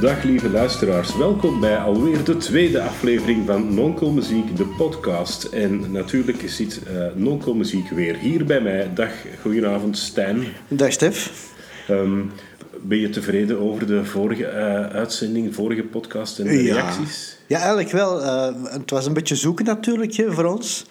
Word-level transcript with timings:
Dag 0.00 0.22
lieve 0.22 0.50
luisteraars, 0.50 1.16
welkom 1.16 1.60
bij 1.60 1.76
alweer 1.76 2.24
de 2.24 2.36
tweede 2.36 2.82
aflevering 2.82 3.46
van 3.46 3.74
Nonkel 3.74 4.10
Muziek, 4.10 4.56
de 4.56 4.66
podcast. 4.66 5.44
En 5.44 5.92
natuurlijk 5.92 6.42
zit 6.46 6.80
uh, 6.88 7.06
Nonkel 7.14 7.54
Muziek 7.54 7.88
weer 7.88 8.16
hier 8.16 8.44
bij 8.44 8.60
mij. 8.60 8.90
Dag, 8.94 9.10
goedenavond 9.40 9.98
Stijn. 9.98 10.44
Dag 10.68 10.92
Stef. 10.92 11.50
Ehm, 11.88 12.22
ben 12.82 12.98
je 12.98 13.08
tevreden 13.08 13.58
over 13.58 13.86
de 13.86 14.04
vorige 14.04 14.42
uh, 14.42 14.86
uitzending, 14.86 15.54
vorige 15.54 15.82
podcast 15.82 16.38
en 16.38 16.44
de 16.44 16.62
reacties? 16.62 17.36
Ja, 17.46 17.58
eigenlijk 17.58 17.90
wel. 17.90 18.20
Uh, 18.22 18.72
het 18.72 18.90
was 18.90 19.06
een 19.06 19.14
beetje 19.14 19.36
zoeken 19.36 19.64
natuurlijk 19.64 20.24
voor 20.28 20.44
ons. 20.44 20.86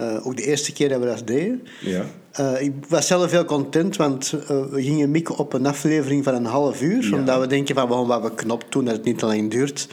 Uh, 0.00 0.26
ook 0.26 0.36
de 0.36 0.42
eerste 0.42 0.72
keer 0.72 0.88
dat 0.88 1.00
we 1.00 1.06
dat 1.06 1.26
deden. 1.26 1.62
Ja. 1.80 2.04
Uh, 2.40 2.62
ik 2.62 2.72
was 2.88 3.06
zelf 3.06 3.30
heel 3.30 3.44
content, 3.44 3.96
want 3.96 4.34
uh, 4.34 4.64
we 4.70 4.82
gingen 4.82 5.10
mikken 5.10 5.36
op 5.36 5.52
een 5.52 5.66
aflevering 5.66 6.24
van 6.24 6.34
een 6.34 6.44
half 6.44 6.82
uur. 6.82 7.08
Ja. 7.08 7.16
Omdat 7.16 7.40
we 7.40 7.46
denken 7.46 7.74
van 7.74 7.88
we 7.88 7.94
gaan 7.94 8.06
wat 8.06 8.22
beknopt 8.22 8.72
doen, 8.72 8.84
dat 8.84 8.96
het 8.96 9.04
niet 9.04 9.18
te 9.18 9.26
lang 9.26 9.50
duurt. 9.50 9.88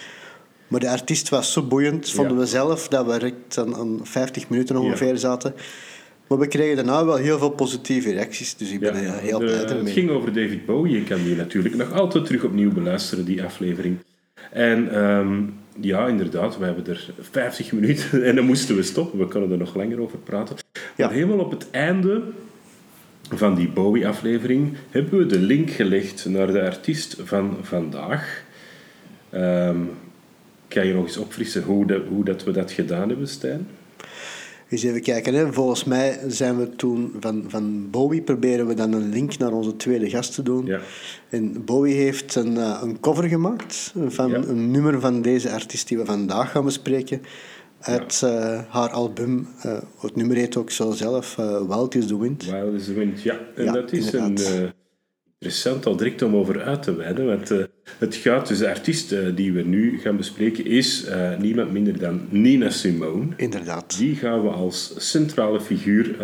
Maar 0.67 0.79
de 0.79 0.89
artiest 0.89 1.29
was 1.29 1.51
zo 1.51 1.63
boeiend, 1.63 2.11
vonden 2.11 2.33
ja. 2.33 2.39
we 2.39 2.45
zelf, 2.45 2.87
dat 2.87 3.05
we 3.05 3.11
direct 3.11 3.57
aan, 3.57 3.75
aan 3.75 3.99
50 4.03 4.49
minuten 4.49 4.77
ongeveer 4.77 5.17
zaten. 5.17 5.53
Maar 6.27 6.37
we 6.37 6.47
kregen 6.47 6.75
daarna 6.75 7.05
wel 7.05 7.15
heel 7.15 7.37
veel 7.37 7.49
positieve 7.49 8.11
reacties, 8.11 8.55
dus 8.55 8.71
ik 8.71 8.79
ben 8.79 8.95
heel 9.19 9.39
blij 9.39 9.63
ermee. 9.63 9.83
Het 9.83 9.89
ging 9.89 10.09
over 10.09 10.33
David 10.33 10.65
Bowie, 10.65 10.93
je 10.93 11.03
kan 11.03 11.23
die 11.23 11.35
natuurlijk 11.35 11.75
nog 11.75 11.93
altijd 11.93 12.25
terug 12.25 12.43
opnieuw 12.43 12.71
beluisteren, 12.71 13.25
die 13.25 13.43
aflevering. 13.43 13.97
En 14.51 15.03
um, 15.03 15.53
ja, 15.81 16.07
inderdaad, 16.07 16.57
we 16.57 16.65
hebben 16.65 16.87
er 16.87 17.09
50 17.19 17.71
minuten 17.71 18.23
en 18.27 18.35
dan 18.35 18.45
moesten 18.45 18.75
we 18.75 18.83
stoppen. 18.83 19.19
We 19.19 19.27
kunnen 19.27 19.51
er 19.51 19.57
nog 19.57 19.75
langer 19.75 20.01
over 20.01 20.17
praten. 20.17 20.55
Ja. 20.73 21.05
Maar 21.05 21.15
helemaal 21.15 21.39
op 21.39 21.51
het 21.51 21.67
einde 21.71 22.21
van 23.29 23.55
die 23.55 23.69
Bowie-aflevering 23.69 24.77
hebben 24.89 25.19
we 25.19 25.25
de 25.25 25.39
link 25.39 25.69
gelegd 25.69 26.25
naar 26.25 26.51
de 26.51 26.61
artiest 26.61 27.17
van 27.23 27.57
vandaag. 27.61 28.43
Um, 29.33 29.89
kan 30.67 30.87
je 30.87 30.93
nog 30.93 31.05
eens 31.05 31.17
opfrissen 31.17 31.63
hoe, 31.63 31.85
de, 31.85 32.01
hoe 32.09 32.23
dat 32.23 32.43
we 32.43 32.51
dat 32.51 32.71
gedaan 32.71 33.09
hebben, 33.09 33.27
Stijn? 33.27 33.67
Eens 34.69 34.83
even 34.83 35.01
kijken. 35.01 35.33
Hè. 35.33 35.53
Volgens 35.53 35.83
mij 35.83 36.19
zijn 36.27 36.57
we 36.57 36.69
toen 36.75 37.13
van, 37.19 37.43
van 37.47 37.89
Bowie 37.89 38.21
proberen 38.21 38.67
we 38.67 38.73
dan 38.73 38.93
een 38.93 39.09
link 39.09 39.37
naar 39.37 39.51
onze 39.51 39.75
tweede 39.75 40.09
gast 40.09 40.33
te 40.33 40.43
doen. 40.43 40.65
Ja. 40.65 40.79
En 41.29 41.65
Bowie 41.65 41.95
heeft 41.95 42.35
een, 42.35 42.53
uh, 42.55 42.79
een 42.83 42.99
cover 42.99 43.23
gemaakt 43.23 43.93
van 44.07 44.29
Ja. 44.29 44.37
een 44.37 44.71
nummer 44.71 44.99
van 44.99 45.21
deze 45.21 45.51
artiest 45.51 45.87
die 45.87 45.97
we 45.97 46.05
vandaag 46.05 46.51
gaan 46.51 46.63
bespreken. 46.65 47.21
Uit 47.79 48.21
uh, 48.23 48.59
haar 48.69 48.89
album, 48.89 49.47
uh, 49.65 49.77
het 49.99 50.15
nummer 50.15 50.37
heet 50.37 50.57
ook 50.57 50.71
zo 50.71 50.91
zelf, 50.91 51.35
Wild 51.67 51.95
is 51.95 52.07
the 52.07 52.19
Wind. 52.19 52.45
Wild 52.51 52.73
is 52.73 52.85
the 52.85 52.93
Wind, 52.93 53.21
ja. 53.21 53.39
En 53.55 53.63
Ja, 53.63 53.71
dat 53.73 53.91
is 53.91 54.13
een 54.13 54.19
inderdaad. 54.25 54.53
eh, 54.63 54.69
interessant 55.41 55.85
al 55.85 55.95
direct 55.95 56.21
om 56.21 56.35
over 56.35 56.61
uit 56.61 56.83
te 56.83 56.95
wijden. 56.95 57.25
Want 57.25 57.51
eh, 57.51 57.57
het 57.97 58.15
gaat, 58.15 58.47
dus 58.47 58.57
de 58.57 58.69
artiest 58.69 59.11
eh, 59.11 59.19
die 59.35 59.53
we 59.53 59.61
nu 59.61 59.99
gaan 59.99 60.17
bespreken 60.17 60.65
is 60.65 61.05
eh, 61.05 61.37
niemand 61.37 61.71
minder 61.71 61.99
dan 61.99 62.21
Nina 62.29 62.69
Simone. 62.69 63.27
Inderdaad. 63.35 63.97
Die 63.97 64.15
gaan 64.15 64.41
we 64.41 64.49
als 64.49 64.93
centrale 64.97 65.61
figuur 65.61 66.15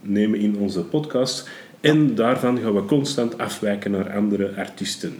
nemen 0.00 0.38
in 0.38 0.56
onze 0.56 0.80
podcast. 0.84 1.48
En 1.80 2.14
daarvan 2.14 2.58
gaan 2.58 2.74
we 2.74 2.84
constant 2.84 3.38
afwijken 3.38 3.90
naar 3.90 4.12
andere 4.12 4.52
artiesten. 4.56 5.14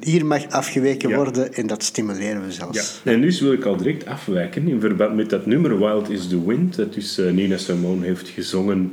Hier 0.00 0.26
mag 0.26 0.48
afgeweken 0.48 1.08
Ja. 1.08 1.16
worden 1.16 1.52
en 1.54 1.66
dat 1.66 1.82
stimuleren 1.82 2.44
we 2.44 2.52
zelfs. 2.52 3.00
En 3.04 3.20
nu 3.20 3.32
wil 3.40 3.52
ik 3.52 3.64
al 3.64 3.76
direct 3.76 4.06
afwijken 4.06 4.68
in 4.68 4.80
verband 4.80 5.16
met 5.16 5.30
dat 5.30 5.46
nummer 5.46 5.78
Wild 5.78 6.10
is 6.10 6.28
the 6.28 6.46
Wind, 6.46 6.76
dat 6.76 6.94
dus 6.94 7.16
Nina 7.32 7.56
Simone 7.56 8.06
heeft 8.06 8.28
gezongen 8.28 8.92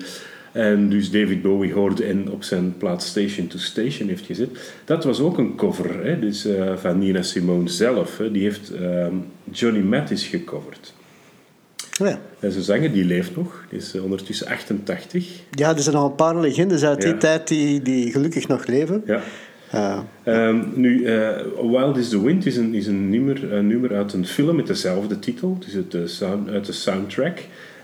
en 0.51 0.89
dus 0.89 1.11
David 1.11 1.41
Bowie 1.41 1.73
hoorde 1.73 2.03
en 2.03 2.31
op 2.31 2.43
zijn 2.43 2.77
plaat 2.77 3.03
Station 3.03 3.47
to 3.47 3.57
Station 3.57 4.07
heeft 4.07 4.25
gezet. 4.25 4.73
Dat 4.85 5.03
was 5.03 5.19
ook 5.19 5.37
een 5.37 5.55
cover 5.55 6.05
hè, 6.05 6.19
dus, 6.19 6.45
eh, 6.45 6.77
van 6.77 6.99
Nina 6.99 7.21
Simone 7.21 7.69
zelf. 7.69 8.17
Hè. 8.17 8.31
Die 8.31 8.43
heeft 8.43 8.71
ehm, 8.75 9.15
Johnny 9.51 9.81
Mathis 9.81 10.27
gecoverd. 10.27 10.93
Ja. 11.91 12.19
En 12.39 12.51
zijn 12.51 12.63
zanger 12.63 12.91
die 12.91 13.05
leeft 13.05 13.35
nog, 13.35 13.65
die 13.69 13.79
is 13.79 13.95
eh, 13.95 14.03
ondertussen 14.03 14.47
88. 14.47 15.27
ja, 15.51 15.75
er 15.75 15.81
zijn 15.81 15.95
al 15.95 16.05
een 16.05 16.15
paar 16.15 16.37
legendes 16.39 16.83
uit 16.83 17.01
die 17.01 17.11
Ja. 17.11 17.17
tijd 17.17 17.47
die, 17.47 17.81
die 17.81 18.11
gelukkig 18.11 18.47
nog 18.47 18.65
leven. 18.65 19.03
Ja. 19.05 19.21
Uh, 19.75 19.99
Ehm, 20.23 20.59
nu, 20.73 21.03
eh, 21.03 21.29
Wild 21.61 21.97
is 21.97 22.09
the 22.09 22.23
Wind 22.23 22.45
is 22.45 22.57
een, 22.57 22.73
is 22.73 22.87
een, 22.87 23.09
nummer, 23.09 23.53
een 23.53 23.67
nummer 23.67 23.95
uit 23.95 24.13
een 24.13 24.25
film 24.25 24.55
met 24.55 24.67
dezelfde 24.67 25.19
titel, 25.19 25.57
dus 25.65 25.75
uit 25.75 25.91
de, 25.91 26.07
sound, 26.07 26.49
uit 26.49 26.65
de 26.65 26.71
soundtrack. 26.71 27.39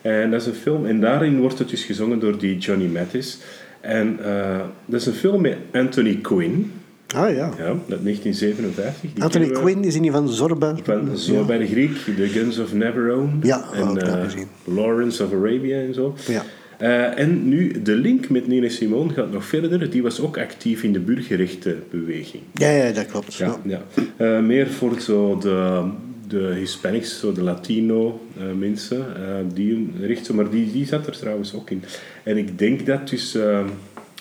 En 0.08 0.32
dat 0.32 0.42
is 0.42 0.48
een 0.48 0.54
film, 0.54 0.86
en 0.86 1.00
daarin 1.00 1.40
wordt 1.40 1.60
het 1.60 1.70
dus 1.70 1.84
gezongen 1.84 2.20
door 2.20 2.38
die 2.38 2.58
Johnny 2.58 2.86
Mathis. 2.86 3.38
En 3.82 4.18
eh, 4.24 4.60
dat 4.86 5.00
is 5.00 5.06
een 5.06 5.14
film 5.14 5.42
met 5.42 5.58
Anthony 5.72 6.16
Quinn, 6.16 6.72
ah 7.16 7.30
ja. 7.30 7.54
ja, 7.58 7.66
uit 7.66 8.04
1957. 8.04 9.14
Die 9.14 9.24
Anthony 9.24 9.48
we 9.48 9.52
Quinn 9.52 9.84
is 9.84 9.96
in 9.96 10.02
die 10.02 10.12
van 10.12 10.30
Zorba. 10.30 10.76
Van, 10.84 11.18
zo 11.18 11.46
bij 11.46 11.58
de 11.58 11.68
Griek, 11.68 11.96
The 12.16 12.28
Guns 12.28 12.60
of 12.60 12.74
Neverone. 12.74 13.30
Ja, 13.42 13.66
en 13.74 13.94
dat 13.94 14.04
eh, 14.04 14.24
gezien. 14.24 14.48
Lawrence 14.64 15.24
of 15.24 15.34
Arabia 15.34 15.78
en 15.78 15.94
zo. 15.94 16.16
Ja. 16.28 16.44
Eh, 16.78 17.20
en 17.20 17.50
nu, 17.50 17.82
de 17.82 17.96
link 17.96 18.30
met 18.30 18.48
Nina 18.48 18.70
Simone 18.70 19.14
gaat 19.14 19.32
nog 19.32 19.46
verder. 19.46 19.90
Die 19.90 20.04
was 20.04 20.22
ook 20.22 20.38
actief 20.38 20.84
in 20.84 20.94
de 20.94 21.00
burgerrechtenbeweging. 21.00 22.44
Ja, 22.54 22.70
ja, 22.70 22.92
dat 22.92 23.06
klopt. 23.06 23.34
Ja, 23.34 23.58
ja. 23.64 23.82
Eh, 24.18 24.40
meer 24.40 24.68
voor 24.68 25.00
zo 25.00 25.38
de, 25.38 25.84
de 26.28 26.54
Hispanics, 26.58 27.20
zo 27.20 27.32
de 27.34 27.42
Latino 27.42 28.28
eh, 28.38 28.44
mensen, 28.58 29.16
eh, 29.16 29.36
die 29.54 29.90
richten, 30.02 30.36
maar 30.36 30.50
die, 30.50 30.72
die 30.72 30.86
zat 30.86 31.08
er 31.08 31.18
trouwens 31.18 31.54
ook 31.54 31.70
in. 31.70 31.84
En 32.24 32.38
ik 32.38 32.58
denk 32.60 32.86
dat 32.86 33.10
dus 33.10 33.36
eh, 33.36 33.66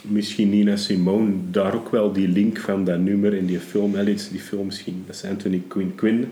misschien 0.03 0.51
Nina 0.51 0.77
Simone 0.77 1.33
daar 1.51 1.75
ook 1.75 1.91
wel 1.91 2.13
die 2.13 2.29
link 2.29 2.59
van 2.59 2.85
dat 2.85 2.99
nummer 2.99 3.35
in 3.35 3.47
die 3.47 3.59
film, 3.59 4.09
iets, 4.09 4.31
die 4.31 4.41
film 4.41 4.67
misschien, 4.67 5.05
dat 5.07 5.15
is 5.15 5.31
Anthony 5.31 5.63
Quinn, 5.69 5.95
Quinn 5.95 6.27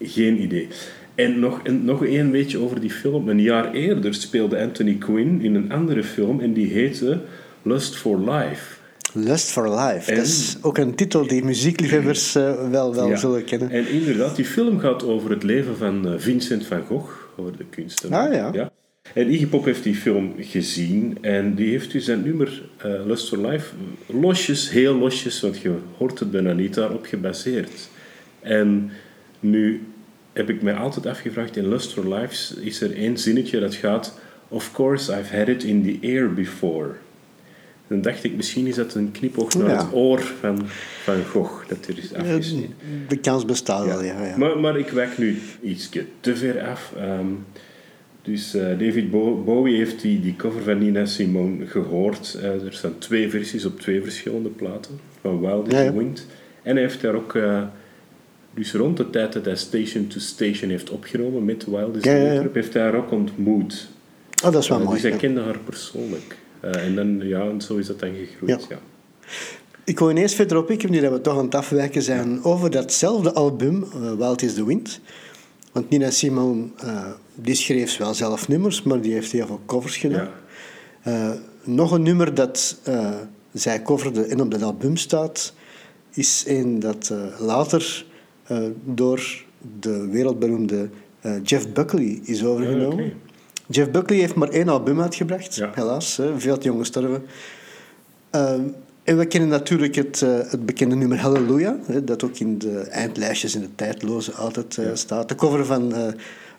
geen 0.00 0.42
idee. 0.42 0.68
En 1.14 1.38
nog, 1.38 1.60
en 1.62 1.84
nog 1.84 2.04
één 2.04 2.30
beetje 2.30 2.58
over 2.58 2.80
die 2.80 2.90
film. 2.90 3.28
Een 3.28 3.40
jaar 3.40 3.72
eerder 3.72 4.14
speelde 4.14 4.60
Anthony 4.60 4.94
Quinn 4.94 5.40
in 5.40 5.54
een 5.54 5.72
andere 5.72 6.04
film 6.04 6.40
en 6.40 6.52
die 6.52 6.72
heette 6.72 7.20
Lust 7.62 7.96
for 7.96 8.30
Life. 8.30 8.77
Lust 9.12 9.50
for 9.50 9.68
Life. 9.80 10.10
En- 10.10 10.16
Dat 10.16 10.26
is 10.26 10.56
ook 10.62 10.78
een 10.78 10.94
titel 10.94 11.26
die 11.26 11.44
muziekliefhebbers 11.44 12.34
eh, 12.36 12.70
wel, 12.70 12.94
wel 12.94 13.08
Ja. 13.08 13.16
zullen 13.16 13.44
kennen. 13.44 13.70
En 13.70 13.88
inderdaad, 13.88 14.36
die 14.36 14.44
film 14.44 14.78
gaat 14.80 15.02
over 15.04 15.30
het 15.30 15.42
leven 15.42 15.76
van 15.76 16.08
eh, 16.08 16.14
Vincent 16.18 16.66
van 16.66 16.82
Gogh, 16.86 17.10
over 17.36 17.56
de 17.56 17.64
kunstenaar. 17.70 18.28
Ah, 18.28 18.54
ja. 18.54 18.72
En 19.14 19.30
Iggy 19.32 19.46
Pop 19.46 19.64
heeft 19.64 19.82
die 19.82 19.94
film 19.94 20.32
gezien 20.38 21.18
en 21.20 21.54
die 21.54 21.70
heeft 21.70 21.92
dus 21.92 22.04
zijn 22.04 22.22
nummer 22.22 22.62
eh, 22.76 22.90
Lust 23.06 23.28
for 23.28 23.38
Life 23.38 23.66
losjes, 24.06 24.70
heel 24.70 24.94
losjes, 24.94 25.40
want 25.40 25.58
je 25.58 25.72
hoort 25.96 26.18
het 26.18 26.30
bijna 26.30 26.52
niet, 26.52 26.74
daarop 26.74 27.06
gebaseerd. 27.06 27.88
En 28.40 28.90
nu 29.40 29.82
heb 30.32 30.50
ik 30.50 30.62
mij 30.62 30.74
altijd 30.74 31.06
afgevraagd, 31.06 31.56
in 31.56 31.68
Lust 31.68 31.92
for 31.92 32.14
Life 32.14 32.60
is 32.64 32.80
er 32.80 32.96
één 32.96 33.18
zinnetje 33.18 33.60
dat 33.60 33.74
gaat 33.74 34.18
Of 34.48 34.72
course 34.72 35.12
I've 35.18 35.36
had 35.36 35.48
it 35.48 35.62
in 35.64 35.82
the 35.82 36.06
air 36.08 36.34
before. 36.34 36.88
Dan 37.88 38.00
dacht 38.00 38.24
ik, 38.24 38.36
misschien 38.36 38.66
is 38.66 38.74
dat 38.74 38.94
een 38.94 39.10
knipoog 39.12 39.54
naar 39.54 39.68
Ja. 39.68 39.76
het 39.76 39.92
oor 39.94 40.20
van 40.20 40.58
Van 41.02 41.24
Gogh, 41.24 41.68
dat 41.68 41.86
er 41.86 41.98
is 41.98 42.14
afgesneden. 42.14 42.74
de 43.08 43.16
kans 43.18 43.44
bestaat 43.44 43.84
wel, 43.86 44.02
ja. 44.02 44.24
ja. 44.26 44.36
Maar, 44.36 44.58
maar 44.58 44.78
ik 44.78 44.88
wijk 44.88 45.18
nu 45.18 45.38
iets 45.62 45.88
te 46.20 46.36
ver 46.36 46.62
af. 46.66 46.92
Ehm, 46.96 47.26
dus 48.22 48.54
eh, 48.54 48.62
David 48.78 49.10
Bo- 49.10 49.42
Bowie 49.44 49.76
heeft 49.76 50.00
die, 50.00 50.20
die 50.20 50.36
cover 50.36 50.62
van 50.62 50.78
Nina 50.78 51.04
Simone 51.06 51.66
gehoord. 51.66 52.38
Eh, 52.42 52.44
er 52.64 52.72
staan 52.72 52.98
twee 52.98 53.30
versies 53.30 53.64
op 53.64 53.80
twee 53.80 54.02
verschillende 54.02 54.48
platen 54.48 55.00
van 55.20 55.40
Wild 55.40 55.66
is 55.72 55.78
Ja, 55.78 55.84
the 55.90 55.96
Wind. 55.98 56.26
En 56.62 56.72
hij 56.74 56.82
heeft 56.82 57.00
daar 57.00 57.14
ook, 57.14 57.34
eh, 57.34 57.62
dus 58.54 58.72
rond 58.74 58.96
de 58.96 59.10
tijd 59.10 59.32
dat 59.32 59.44
hij 59.44 59.56
Station 59.56 60.06
to 60.06 60.18
Station 60.18 60.70
heeft 60.70 60.90
opgenomen 60.90 61.44
met 61.44 61.64
Wild 61.64 61.96
is 61.96 62.04
Ja, 62.04 62.10
the 62.12 62.18
ja, 62.18 62.30
Wind, 62.30 62.42
ja. 62.42 62.48
heeft 62.52 62.72
hij 62.74 62.82
haar 62.82 62.94
ook 62.94 63.10
ontmoet. 63.10 63.88
Oh, 64.44 64.52
dat 64.52 64.62
is 64.62 64.68
wel 64.68 64.78
mooi. 64.80 65.00
dus 65.00 65.10
hij 65.10 65.18
kende 65.18 65.40
haar 65.40 65.58
persoonlijk. 65.64 66.36
Eh, 66.60 66.84
en 66.84 66.94
dan, 66.94 67.20
ja, 67.22 67.40
en 67.40 67.60
zo 67.60 67.76
is 67.76 67.86
dat 67.86 68.00
dan 68.00 68.14
gegroeid. 68.14 68.66
Ja. 68.68 68.76
Ja. 68.76 68.78
Ik 69.84 69.98
wil 69.98 70.10
ineens 70.10 70.34
verder 70.34 70.56
op 70.58 70.70
ik, 70.70 70.88
nu 70.88 71.00
dat 71.00 71.12
we 71.12 71.20
toch 71.20 71.38
aan 71.38 71.44
het 71.44 71.54
afwijken 71.54 72.02
zijn, 72.02 72.44
over 72.44 72.70
datzelfde 72.70 73.32
album, 73.32 73.82
eh, 73.82 74.12
Wild 74.12 74.42
is 74.42 74.54
the 74.54 74.66
Wind. 74.66 75.00
Want 75.72 75.90
Nina 75.90 76.10
Simone, 76.10 76.66
eh, 76.76 77.06
die 77.34 77.54
schreef 77.54 77.96
wel 77.96 78.14
zelf 78.14 78.48
nummers, 78.48 78.82
maar 78.82 79.00
die 79.00 79.12
heeft 79.12 79.32
heel 79.32 79.46
veel 79.46 79.60
covers 79.66 79.96
gedaan. 79.96 80.28
Ja. 81.04 81.36
Nog 81.64 81.90
een 81.90 82.02
nummer 82.02 82.34
dat 82.34 82.80
zij 83.52 83.82
coverde 83.82 84.22
en 84.24 84.40
op 84.40 84.50
dat 84.50 84.62
album 84.62 84.96
staat, 84.96 85.54
is 86.10 86.44
een 86.46 86.80
dat 86.80 87.12
later 87.38 88.04
door 88.84 89.44
de 89.80 90.08
wereldberoemde 90.08 90.88
Jeff 91.42 91.72
Buckley 91.72 92.20
is 92.22 92.44
overgenomen. 92.44 92.98
Ah, 92.98 93.04
oké. 93.04 93.27
Jeff 93.70 93.90
Buckley 93.90 94.18
heeft 94.18 94.34
maar 94.34 94.48
één 94.48 94.68
album 94.68 95.00
uitgebracht, 95.00 95.54
Ja. 95.54 95.70
helaas, 95.74 96.16
hè, 96.16 96.38
veel 96.40 96.58
te 96.58 96.66
jong 96.66 96.78
gestorven. 96.80 97.22
Ehm, 98.30 98.60
en 99.04 99.18
we 99.18 99.26
kennen 99.26 99.48
natuurlijk 99.48 99.94
het, 99.94 100.22
eh, 100.22 100.38
het 100.50 100.66
bekende 100.66 100.94
nummer 100.94 101.18
Hallelujah, 101.18 101.74
hè, 101.86 102.04
dat 102.04 102.24
ook 102.24 102.38
in 102.38 102.58
de 102.58 102.78
eindlijstjes 102.80 103.54
in 103.54 103.60
de 103.60 103.74
tijdloze 103.74 104.32
altijd 104.32 104.78
eh, 104.78 104.86
staat. 104.94 105.28
De 105.28 105.34
cover 105.34 105.64
van 105.66 105.94
eh, 105.94 106.06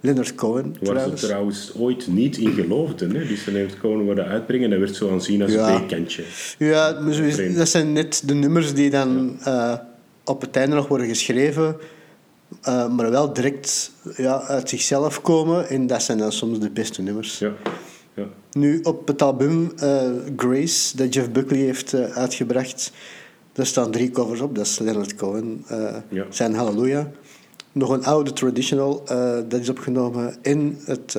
Leonard 0.01 0.35
Cohen 0.35 0.75
Waar 0.81 0.89
trouwens. 0.93 1.21
ze 1.21 1.27
trouwens 1.27 1.73
ooit 1.77 2.07
niet 2.07 2.37
in 2.37 2.51
geloofden. 2.51 3.15
Hè? 3.15 3.27
Dus 3.27 3.43
ze 3.43 3.51
heeft 3.51 3.75
gewoon 3.79 4.03
worden 4.03 4.25
uitbrengen 4.25 4.63
en 4.63 4.69
dat 4.69 4.79
werd 4.79 4.95
zo 4.95 5.11
aanzien 5.11 5.41
als 5.41 5.51
Ja. 5.51 5.73
een 5.75 5.87
bekantje. 5.87 6.23
Ja, 6.57 6.99
maar 7.01 7.13
zo 7.13 7.23
is- 7.23 7.33
Vreemd. 7.35 7.57
dat 7.57 7.69
zijn 7.69 7.93
net 7.93 8.21
de 8.25 8.33
nummers 8.33 8.73
die 8.73 8.89
dan 8.89 9.37
op 10.25 10.41
het 10.41 10.55
einde 10.55 10.75
nog 10.75 10.87
worden 10.87 11.07
geschreven, 11.07 11.75
uh, 12.67 12.87
maar 12.87 13.09
wel 13.11 13.33
direct 13.33 13.91
ja, 14.15 14.41
uit 14.41 14.69
zichzelf 14.69 15.21
komen. 15.21 15.69
En 15.69 15.87
dat 15.87 16.03
zijn 16.03 16.17
dan 16.17 16.31
soms 16.31 16.59
de 16.59 16.69
beste 16.69 17.01
nummers. 17.01 17.39
Ja. 17.39 17.53
Ja. 18.13 18.25
Nu, 18.51 18.79
op 18.81 19.07
het 19.07 19.21
album 19.21 19.71
uh, 19.83 20.01
Grace, 20.37 20.97
dat 20.97 21.13
Jeff 21.13 21.31
Buckley 21.31 21.59
heeft 21.59 21.93
uh, 21.93 22.03
uitgebracht, 22.05 22.91
daar 23.53 23.65
staan 23.65 23.91
drie 23.91 24.11
covers 24.11 24.41
op. 24.41 24.55
Dat 24.55 24.65
is 24.65 24.79
Leonard 24.79 25.15
Cohen, 25.15 25.65
Ja. 26.09 26.25
zijn 26.29 26.53
Hallelujah. 26.53 27.05
Nog 27.71 27.89
een 27.89 28.05
oude 28.05 28.33
traditional, 28.33 29.03
dat 29.47 29.59
is 29.59 29.69
opgenomen 29.69 30.35
in 30.41 30.79
het... 30.85 31.17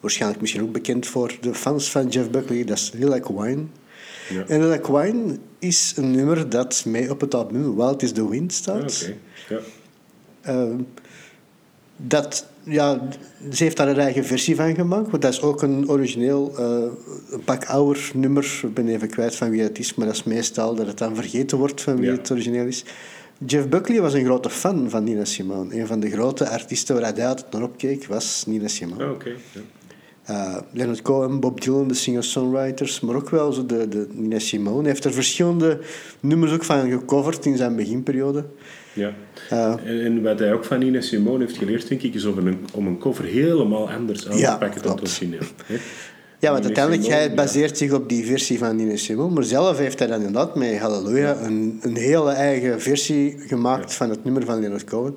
waarschijnlijk 0.00 0.40
misschien 0.40 0.62
ook 0.62 0.72
bekend 0.72 1.06
voor 1.06 1.36
de 1.40 1.54
fans 1.54 1.90
van 1.90 2.08
Jeff 2.08 2.30
Buckley, 2.30 2.64
dat 2.64 2.76
is 2.76 2.92
Lilac 2.94 3.28
Wine. 3.28 3.64
Ja. 4.28 4.44
En 4.46 4.60
Lilac 4.60 4.86
Wine 4.86 5.38
is 5.58 5.92
een 5.96 6.10
nummer 6.10 6.48
dat 6.48 6.84
mee 6.86 7.10
op 7.10 7.20
het 7.20 7.34
album 7.34 7.76
Wild 7.76 8.02
is 8.02 8.12
the 8.12 8.28
Wind 8.28 8.52
staat. 8.52 9.02
Oké. 9.02 9.14
Ja. 9.48 9.60
Dat, 11.96 12.46
ja, 12.62 13.08
ze 13.52 13.62
heeft 13.64 13.76
daar 13.76 13.88
een 13.88 13.98
eigen 13.98 14.24
versie 14.24 14.56
van 14.56 14.74
gemaakt, 14.74 15.10
want 15.10 15.22
dat 15.22 15.32
is 15.32 15.42
ook 15.42 15.62
een 15.62 15.88
origineel, 15.90 16.54
uh, 16.58 16.90
een 17.30 17.44
pak 17.44 17.64
ouder 17.64 18.10
nummer. 18.14 18.60
Ik 18.62 18.74
ben 18.74 18.88
even 18.88 19.08
kwijt 19.08 19.36
van 19.36 19.50
wie 19.50 19.62
het 19.62 19.78
is, 19.78 19.94
maar 19.94 20.06
dat 20.06 20.14
is 20.14 20.24
meestal 20.24 20.74
dat 20.74 20.86
het 20.86 20.98
dan 20.98 21.14
vergeten 21.14 21.58
wordt 21.58 21.80
van 21.82 21.96
wie 21.96 22.04
Ja. 22.10 22.12
het 22.16 22.30
origineel 22.30 22.66
is. 22.66 22.84
Jeff 23.46 23.68
Buckley 23.68 24.00
was 24.00 24.12
een 24.14 24.24
grote 24.24 24.50
fan 24.50 24.90
van 24.90 25.04
Nina 25.04 25.24
Simone. 25.24 25.80
Een 25.80 25.86
van 25.86 26.00
de 26.00 26.10
grote 26.10 26.48
artiesten 26.48 27.00
waar 27.00 27.14
hij 27.14 27.26
altijd 27.26 27.52
naar 27.52 27.62
opkeek 27.62 28.06
was 28.06 28.44
Nina 28.46 28.68
Simone. 28.68 29.04
Ah. 29.04 29.14
Ja. 29.24 29.60
Uh, 30.30 30.56
Leonard 30.72 31.02
Cohen, 31.02 31.40
Bob 31.40 31.60
Dylan, 31.60 31.88
de 31.88 31.94
singer-songwriters, 31.94 33.00
maar 33.00 33.14
ook 33.14 33.30
wel 33.30 33.52
zo 33.52 33.66
de, 33.66 33.88
de 33.88 34.06
Nina 34.12 34.38
Simone. 34.38 34.78
Hij 34.80 34.88
heeft 34.88 35.04
er 35.04 35.12
verschillende 35.12 35.80
nummers 36.20 36.52
ook 36.52 36.64
van 36.64 36.90
gecoverd 36.90 37.46
in 37.46 37.56
zijn 37.56 37.76
beginperiode. 37.76 38.44
Ja. 38.92 39.12
Uh, 39.52 39.74
En, 40.04 40.22
wat 40.22 40.38
hij 40.38 40.52
ook 40.52 40.64
van 40.64 40.78
Nina 40.78 41.00
Simone 41.00 41.44
heeft 41.44 41.56
geleerd, 41.56 41.88
denk 41.88 42.02
ik, 42.02 42.14
is 42.14 42.24
om 42.24 42.46
een, 42.46 42.58
om 42.72 42.86
een 42.86 42.98
cover 42.98 43.24
helemaal 43.24 43.90
anders 43.90 44.28
aan 44.28 44.38
Ja, 44.38 44.52
te 44.52 44.58
pakken 44.58 44.82
dan 44.82 44.90
het 44.92 45.00
origineel. 45.00 45.40
hè. 45.66 45.74
Ja, 46.38 46.50
want 46.50 46.62
Nina 46.64 46.64
uiteindelijk, 46.76 47.02
Simone, 47.02 47.20
hij 47.20 47.28
ja. 47.28 47.34
baseert 47.34 47.78
zich 47.78 47.92
op 47.92 48.08
die 48.08 48.24
versie 48.26 48.58
van 48.58 48.76
Nina 48.76 48.96
Simone. 48.96 49.34
Maar 49.34 49.44
zelf 49.44 49.78
heeft 49.78 49.98
hij 49.98 50.08
dan 50.08 50.16
inderdaad 50.16 50.54
met 50.56 50.78
Hallelujah 50.78 51.42
een, 51.42 51.78
een 51.82 51.96
hele 51.96 52.30
eigen 52.30 52.80
versie 52.80 53.34
gemaakt 53.38 53.94
van 53.94 54.10
het 54.10 54.24
nummer 54.24 54.44
van 54.44 54.60
Leonard 54.60 54.84
Cohen. 54.84 55.14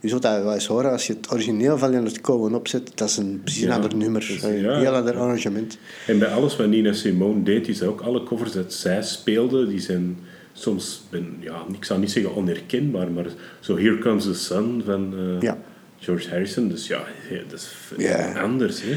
Je 0.00 0.08
zult 0.08 0.22
dat 0.22 0.42
wel 0.42 0.54
eens 0.54 0.66
horen, 0.66 0.90
als 0.90 1.06
je 1.06 1.12
het 1.12 1.32
origineel 1.32 1.78
van 1.78 1.90
Leonard 1.90 2.20
Cohen 2.20 2.54
opzet, 2.54 2.92
dat 2.94 3.08
is 3.08 3.16
een 3.16 3.40
precies 3.44 3.62
Ja, 3.62 3.74
ander 3.74 3.96
nummer. 3.96 4.30
is- 4.30 4.42
een 4.42 4.60
ja. 4.60 4.78
heel 4.78 4.92
ander 4.94 5.16
arrangement. 5.16 5.78
En 6.06 6.18
bij 6.18 6.28
alles 6.28 6.56
wat 6.56 6.66
Nina 6.66 6.92
Simone 6.92 7.42
deed, 7.42 7.68
is 7.68 7.78
dat 7.78 7.88
ook 7.88 8.00
alle 8.00 8.22
covers 8.22 8.52
dat 8.52 8.72
zij 8.72 9.02
speelde, 9.02 9.66
die 9.68 9.80
zijn 9.80 10.18
soms, 10.52 11.02
ben, 11.10 11.36
ja, 11.40 11.64
ik 11.72 11.84
zou 11.84 12.00
niet 12.00 12.10
zeggen 12.10 12.34
onherkenbaar, 12.34 13.10
maar 13.10 13.26
zo 13.60 13.76
Here 13.78 13.98
Comes 13.98 14.24
the 14.24 14.34
Sun 14.34 14.82
van 14.84 15.14
eh, 15.18 15.40
Ja. 15.40 15.58
George 15.98 16.28
Harrison, 16.28 16.68
dus 16.68 16.86
ja, 16.86 17.02
dat 17.48 17.58
is 17.96 18.36
anders. 18.36 18.82
Hè. 18.82 18.92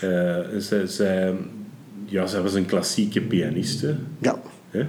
Eh, 0.00 0.60
zij, 0.60 0.86
zij, 0.86 1.34
ja, 2.04 2.26
zij 2.26 2.40
was 2.40 2.54
een 2.54 2.66
klassieke 2.66 3.20
pianiste. 3.20 3.96
Ja, 4.18 4.40
Hè? 4.70 4.84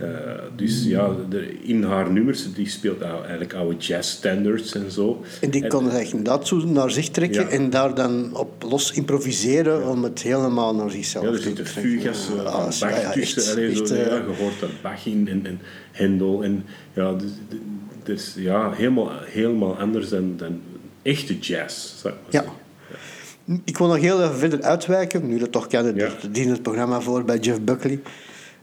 Eh, 0.00 0.08
dus 0.56 0.84
ja, 0.84 1.10
de, 1.28 1.58
in 1.62 1.82
haar 1.82 2.10
nummers, 2.12 2.54
die 2.54 2.68
speelt 2.68 3.00
eigenlijk 3.02 3.54
oude 3.54 3.76
jazz 3.76 4.10
standards 4.10 4.74
en 4.74 4.90
zo. 4.90 5.24
en 5.40 5.50
die 5.50 5.66
kon 5.66 5.90
echt 5.90 6.10
inderdaad 6.10 6.46
zo 6.48 6.56
naar 6.56 6.90
zich 6.90 7.08
trekken 7.08 7.42
Ja. 7.42 7.48
en 7.48 7.70
daar 7.70 7.94
dan 7.94 8.36
op 8.36 8.62
los 8.68 8.92
improviseren 8.92 9.88
om 9.88 10.02
het 10.02 10.22
helemaal 10.22 10.74
naar 10.74 10.90
zichzelf 10.90 11.24
Ja, 11.24 11.30
er 11.30 11.36
te 11.36 11.42
zitten 11.42 11.64
trekken. 11.64 11.92
fugas 11.92 12.28
eh, 12.28 12.34
Ja, 12.36 12.42
van 12.42 12.52
alles. 12.52 12.78
Bach 12.78 12.90
Ja, 12.90 13.00
ja, 13.00 13.10
tussen. 13.12 13.42
echt, 13.42 13.50
Allee, 13.52 13.74
zo, 13.76 13.82
echt, 13.82 13.90
eh, 13.90 14.06
ja, 14.06 14.14
je 14.14 14.34
hoort 14.38 14.60
er 14.62 14.70
Bach 14.82 15.06
in 15.06 15.28
en, 15.28 15.46
en 15.46 15.60
Hendel. 15.92 16.44
En, 16.44 16.64
ja, 16.92 17.12
dus, 17.12 17.30
dus, 18.02 18.34
ja, 18.36 18.72
helemaal, 18.72 19.10
helemaal 19.24 19.76
anders 19.78 20.08
dan, 20.08 20.34
dan 20.36 20.60
echte 21.02 21.38
jazz, 21.38 22.00
zou 22.00 22.14
ik 22.14 22.20
maar 22.22 22.32
Ja. 22.32 22.40
zeggen. 22.40 23.62
Ik 23.64 23.78
wil 23.78 23.86
nog 23.86 23.96
heel 23.98 24.22
even 24.22 24.38
verder 24.38 24.62
uitwijken, 24.62 25.28
nu 25.28 25.38
dat 25.38 25.52
toch 25.52 25.66
kan, 25.66 25.84
Ja. 25.86 25.92
daar 25.92 26.18
dient 26.30 26.50
het 26.50 26.62
programma 26.62 27.00
voor 27.00 27.24
bij 27.24 27.38
Jeff 27.38 27.60
Buckley. 27.60 28.00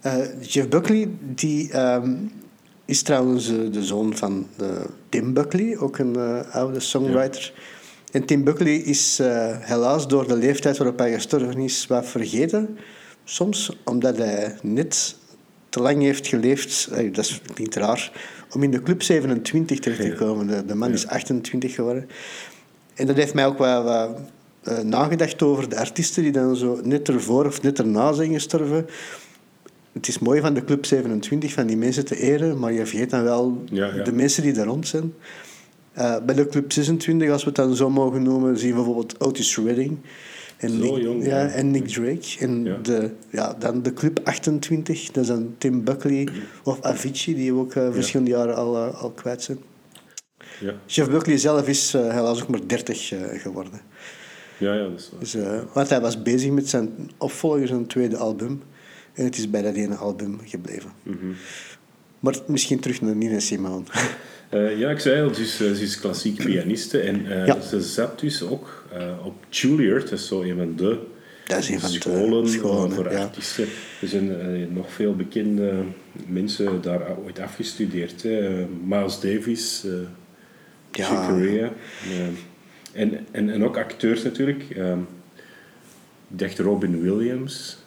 Eh, 0.05 0.41
Jeff 0.41 0.67
Buckley 0.67 1.09
die, 1.35 1.71
ehm, 1.71 2.13
is 2.85 3.01
trouwens 3.01 3.49
eh, 3.49 3.71
de 3.71 3.83
zoon 3.83 4.17
van 4.17 4.47
eh, 4.59 4.67
Tim 5.09 5.33
Buckley, 5.33 5.77
ook 5.77 5.97
een 5.97 6.17
oude 6.51 6.79
songwriter. 6.79 7.53
En 8.11 8.25
Tim 8.25 8.43
Buckley 8.43 8.75
is 8.75 9.19
helaas 9.59 10.07
door 10.07 10.27
de 10.27 10.35
leeftijd 10.35 10.77
waarop 10.77 10.97
hij 10.97 11.13
gestorven 11.13 11.57
is 11.57 11.87
wat 11.87 12.05
vergeten. 12.05 12.77
Soms 13.23 13.77
omdat 13.83 14.17
hij 14.17 14.55
net 14.61 15.15
te 15.69 15.81
lang 15.81 16.01
heeft 16.01 16.27
geleefd, 16.27 16.89
dat 17.11 17.25
is 17.25 17.41
niet 17.57 17.75
raar, 17.75 18.11
om 18.51 18.63
in 18.63 18.71
de 18.71 18.81
Club 18.81 19.03
27 19.03 19.79
terecht 19.79 20.01
te 20.01 20.15
komen. 20.25 20.47
De, 20.47 20.65
de 20.65 20.75
man 20.75 20.87
Ja. 20.87 20.93
is 20.93 21.07
28 21.07 21.75
geworden. 21.75 22.09
En 22.93 23.07
dat 23.07 23.15
heeft 23.15 23.33
mij 23.33 23.45
ook 23.45 23.57
wel 23.57 23.83
wat 23.83 24.19
nagedacht 24.83 25.41
over 25.41 25.69
de 25.69 25.77
artiesten 25.77 26.23
die 26.23 26.31
dan 26.31 26.55
zo 26.55 26.79
net 26.83 27.07
ervoor 27.07 27.45
of 27.45 27.61
net 27.61 27.79
erna 27.79 28.13
zijn 28.13 28.33
gestorven. 28.33 28.85
Het 29.95 30.07
is 30.07 30.19
mooi 30.19 30.41
van 30.41 30.53
de 30.53 30.63
Club 30.63 30.85
27 30.85 31.53
van 31.53 31.67
die 31.67 31.77
mensen 31.77 32.05
te 32.05 32.19
eren, 32.19 32.59
maar 32.59 32.73
je 32.73 32.85
vergeet 32.85 33.09
dan 33.09 33.23
wel 33.23 33.63
Ja, 33.71 33.95
ja. 33.95 34.03
de 34.03 34.11
mensen 34.11 34.43
die 34.43 34.53
daar 34.53 34.65
rond 34.65 34.87
zijn. 34.87 35.13
Eh, 35.93 36.15
bij 36.25 36.35
de 36.35 36.47
Club 36.47 36.71
26, 36.71 37.29
als 37.29 37.41
we 37.41 37.47
het 37.47 37.57
dan 37.57 37.75
zo 37.75 37.89
mogen 37.89 38.23
noemen, 38.23 38.57
zien 38.57 38.69
we 38.69 38.75
bijvoorbeeld 38.75 39.19
Otis 39.19 39.57
Redding. 39.57 39.97
En 40.57 40.69
Zo 40.69 40.77
Nick, 40.77 41.03
jong, 41.03 41.25
ja, 41.25 41.47
en 41.47 41.71
Nick 41.71 41.87
Drake. 41.87 42.35
En 42.39 42.63
Ja. 42.63 42.77
De, 42.81 43.11
ja, 43.29 43.55
dan 43.59 43.81
de 43.81 43.93
Club 43.93 44.19
28, 44.23 45.11
dat 45.11 45.23
is 45.23 45.29
dan 45.29 45.55
Tim 45.57 45.83
Buckley 45.83 46.27
of 46.63 46.81
Avicii, 46.81 47.35
die 47.35 47.53
we 47.53 47.59
ook 47.59 47.75
eh, 47.75 47.87
verschillende 47.91 48.31
jaren 48.31 48.55
al, 48.55 48.75
eh, 48.75 49.01
al 49.01 49.11
kwijt 49.11 49.43
zijn. 49.43 49.57
Ja. 50.59 50.73
Jeff 50.85 51.09
Buckley 51.09 51.37
zelf 51.37 51.67
is 51.67 51.91
helaas 51.91 52.41
ook 52.41 52.47
maar 52.47 52.67
30 52.67 53.11
eh, 53.11 53.19
geworden. 53.39 53.81
Ja, 54.57 54.73
ja, 54.73 54.89
dat 54.89 54.99
is 54.99 55.09
waar. 55.11 55.19
Dus, 55.19 55.35
want 55.73 55.89
hij 55.89 56.01
was 56.01 56.21
bezig 56.21 56.51
met 56.51 56.69
zijn 56.69 57.11
opvolger, 57.17 57.67
zijn 57.67 57.87
tweede 57.87 58.17
album. 58.17 58.61
En 59.15 59.23
het 59.25 59.37
is 59.37 59.49
bij 59.49 59.61
dat 59.61 59.73
ene 59.75 59.95
album 59.95 60.39
gebleven. 60.45 60.91
Mhm. 61.03 61.15
Maar 62.19 62.35
misschien 62.47 62.79
terug 62.79 63.01
naar 63.01 63.15
Nina 63.15 63.39
Simone. 63.39 63.83
Eh, 64.49 64.79
ja, 64.79 64.89
ik 64.89 64.99
zei 64.99 65.21
al, 65.21 65.31
dus, 65.31 65.61
eh, 65.61 65.71
ze 65.71 65.81
is 65.83 65.99
klassiek 65.99 66.35
pianiste 66.43 66.99
en 66.99 67.31
eh, 67.31 67.45
Ja. 67.45 67.61
ze 67.61 67.81
zat 67.81 68.19
dus 68.19 68.41
ook 68.43 68.85
eh, 68.93 69.25
op 69.25 69.33
Juilliard, 69.49 70.09
dat 70.09 70.19
is 70.19 70.27
zo 70.27 70.41
een 70.41 70.55
van 70.57 70.75
de 70.75 70.99
Dat 71.47 71.57
is 71.57 71.69
een 71.69 71.79
van 71.79 71.91
de 71.91 71.99
scholen, 71.99 72.89
eh, 72.89 72.95
voor 72.95 73.11
ja. 73.11 73.21
artiesten. 73.23 73.67
Er 74.01 74.07
zijn 74.07 74.39
eh, 74.39 74.67
nog 74.69 74.91
veel 74.93 75.15
bekende 75.15 75.73
mensen 76.27 76.81
daar 76.81 77.01
ooit 77.25 77.39
afgestudeerd. 77.39 78.23
Hè. 78.23 78.65
Miles 78.85 79.19
Davis, 79.19 79.83
eh 79.85 79.91
Ja. 80.91 81.05
Chick 81.05 81.29
Corea. 81.29 81.71
eh, 82.03 83.01
en, 83.01 83.25
en, 83.31 83.49
en 83.49 83.63
ook 83.63 83.77
acteurs 83.77 84.23
natuurlijk. 84.23 84.63
Eh, 84.69 84.91
ik 86.27 86.39
dacht 86.39 86.59
Robin 86.59 87.01
Williams. 87.01 87.77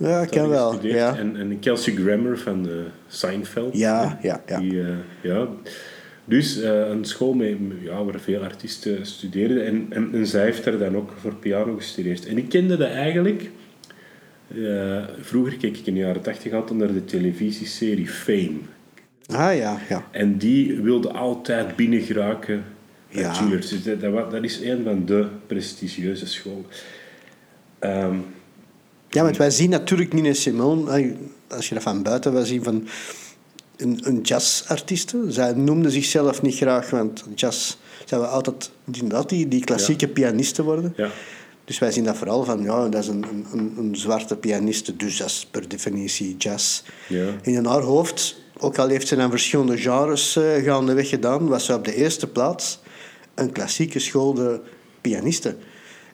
Ja, 0.00 0.08
daar 0.08 0.28
kan 0.28 0.48
wel. 0.48 0.86
Ja, 0.86 1.16
En, 1.16 1.36
en 1.36 1.58
Kelsey 1.58 1.94
Grammer 1.94 2.38
van 2.38 2.62
de 2.62 2.84
Seinfeld. 3.08 3.76
ja, 3.76 4.18
ja. 4.22 4.42
ja. 4.46 4.58
Die, 4.58 4.80
eh, 4.80 4.88
ja. 5.22 5.48
Dus 6.24 6.60
eh, 6.60 6.88
een 6.88 7.04
school 7.04 7.32
met, 7.32 7.56
ja, 7.82 8.04
waar 8.04 8.20
veel 8.20 8.42
artiesten 8.42 9.06
studeerden. 9.06 9.66
En, 9.66 9.86
en, 9.90 10.10
en 10.12 10.26
zij 10.26 10.44
heeft 10.44 10.64
daar 10.64 10.78
dan 10.78 10.96
ook 10.96 11.12
voor 11.20 11.34
piano 11.34 11.76
gestudeerd. 11.76 12.26
En 12.26 12.38
ik 12.38 12.48
kende 12.48 12.76
dat 12.76 12.88
eigenlijk... 12.90 13.50
eh, 14.48 15.04
vroeger 15.20 15.56
keek 15.56 15.76
ik 15.76 15.86
in 15.86 15.94
de 15.94 16.00
jaren 16.00 16.22
tachtig 16.22 16.52
altijd 16.52 16.78
naar 16.78 16.92
de 16.92 17.04
televisieserie 17.04 18.08
Fame. 18.08 18.58
Ah 19.26 19.56
ja, 19.56 19.78
ja. 19.88 20.06
En 20.10 20.36
die 20.38 20.80
wilde 20.80 21.12
altijd 21.12 21.76
binnen 21.76 22.00
geraken 22.00 22.64
bij 23.12 23.22
Ja. 23.22 23.46
Dus 23.48 23.82
dat, 23.84 24.30
dat 24.30 24.42
is 24.44 24.60
een 24.60 24.82
van 24.84 25.04
de 25.04 25.26
prestigieuze 25.46 26.26
scholen. 26.26 26.64
Ehm, 27.78 28.16
Ja, 29.10 29.22
want 29.22 29.36
wij 29.36 29.50
zien 29.50 29.70
natuurlijk 29.70 30.12
Nina 30.12 30.32
Simone, 30.32 31.14
als 31.48 31.68
je 31.68 31.74
dat 31.74 31.82
van 31.82 32.02
buiten 32.02 32.32
wil 32.32 32.44
zien, 32.44 32.64
van 32.64 32.88
een, 33.76 34.00
een 34.02 34.20
jazzartieste. 34.20 35.24
Zij 35.28 35.52
noemde 35.52 35.90
zichzelf 35.90 36.42
niet 36.42 36.56
graag, 36.56 36.90
want 36.90 37.24
jazz 37.34 37.76
zijn 38.04 38.20
we 38.20 38.26
altijd 38.26 38.70
inderdaad 38.92 39.28
die, 39.28 39.48
die 39.48 39.64
klassieke 39.64 40.08
pianisten 40.08 40.64
worden. 40.64 40.92
ja. 40.96 41.10
Dus 41.64 41.78
wij 41.78 41.92
zien 41.92 42.04
dat 42.04 42.16
vooral 42.16 42.44
van, 42.44 42.62
ja, 42.62 42.88
dat 42.88 43.02
is 43.02 43.08
een, 43.08 43.24
een, 43.52 43.74
een 43.78 43.96
zwarte 43.96 44.36
pianiste, 44.36 44.96
dus 44.96 45.16
dat 45.16 45.26
is 45.26 45.46
per 45.50 45.68
definitie 45.68 46.36
jazz. 46.36 46.82
Ja. 47.08 47.26
En 47.42 47.52
in 47.52 47.64
haar 47.64 47.80
hoofd, 47.80 48.36
ook 48.58 48.78
al 48.78 48.88
heeft 48.88 49.08
ze 49.08 49.16
dan 49.16 49.30
verschillende 49.30 49.78
genres 49.78 50.36
uh, 50.36 50.64
gaandeweg 50.64 51.08
gedaan, 51.08 51.48
was 51.48 51.64
ze 51.64 51.74
op 51.74 51.84
de 51.84 51.94
eerste 51.94 52.26
plaats 52.26 52.78
een 53.34 53.52
klassieke 53.52 53.98
schoolde 53.98 54.60
pianiste. 55.00 55.56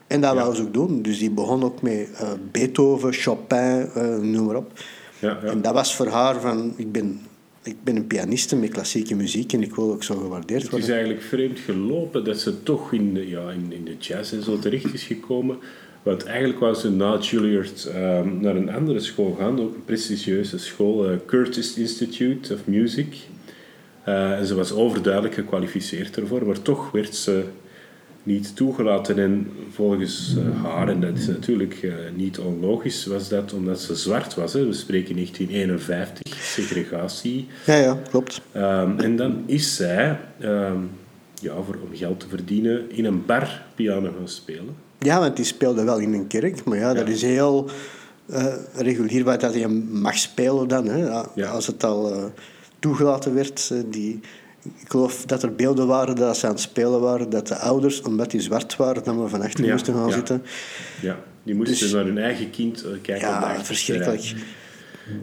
En 0.07 0.21
dat 0.21 0.35
wou 0.35 0.55
ze 0.55 0.63
ook 0.63 0.75
doen. 0.75 1.03
Dus 1.03 1.19
die 1.19 1.31
begon 1.31 1.63
ook 1.65 1.83
met 1.83 2.09
uh, 2.13 2.31
Beethoven, 2.53 3.13
Chopin, 3.13 3.89
uh, 3.97 4.17
noem 4.17 4.47
maar 4.47 4.57
op. 4.57 4.73
En 5.21 5.63
dat 5.63 5.73
was 5.73 5.95
voor 5.95 6.07
haar 6.07 6.41
van, 6.41 6.75
ik 6.77 6.93
ben, 6.93 7.21
ik 7.63 7.77
ben 7.85 7.97
een 7.97 8.07
pianiste 8.07 8.57
met 8.57 8.71
klassieke 8.71 9.15
muziek 9.15 9.53
en 9.53 9.63
ik 9.63 9.75
wil 9.75 9.93
ook 9.93 10.03
zo 10.03 10.15
gewaardeerd 10.15 10.63
Het 10.63 10.73
is 10.73 10.79
worden. 10.79 10.91
eigenlijk 10.91 11.23
vreemd 11.23 11.59
gelopen 11.59 12.25
dat 12.25 12.39
ze 12.39 12.63
toch 12.63 12.93
in 12.93 13.15
de, 13.15 13.29
ja, 13.29 13.51
in, 13.51 13.73
in 13.73 13.85
de 13.85 13.97
jazz 13.99 14.33
en 14.33 14.43
zo 14.43 14.59
terecht 14.59 14.95
is 14.95 15.03
gekomen. 15.03 15.57
Want 16.03 16.25
eigenlijk 16.25 16.59
wou 16.59 16.75
ze 16.75 16.91
na 16.91 17.19
Juilliard 17.21 17.85
ehm, 17.85 18.41
naar 18.41 18.57
een 18.57 18.73
andere 18.73 19.01
school 19.01 19.37
gaan, 19.39 19.61
ook 19.61 19.75
een 19.75 19.85
prestigieuze 19.85 20.59
school, 20.59 21.09
eh, 21.09 21.17
Curtis 21.27 21.77
Institute 21.77 22.55
of 22.55 22.61
Music. 22.65 23.17
en 24.05 24.47
ze 24.47 24.55
was 24.55 24.73
overduidelijk 24.73 25.35
gekwalificeerd 25.35 26.17
ervoor, 26.17 26.47
maar 26.47 26.63
toch 26.63 26.91
werd 26.91 27.15
ze 27.15 27.45
niet 28.27 28.57
toegelaten. 28.57 29.19
En 29.19 29.51
volgens 29.71 30.37
haar, 30.63 30.89
en 30.89 31.01
dat 31.01 31.17
is 31.17 31.27
natuurlijk 31.27 31.93
niet 32.17 32.39
onlogisch, 32.39 33.07
was 33.07 33.29
dat 33.29 33.53
omdat 33.53 33.81
ze 33.81 33.95
zwart 33.95 34.35
was. 34.35 34.53
Hè. 34.53 34.67
We 34.67 34.73
spreken 34.73 35.15
1951, 35.15 36.43
segregatie. 36.43 37.47
Ja, 37.67 37.77
ja, 37.77 37.99
klopt. 38.11 38.41
Ehm, 38.53 38.99
en 38.99 39.17
dan 39.17 39.43
is 39.47 39.77
zij, 39.77 40.19
ehm, 40.41 40.79
ja, 41.41 41.55
voor, 41.63 41.79
om 41.89 41.97
geld 41.97 42.21
te 42.21 42.29
verdienen, 42.29 42.91
in 42.91 43.05
een 43.05 43.27
bar 43.27 43.63
piano 43.75 44.13
gaan 44.19 44.29
spelen. 44.29 44.75
Ja, 44.99 45.21
want 45.21 45.37
die 45.37 45.45
speelde 45.45 45.85
wel 45.85 45.99
in 45.99 46.13
een 46.13 46.27
kerk, 46.27 46.65
maar 46.65 46.79
ja, 46.79 46.95
dat 46.95 47.09
is 47.09 47.23
heel 47.23 47.71
uh, 48.31 48.55
regulier 48.75 49.25
wat 49.25 49.41
dat 49.41 49.55
je 49.55 49.69
mag 49.91 50.19
spelen 50.19 50.69
dan. 50.69 50.87
Hè. 50.87 51.47
Als 51.47 51.67
het 51.67 51.85
al 51.85 52.17
uh, 52.17 52.25
toegelaten 52.79 53.35
werd, 53.35 53.71
uh, 53.73 53.79
die, 53.91 54.21
ik 54.81 54.91
geloof 54.91 55.25
dat 55.25 55.43
er 55.43 55.55
beelden 55.55 55.87
waren 55.87 56.17
dat 56.17 56.37
ze 56.37 56.47
aan 56.47 56.53
het 56.53 56.61
spelen 56.61 57.01
waren, 57.01 57.31
dat 57.31 57.49
de 57.49 57.57
ouders, 57.57 58.03
omdat 58.03 58.31
die 58.31 58.41
zwart 58.41 58.77
waren, 58.77 59.05
dan 59.05 59.19
maar 59.19 59.29
van 59.29 59.43
achter 59.43 59.65
ja, 59.65 59.73
moesten 59.73 59.95
gaan 59.95 60.13
zitten. 60.13 60.43
Ja, 61.01 61.19
die 61.43 61.55
moesten 61.55 61.79
dus, 61.79 61.93
naar 61.93 62.05
hun 62.05 62.19
eigen 62.19 62.51
kind 62.51 62.85
kijken. 63.03 63.29
Ja, 63.29 63.65
verschrikkelijk. 63.65 64.35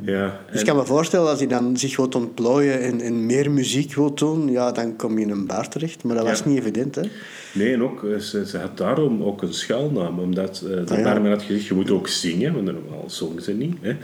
Ja, 0.01 0.39
Dus 0.51 0.59
ik 0.59 0.65
kan 0.65 0.75
me 0.75 0.85
voorstellen, 0.85 1.29
als 1.29 1.39
hij 1.39 1.47
dan 1.47 1.77
zich 1.77 1.95
wilt 1.95 2.15
ontplooien 2.15 2.81
en, 2.81 3.01
en 3.01 3.25
meer 3.25 3.51
muziek 3.51 3.93
wil 3.93 4.13
doen, 4.13 4.51
ja, 4.51 4.71
dan 4.71 4.95
kom 4.95 5.17
je 5.17 5.25
in 5.25 5.29
een 5.29 5.47
bar 5.47 5.69
terecht. 5.69 6.03
Maar 6.03 6.15
dat 6.15 6.25
was 6.25 6.45
niet 6.45 6.59
evident, 6.59 6.95
hè? 6.95 7.01
Nee, 7.53 7.73
en 7.73 7.83
ook, 7.83 8.05
ze, 8.19 8.47
ze 8.47 8.57
had 8.57 8.77
daarom 8.77 9.23
ook 9.23 9.41
een 9.41 9.53
schuilnaam. 9.53 10.19
Omdat 10.19 10.63
uh, 10.65 10.69
de 10.69 10.95
ah, 10.95 11.03
barman 11.03 11.31
had 11.31 11.41
gezegd, 11.41 11.65
je 11.65 11.73
moet 11.73 11.91
ook 11.91 12.07
zingen, 12.07 12.53
want 12.53 12.65
normaal 12.65 13.03
zongen 13.07 13.41
ze 13.41 13.53
niet. 13.53 13.77
Hè. 13.81 13.95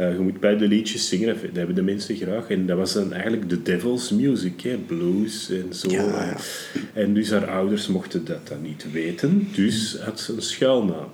Uh, 0.00 0.12
je 0.12 0.18
moet 0.18 0.40
bij 0.40 0.56
de 0.56 0.68
liedjes 0.68 1.08
zingen, 1.08 1.26
dat 1.26 1.56
hebben 1.56 1.74
de 1.74 1.82
mensen 1.82 2.16
graag. 2.16 2.48
En 2.48 2.66
dat 2.66 2.76
was 2.76 2.92
dan 2.92 3.12
eigenlijk 3.12 3.48
de 3.48 3.62
devil's 3.62 4.10
music, 4.10 4.60
hè, 4.60 4.76
blues 4.76 5.50
en 5.50 5.74
zo. 5.74 5.90
Ja, 5.90 6.02
ja. 6.02 6.36
En 6.92 7.14
dus 7.14 7.30
haar 7.30 7.50
ouders 7.50 7.86
mochten 7.86 8.24
dat 8.24 8.48
dan 8.48 8.62
niet 8.62 8.92
weten, 8.92 9.48
dus 9.54 9.98
had 10.00 10.20
ze 10.20 10.32
een 10.32 10.42
schuilnaam. 10.42 11.08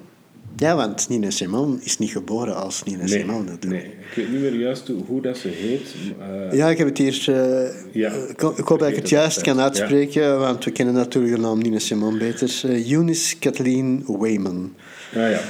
Ja, 0.57 0.76
want 0.76 1.09
Nina 1.09 1.31
Simon 1.31 1.81
is 1.83 1.99
niet 1.99 2.11
geboren 2.11 2.57
als 2.57 2.83
Nina 2.83 2.99
nee, 2.99 3.09
Simon. 3.09 3.49
Nee, 3.67 3.83
ik 3.83 4.14
weet 4.14 4.31
niet 4.31 4.41
meer 4.41 4.55
juist 4.55 4.91
hoe 5.07 5.23
dat 5.23 5.38
ze 5.38 5.49
heet. 5.49 5.95
Uh, 6.19 6.53
ja, 6.53 6.69
ik 6.69 6.79
heb 6.79 6.87
het 6.87 6.99
hier... 6.99 7.25
Uh, 7.29 7.69
ja, 7.93 8.12
ik, 8.12 8.41
hoop 8.41 8.79
dat 8.79 8.88
ik 8.88 8.97
het 8.97 9.09
juist 9.09 9.41
kan 9.41 9.61
uitspreken, 9.61 10.23
ja. 10.23 10.37
want 10.37 10.64
we 10.64 10.71
kennen 10.71 10.95
natuurlijk 10.95 11.35
de 11.35 11.41
naam 11.41 11.59
Nina 11.59 11.79
Simon 11.79 12.19
beter. 12.19 12.62
Uh, 12.67 12.91
Eunice 12.91 13.38
Kathleen 13.38 14.05
Wayman. 14.07 14.75
Ah 15.14 15.31
ja. 15.31 15.41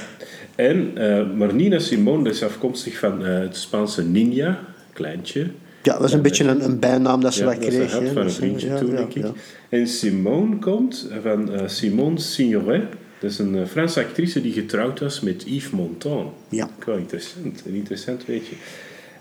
En, 0.55 0.93
maar 1.37 1.53
Nina 1.53 1.79
Simone 1.79 2.29
is 2.29 2.43
afkomstig 2.43 2.97
van 2.97 3.21
het 3.21 3.57
Spaanse 3.57 4.03
ninja, 4.03 4.59
kleintje. 4.93 5.41
Ja, 5.83 5.91
dat 5.91 6.01
was 6.01 6.13
een 6.13 6.21
beetje 6.21 6.43
een, 6.43 6.63
een, 6.63 6.79
bijnaam 6.79 7.21
dat 7.21 7.33
ze 7.33 7.39
ja, 7.39 7.45
wat 7.45 7.57
kreeg. 7.57 7.91
Dat 7.91 8.03
van 8.13 8.21
een 8.21 8.31
vriendje 8.31 8.73
toen, 8.73 8.95
denk 8.95 9.13
ik. 9.13 9.25
En 9.69 9.87
Simone 9.87 10.59
komt 10.59 11.09
van 11.21 11.49
Simone 11.65 12.19
Signoret 12.19 12.83
dat 13.19 13.31
is 13.31 13.39
een 13.39 13.55
eh, 13.55 13.65
Franse 13.65 13.99
actrice 13.99 14.41
die 14.41 14.51
getrouwd 14.51 14.99
was 14.99 15.19
met 15.19 15.43
Yves 15.47 15.69
Montand. 15.69 16.31
Ja. 16.49 16.69
Wel 16.85 16.97
interessant, 16.97 17.63
een 17.65 17.73
interessant 17.73 18.25
weetje. 18.25 18.55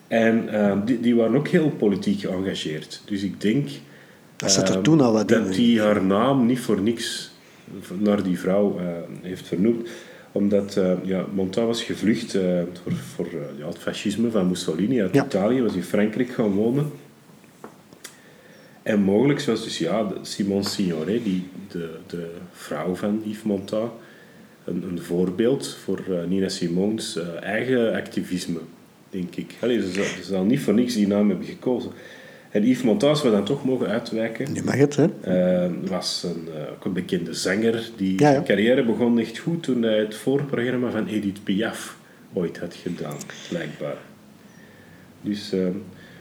En 0.08 0.48
uh, 0.52 0.76
die, 0.84 1.00
die 1.00 1.14
waren 1.14 1.36
ook 1.36 1.48
heel 1.48 1.70
politiek 1.70 2.20
geëngageerd. 2.20 3.02
Dus 3.04 3.22
ik 3.22 3.40
denk 3.40 3.68
dat, 4.36 4.56
uh, 4.56 4.74
er 4.74 4.82
toen 4.82 5.00
al 5.00 5.12
wat 5.12 5.28
dat 5.28 5.52
die 5.52 5.80
haar 5.80 6.04
naam 6.04 6.46
niet 6.46 6.60
voor 6.60 6.80
niks 6.80 7.30
naar 7.98 8.22
die 8.22 8.38
vrouw 8.38 8.78
uh, 8.78 8.86
heeft 9.22 9.46
vernoemd. 9.46 9.88
Omdat 10.34 10.80
ja, 11.02 11.26
Montand 11.34 11.66
was 11.66 11.82
gevlucht 11.82 12.32
voor, 12.82 12.92
voor 12.92 13.28
ja, 13.58 13.66
het 13.66 13.78
fascisme 13.78 14.30
van 14.30 14.48
Mussolini 14.48 15.02
uit 15.02 15.16
Italië, 15.16 15.62
was 15.62 15.74
in 15.74 15.82
Frankrijk 15.82 16.28
gaan 16.28 16.50
wonen. 16.50 16.90
En 18.82 19.00
mogelijk 19.00 19.42
was 19.42 19.64
dus 19.64 19.78
ja, 19.78 20.12
Simone 20.22 20.64
Signoret, 20.64 21.24
die, 21.24 21.46
de, 21.68 21.90
de 22.06 22.30
vrouw 22.52 22.94
van 22.94 23.22
Yves 23.24 23.42
Montand, 23.42 23.90
een, 24.64 24.82
een 24.82 25.02
voorbeeld 25.02 25.68
voor 25.84 26.02
Nina 26.28 26.48
Simone's 26.48 27.16
uh, 27.16 27.42
eigen 27.42 27.94
activisme, 27.94 28.58
denk 29.10 29.36
ik. 29.36 29.54
Allee, 29.60 29.80
ze, 29.80 29.92
zal, 29.92 30.04
ze 30.04 30.24
zal 30.24 30.44
niet 30.44 30.60
voor 30.60 30.74
niks 30.74 30.94
die 30.94 31.06
naam 31.06 31.28
hebben 31.28 31.46
gekozen. 31.46 31.90
En 32.54 32.62
Yves 32.62 32.82
Montand, 32.82 33.23
we 33.23 33.30
dan 33.30 33.44
toch 33.44 33.64
mogen 33.64 33.87
uitwijken, 33.87 34.54
Je 34.54 34.62
mag 34.62 34.75
het, 34.75 34.96
hè? 34.96 35.06
Uh, 35.66 35.88
was 35.88 36.26
een, 36.26 36.49
ook 36.75 36.84
een 36.84 36.92
bekende 36.92 37.34
zanger 37.34 37.90
die 37.96 38.18
zijn 38.18 38.44
carrière 38.44 38.84
begon 38.84 39.18
echt 39.18 39.38
goed 39.38 39.62
toen 39.62 39.82
hij 39.82 39.99
het 39.99 40.14
voorprogramma 40.14 40.90
van 40.90 41.06
Edith 41.06 41.44
Piaf 41.44 41.96
ooit 42.32 42.58
had 42.58 42.75
gedaan, 42.75 43.16
blijkbaar. 43.49 43.96
Dus 45.20 45.52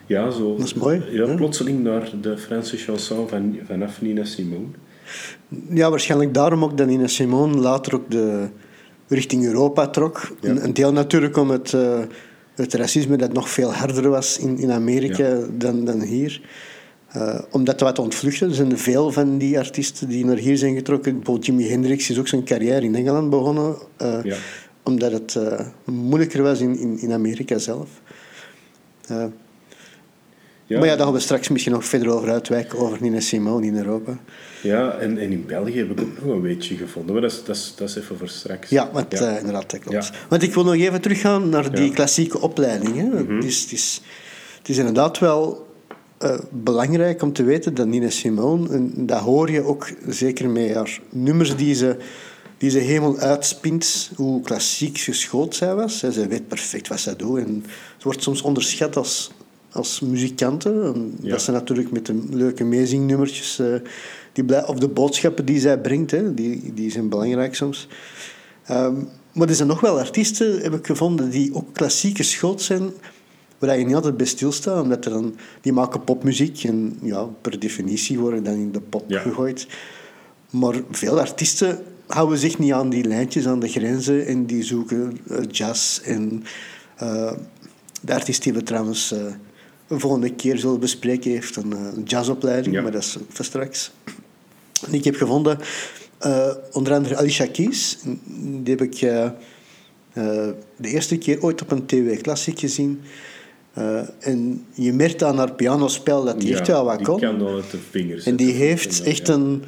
ja, 0.06 0.30
zo. 0.30 0.56
Dat 0.56 0.66
is 0.66 0.74
mooi. 0.74 1.04
Ja, 1.12 1.36
plotseling 1.36 1.84
naar 1.84 2.12
de 2.22 2.38
Franse 2.38 2.78
chanson 2.78 3.30
van, 3.30 3.60
vanaf 3.66 4.02
Nina 4.02 4.24
Simone. 4.24 4.66
Ja, 5.70 5.90
waarschijnlijk 5.90 6.34
daarom 6.34 6.64
ook 6.64 6.78
dat 6.78 6.88
Nina 6.88 7.08
Simone 7.08 7.58
later 7.58 7.96
ook 7.96 8.12
de, 8.12 8.48
richting 9.08 9.46
Europa 9.46 9.88
trok. 9.88 10.36
Een, 10.42 10.74
deel 10.74 10.94
natuurlijk 10.94 11.38
om 11.38 11.50
het, 11.50 11.72
uh, 11.74 12.00
het 12.56 12.74
racisme 12.74 13.18
dat 13.18 13.34
nog 13.34 13.50
veel 13.50 13.74
harder 13.74 14.10
was 14.10 14.38
in, 14.38 14.58
in 14.58 14.72
Amerika 14.72 15.40
dan, 15.58 15.86
dan 15.86 16.02
hier. 16.02 16.42
Uh, 17.18 17.40
om 17.52 17.64
dat 17.64 17.80
wat 17.80 18.00
ontvluchten. 18.00 18.50
Er 18.50 18.56
zijn 18.56 18.78
veel 18.78 19.12
van 19.12 19.38
die 19.38 19.58
artiesten 19.58 20.08
die 20.08 20.26
naar 20.26 20.38
hier 20.38 20.58
zijn 20.58 20.76
getrokken. 20.76 21.16
Bijvoorbeeld 21.16 21.46
Jimi 21.46 21.70
Hendrix 21.70 22.10
is 22.10 22.20
ook 22.20 22.28
zijn 22.28 22.44
carrière 22.44 22.82
in 22.82 22.96
Engeland 22.96 23.30
begonnen. 23.30 23.76
Uh, 24.02 24.24
ja. 24.24 24.36
Omdat 24.84 25.12
het 25.12 25.38
moeilijker 25.86 26.44
was 26.44 26.60
in, 26.60 26.78
in, 26.78 27.00
in 27.00 27.12
Amerika 27.12 27.58
zelf. 27.58 27.90
Ja. 30.74 30.80
Maar 30.80 30.88
ja, 30.88 30.96
daar 30.96 31.06
gaan 31.06 31.16
we 31.16 31.20
straks 31.20 31.50
misschien 31.50 31.74
nog 31.74 31.86
verder 31.86 32.10
over 32.10 32.30
uitwijken, 32.30 32.80
over 32.80 32.98
Nina 33.02 33.20
Simone 33.20 33.66
in 33.66 33.78
Europa. 33.78 34.18
Ja, 34.62 34.92
en, 34.92 35.18
en 35.18 35.32
in 35.32 35.46
België 35.46 35.78
heb 35.78 35.92
ik 35.92 36.02
ook 36.02 36.24
nog 36.24 36.36
een 36.36 36.42
weetje 36.42 36.76
gevonden, 36.76 37.14
maar 37.14 37.22
dat 37.22 37.32
is, 37.32 37.44
dat 37.44 37.56
is, 37.56 37.74
dat 37.78 37.90
is 37.90 37.96
even 37.96 38.18
voor 38.18 38.28
straks. 38.28 38.70
Ja, 38.70 38.90
want, 38.92 39.06
ja. 39.20 39.32
Uh, 39.32 39.38
inderdaad, 39.38 39.72
dat 39.72 39.80
klopt. 39.80 40.06
Ja. 40.06 40.14
Want 40.30 40.44
ik 40.44 40.54
wil 40.54 40.64
nog 40.64 40.74
even 40.74 41.02
teruggaan 41.02 41.50
naar 41.50 41.76
die 41.76 41.92
klassieke 41.92 42.42
opleiding. 42.42 42.96
Hè. 42.96 43.04
Mm 43.04 43.36
het, 43.36 43.46
is, 43.46 43.62
het, 43.62 43.72
is, 43.72 44.02
het 44.58 44.70
is 44.70 44.78
inderdaad 44.78 45.20
wel 45.20 45.68
uh, 46.24 46.40
belangrijk 46.50 47.22
om 47.22 47.34
te 47.34 47.44
weten 47.44 47.74
dat 47.74 47.88
Nina 47.88 48.10
Simone, 48.10 48.70
en 48.70 48.92
dat 48.96 49.20
hoor 49.20 49.52
je 49.52 49.64
ook 49.64 49.90
zeker 50.08 50.50
met 50.50 50.74
haar 50.74 51.00
nummers 51.10 51.56
die 51.56 51.76
ze, 51.76 51.98
die 52.58 52.70
ze 52.70 52.80
helemaal 52.80 53.18
uitspint, 53.18 54.12
hoe 54.16 54.42
klassiek 54.42 54.98
geschoold 54.98 55.56
zij 55.56 55.76
was. 55.76 56.00
Zij 56.00 56.28
weet 56.28 56.48
perfect 56.48 56.88
wat 56.88 57.00
zij 57.00 57.16
doet 57.16 57.40
en 57.40 57.64
het 57.94 58.04
wordt 58.04 58.24
soms 58.24 58.42
onderschat 58.42 58.96
als 58.96 59.32
als 59.74 60.00
muzikanten. 60.00 61.14
Dat 61.22 61.42
zijn 61.42 61.56
natuurlijk 61.56 61.92
met 61.92 62.06
de 62.06 62.24
leuke 62.30 62.64
meezingnummertjes. 62.64 63.60
Uh, 63.60 63.76
die 64.34 64.68
of 64.68 64.80
de 64.80 64.88
boodschappen 64.88 65.46
die 65.46 65.60
zij 65.60 65.80
brengt, 65.80 66.12
hè, 66.12 66.34
die, 66.34 66.74
die 66.74 66.92
zijn 66.92 67.10
belangrijk 67.10 67.56
soms. 67.56 67.88
Um, 68.72 69.08
maar 69.34 69.50
er 69.50 69.56
zijn 69.56 69.68
nog 69.68 69.80
wel 69.80 70.00
artiesten, 70.00 70.62
heb 70.62 70.74
ik 70.74 70.86
gevonden, 70.86 71.30
die 71.30 71.54
ook 71.54 71.74
klassieke 71.74 72.24
schot 72.24 72.62
zijn, 72.62 72.92
waar 73.60 73.80
je 73.80 73.86
niet 73.86 73.96
altijd 73.96 74.18
bij 74.18 74.26
stilstaat, 74.26 74.82
omdat 74.82 75.06
er 75.06 75.12
dan, 75.12 75.36
die 75.62 75.74
maken 75.74 76.04
popmuziek 76.04 76.64
en 76.64 76.98
ja, 77.02 77.24
per 77.42 77.60
definitie 77.60 78.20
worden 78.20 78.44
dan 78.44 78.54
in 78.54 78.72
de 78.72 78.82
pop 78.82 79.04
gegooid. 79.08 79.68
Maar 80.50 80.76
veel 80.92 81.20
artiesten 81.20 81.84
houden 82.08 82.38
zich 82.38 82.60
niet 82.60 82.74
aan 82.74 82.90
die 82.90 83.04
lijntjes, 83.04 83.48
aan 83.48 83.60
de 83.60 83.68
grenzen 83.68 84.26
en 84.26 84.46
die 84.46 84.64
zoeken 84.64 85.18
uh, 85.32 85.38
jazz 85.52 86.00
en 86.00 86.44
uh, 87.02 87.32
de 88.02 88.14
artiest 88.14 88.44
die 88.44 88.54
we 88.54 88.64
trouwens 88.64 89.16
een 89.94 90.00
volgende 90.00 90.34
keer 90.34 90.58
zullen 90.58 90.80
bespreken, 90.80 91.32
heeft 91.32 91.56
een, 91.56 91.72
een 91.72 92.04
jazzopleiding, 92.04 92.82
maar 92.82 92.92
dat 92.92 93.02
is 93.02 93.18
voor 93.30 93.46
straks. 93.46 93.92
En 94.88 94.94
ik 94.94 95.04
heb 95.04 95.16
gevonden, 95.16 95.60
uh, 96.26 96.48
onder 96.72 96.94
andere 96.94 97.18
Alicia 97.18 97.48
Keys, 97.52 97.98
die 98.36 98.76
heb 98.76 98.82
ik 98.82 99.02
uh, 99.02 99.12
uh, 99.14 99.32
de 100.76 100.90
eerste 100.90 101.18
keer 101.18 101.42
ooit 101.42 101.62
op 101.62 101.72
een 101.72 101.86
TV 101.86 102.22
Classic 102.22 102.60
gezien. 102.60 103.02
en 104.20 104.66
je 104.74 104.94
merkt 104.94 105.24
aan 105.24 105.38
haar 105.38 105.54
pianospel 105.54 106.24
dat 106.24 106.40
die 106.40 106.54
echt 106.54 106.68
wel 106.68 106.86
wat 106.86 107.02
kon. 107.02 107.20
kan 107.20 107.40
dan 107.40 107.56
de 107.72 107.78
vingers. 107.90 108.26
En 108.26 108.36
die 108.36 108.52
heeft 108.52 109.04
echt 109.04 109.28
een 109.28 109.64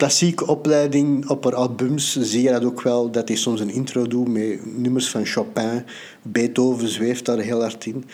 klassieke 0.00 0.46
opleiding 0.46 1.28
op 1.28 1.44
haar 1.44 1.54
albums. 1.54 2.20
Zie 2.20 2.42
je 2.42 2.50
dat 2.50 2.64
ook 2.64 2.82
wel, 2.82 3.10
dat 3.10 3.28
hij 3.28 3.36
soms 3.36 3.60
een 3.60 3.70
intro 3.70 4.06
doet 4.06 4.28
met 4.28 4.76
nummers 4.76 5.10
van 5.10 5.26
Chopin. 5.26 5.84
Beethoven 6.22 6.88
zweeft 6.88 7.24
daar 7.24 7.38
heel 7.38 7.60
hard 7.60 7.86
in. 7.86 8.04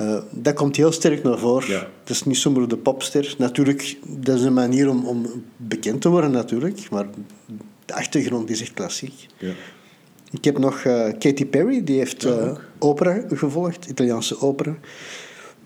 Uh, 0.00 0.18
dat 0.30 0.54
komt 0.54 0.76
heel 0.76 0.92
sterk 0.92 1.22
naar 1.22 1.38
voren. 1.38 1.70
Ja. 1.70 1.86
Het 2.00 2.10
is 2.10 2.24
niet 2.24 2.36
zomaar 2.36 2.68
de 2.68 2.76
popster. 2.76 3.34
Natuurlijk, 3.38 3.96
dat 4.06 4.38
is 4.38 4.42
een 4.42 4.54
manier 4.54 4.88
om, 4.88 5.06
om 5.06 5.26
bekend 5.56 6.00
te 6.00 6.08
worden, 6.08 6.30
natuurlijk. 6.30 6.90
Maar 6.90 7.06
de 7.84 7.94
achtergrond 7.94 8.50
is 8.50 8.60
echt 8.60 8.74
klassiek. 8.74 9.26
Ja. 9.38 9.52
Ik 10.30 10.44
heb 10.44 10.58
nog 10.58 10.84
uh, 10.84 11.08
Katy 11.18 11.46
Perry, 11.46 11.84
die 11.84 11.98
heeft 11.98 12.24
uh, 12.24 12.52
opera 12.78 13.22
gevolgd, 13.28 13.86
Italiaanse 13.86 14.40
opera. 14.40 14.76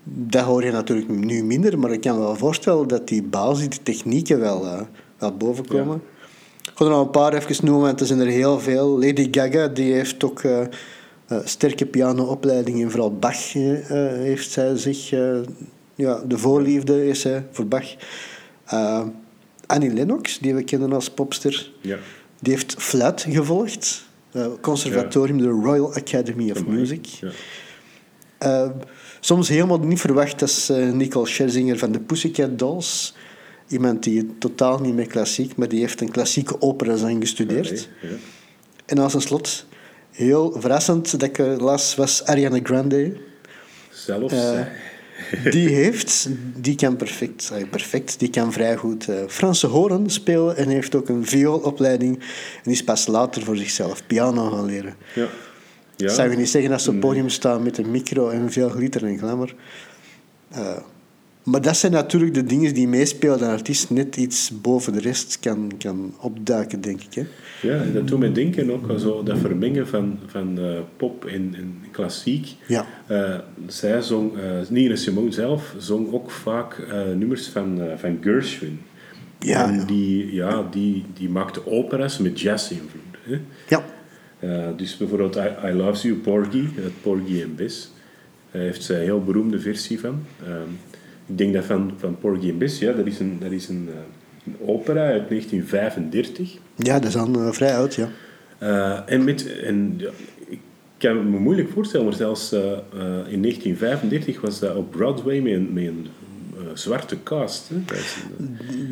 Dat 0.05 0.45
hoor 0.45 0.65
je 0.65 0.71
natuurlijk 0.71 1.09
nu 1.09 1.45
minder, 1.45 1.79
maar 1.79 1.93
ik 1.93 2.01
kan 2.01 2.15
me 2.15 2.21
wel 2.21 2.37
voorstellen 2.37 2.89
dat 2.89 3.09
die 3.09 3.23
basis, 3.23 3.69
die 3.69 3.83
technieken 3.83 4.41
wel, 4.41 4.87
wel 5.19 5.37
bovenkomen. 5.37 6.03
Ja. 6.05 6.71
Ik 6.71 6.73
ga 6.75 6.85
er 6.85 6.91
nog 6.91 7.01
een 7.01 7.11
paar 7.11 7.35
even 7.35 7.65
noemen, 7.65 7.85
want 7.85 8.01
er 8.01 8.07
zijn 8.07 8.21
er 8.21 8.27
heel 8.27 8.61
veel. 8.61 9.01
Lady 9.01 9.29
Gaga, 9.31 9.69
die 9.69 9.93
heeft 9.93 10.25
ook 10.25 10.43
sterke 11.45 11.87
pianoopleiding 11.87 12.83
en 12.83 12.91
vooral 12.91 13.17
Bach 13.17 13.55
uh, 13.55 13.73
heeft 14.13 14.51
zij 14.51 14.77
zich 14.77 15.11
ja, 15.95 16.23
de 16.27 16.39
voorliefde 16.39 17.07
is 17.09 17.23
hij 17.23 17.47
voor 17.51 17.67
Bach. 17.67 17.95
Annie 19.67 19.93
Lennox, 19.93 20.39
die 20.39 20.55
we 20.55 20.63
kennen 20.65 20.93
als 20.93 21.11
popster, 21.11 21.73
Ja. 21.81 21.99
die 22.41 22.53
heeft 22.53 22.75
fluit 22.79 23.27
gevolgd. 23.29 24.05
Uh, 24.33 24.47
conservatorium, 24.61 25.39
de 25.39 25.49
Royal 25.49 25.95
Academy 25.95 26.51
of. 26.51 26.67
Music. 26.67 27.07
Ja. 27.07 27.31
Uh, 28.43 28.71
soms 29.21 29.49
helemaal 29.49 29.79
niet 29.79 30.01
verwacht 30.01 30.43
als 30.43 30.71
uh, 30.71 30.93
Nicole 30.93 31.27
Scherzinger 31.27 31.79
van 31.79 31.93
de 31.93 32.01
Pussycat 32.01 32.59
Dolls. 32.59 33.15
Iemand 33.69 34.03
die 34.03 34.39
totaal 34.39 34.79
niet 34.79 34.95
met 34.95 35.07
klassiek, 35.07 35.57
maar 35.57 35.69
die 35.69 35.81
heeft 35.81 36.01
een 36.01 36.11
klassieke 36.11 36.61
opera 36.61 36.97
zijn 36.97 37.21
gestudeerd. 37.21 37.89
En 38.87 38.99
als 38.99 39.15
een 39.15 39.21
slot, 39.21 39.67
heel 40.17 40.57
verrassend 40.59 41.11
dat 41.11 41.23
ik 41.23 41.39
las, 41.39 41.95
was 41.95 42.25
Ariana 42.25 42.61
Grande. 42.63 43.13
Zelfs. 43.91 44.35
Eh, 44.35 44.61
Die 45.51 45.69
heeft, 45.69 46.29
die 46.57 46.75
kan 46.75 46.97
perfect, 46.97 47.51
eh, 47.55 47.69
perfect 47.71 48.19
die 48.19 48.31
kan 48.31 48.53
vrij 48.53 48.77
goed 48.77 49.09
eh, 49.09 49.17
Franse 49.29 49.67
horen 49.67 50.11
spelen 50.11 50.57
en 50.57 50.69
heeft 50.69 50.95
ook 50.95 51.09
een 51.09 51.27
vioolopleiding. 51.27 52.19
En 52.65 52.71
is 52.71 52.85
pas 52.85 53.07
later 53.07 53.43
voor 53.43 53.57
zichzelf 53.57 54.07
piano 54.07 54.51
gaan 54.51 54.65
leren. 54.65 54.95
ja. 55.15 55.29
Ja. 55.97 56.09
Zou 56.09 56.31
je 56.31 56.37
niet 56.37 56.49
zeggen 56.49 56.71
dat 56.71 56.81
ze 56.83 56.89
op 56.89 56.95
het 56.95 57.05
podium 57.05 57.29
staan 57.29 57.63
met 57.63 57.79
een 57.79 57.91
micro 57.91 58.29
en 58.29 58.53
veel 58.53 58.69
glitter 58.69 59.05
en 59.05 59.19
glamour. 59.19 59.55
Maar 61.47 61.61
dat 61.61 61.77
zijn 61.77 61.93
natuurlijk 61.93 62.35
de 62.35 62.45
dingen 62.45 62.75
die 62.75 62.89
meespelen 62.89 63.39
dat 63.39 63.49
een 63.49 63.55
artiest 63.55 63.91
net 63.91 64.17
iets 64.17 64.51
boven 64.61 64.93
de 64.93 65.01
rest 65.01 65.39
kan, 65.41 65.73
kan 65.79 66.15
opduiken, 66.21 66.81
denk 66.81 67.01
ik. 67.03 67.15
Hè? 67.15 67.27
Ja, 67.69 67.83
en 67.83 67.93
dat 67.93 68.09
doet 68.09 68.19
me 68.19 68.33
denken 68.33 68.71
ook 68.71 68.91
aan 68.91 68.99
zo 68.99 69.23
dat 69.23 69.39
vermengen 69.39 69.89
van, 69.89 70.19
van 70.27 70.59
eh, 70.59 70.79
pop 70.97 71.25
en, 71.25 71.55
en 71.57 71.83
klassiek. 71.91 72.49
Ja. 72.69 72.87
Eh, 73.07 73.39
zij 73.67 74.03
zong, 74.03 74.39
eh 74.39 74.69
Nina 74.69 74.97
Simone 74.97 75.33
zelf, 75.33 75.75
zong 75.79 76.13
ook 76.13 76.31
vaak 76.31 76.87
nummers 77.17 77.49
van, 77.49 77.81
van 77.97 78.19
Gershwin. 78.21 78.81
Ja, 79.39 79.69
en. 79.69 79.87
Die, 79.87 80.35
ja, 80.35 80.67
die, 80.71 81.05
die 81.15 81.29
maakte 81.29 81.67
operas 81.67 82.19
met 82.19 82.41
jazz-invloed. 82.41 83.41
Ja, 83.69 83.83
dus 84.77 84.97
bijvoorbeeld 84.97 85.37
I, 85.37 85.69
I 85.69 85.73
Love 85.73 86.07
You, 86.07 86.19
Porgy, 86.19 86.65
het 86.75 87.03
Porgy 87.03 87.43
en 87.43 87.55
Bess. 87.55 87.91
Daar 88.51 88.63
heeft 88.63 88.83
zij 88.83 88.97
een 88.97 89.03
heel 89.03 89.25
beroemde 89.25 89.61
versie 89.61 90.01
van. 90.01 90.23
Ehm, 90.45 90.96
ik 91.27 91.39
denk 91.39 91.55
dat 91.55 91.65
van, 91.65 91.93
van 91.97 92.19
Porgy 92.19 92.49
en 92.49 92.59
Bess, 92.59 92.79
ja, 92.79 92.93
dat 92.93 93.07
is 93.07 93.19
een, 93.19 93.37
dat 93.41 93.51
is 93.51 93.69
een, 93.69 93.89
eh, 93.89 93.95
een 94.47 94.69
opera 94.69 95.07
uit 95.07 95.29
1935. 95.29 96.57
ja 96.77 96.95
dat 96.99 97.09
is 97.09 97.13
dan 97.13 97.37
eh, 97.37 97.53
vrij 97.53 97.77
oud, 97.77 97.95
ja. 97.95 98.09
Eh, 98.59 99.01
en 99.07 99.25
met, 99.25 99.61
en, 99.61 99.95
ja, 99.97 100.11
ik 100.49 100.59
kan 100.99 101.31
me 101.31 101.39
moeilijk 101.39 101.69
voorstellen, 101.69 102.07
maar 102.07 102.15
zelfs 102.15 102.53
in 102.53 103.43
1935 103.43 104.41
was 104.41 104.59
dat 104.59 104.77
op 104.77 104.91
Broadway 104.91 105.41
met 105.41 105.53
een, 105.53 105.73
met 105.73 105.85
een 105.85 106.07
zwarte 106.75 107.23
cast. 107.23 107.69
Hè. 107.69 107.77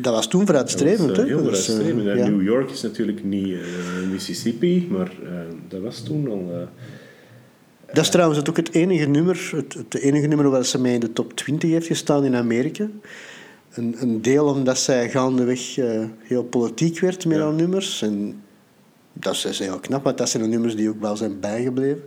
Dat 0.01 0.13
was 0.13 0.27
toen 0.27 0.45
vooruitstrevend. 0.45 1.17
hè? 1.17 1.25
heel 1.25 1.39
vooruitstrevend. 1.39 2.07
En 2.07 2.17
ja. 2.17 2.27
New 2.27 2.43
York 2.43 2.71
is 2.71 2.81
natuurlijk 2.81 3.23
niet 3.23 3.57
Mississippi, 4.11 4.87
maar 4.89 5.11
dat 5.67 5.81
was 5.81 6.03
toen 6.03 6.29
al... 6.29 6.67
Dat 7.95 8.03
is 8.03 8.09
trouwens 8.09 8.49
ook 8.49 8.57
het 8.57 8.73
enige 8.73 9.05
nummer, 9.05 9.51
het, 9.55 9.73
het 9.73 9.95
enige 9.95 10.27
nummer 10.27 10.49
waar 10.49 10.65
ze 10.65 10.79
mee 10.81 10.93
in 10.93 10.99
de 10.99 11.13
top 11.13 11.33
20 11.33 11.69
heeft 11.69 11.87
gestaan 11.87 12.25
in 12.25 12.35
Amerika. 12.35 12.87
Een, 13.73 13.95
een 13.99 14.21
deel 14.21 14.45
omdat 14.45 14.77
zij 14.77 15.09
gaandeweg 15.09 15.77
eh, 15.77 16.03
heel 16.23 16.43
politiek 16.43 16.99
werd 16.99 17.25
met 17.25 17.37
Ja. 17.37 17.43
haar 17.43 17.53
nummers. 17.53 18.01
En 18.01 18.41
dat 19.13 19.45
is, 19.45 19.59
heel 19.59 19.79
knap, 19.79 20.03
want 20.03 20.17
dat 20.17 20.29
zijn 20.29 20.43
de 20.43 20.49
nummers 20.49 20.75
die 20.75 20.89
ook 20.89 21.01
wel 21.01 21.17
zijn 21.17 21.39
bijgebleven. 21.39 22.03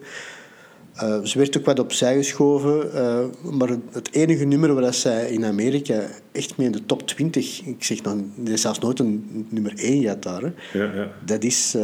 Eh, 0.94 1.22
ze 1.22 1.38
werd 1.38 1.58
ook 1.58 1.64
wat 1.64 1.78
opzij 1.78 2.16
geschoven, 2.16 2.94
eh, 2.94 3.24
maar 3.52 3.68
het, 3.68 4.08
enige 4.12 4.44
nummer 4.44 4.74
waar 4.74 4.94
zij 4.94 5.30
in 5.30 5.44
Amerika 5.44 6.06
echt 6.32 6.56
mee 6.56 6.66
in 6.66 6.72
de 6.72 6.86
top 6.86 7.06
20, 7.06 7.62
ik 7.66 7.84
zeg 7.84 8.02
nog, 8.02 8.14
er 8.44 8.52
is 8.52 8.60
zelfs 8.60 8.78
nooit 8.78 8.98
een 8.98 9.46
nummer 9.48 9.72
1 9.76 10.02
gehad 10.02 10.22
daar, 10.22 10.42
hè. 10.42 10.78
ja, 10.78 10.92
ja. 10.94 11.10
Dat 11.24 11.44
is 11.44 11.76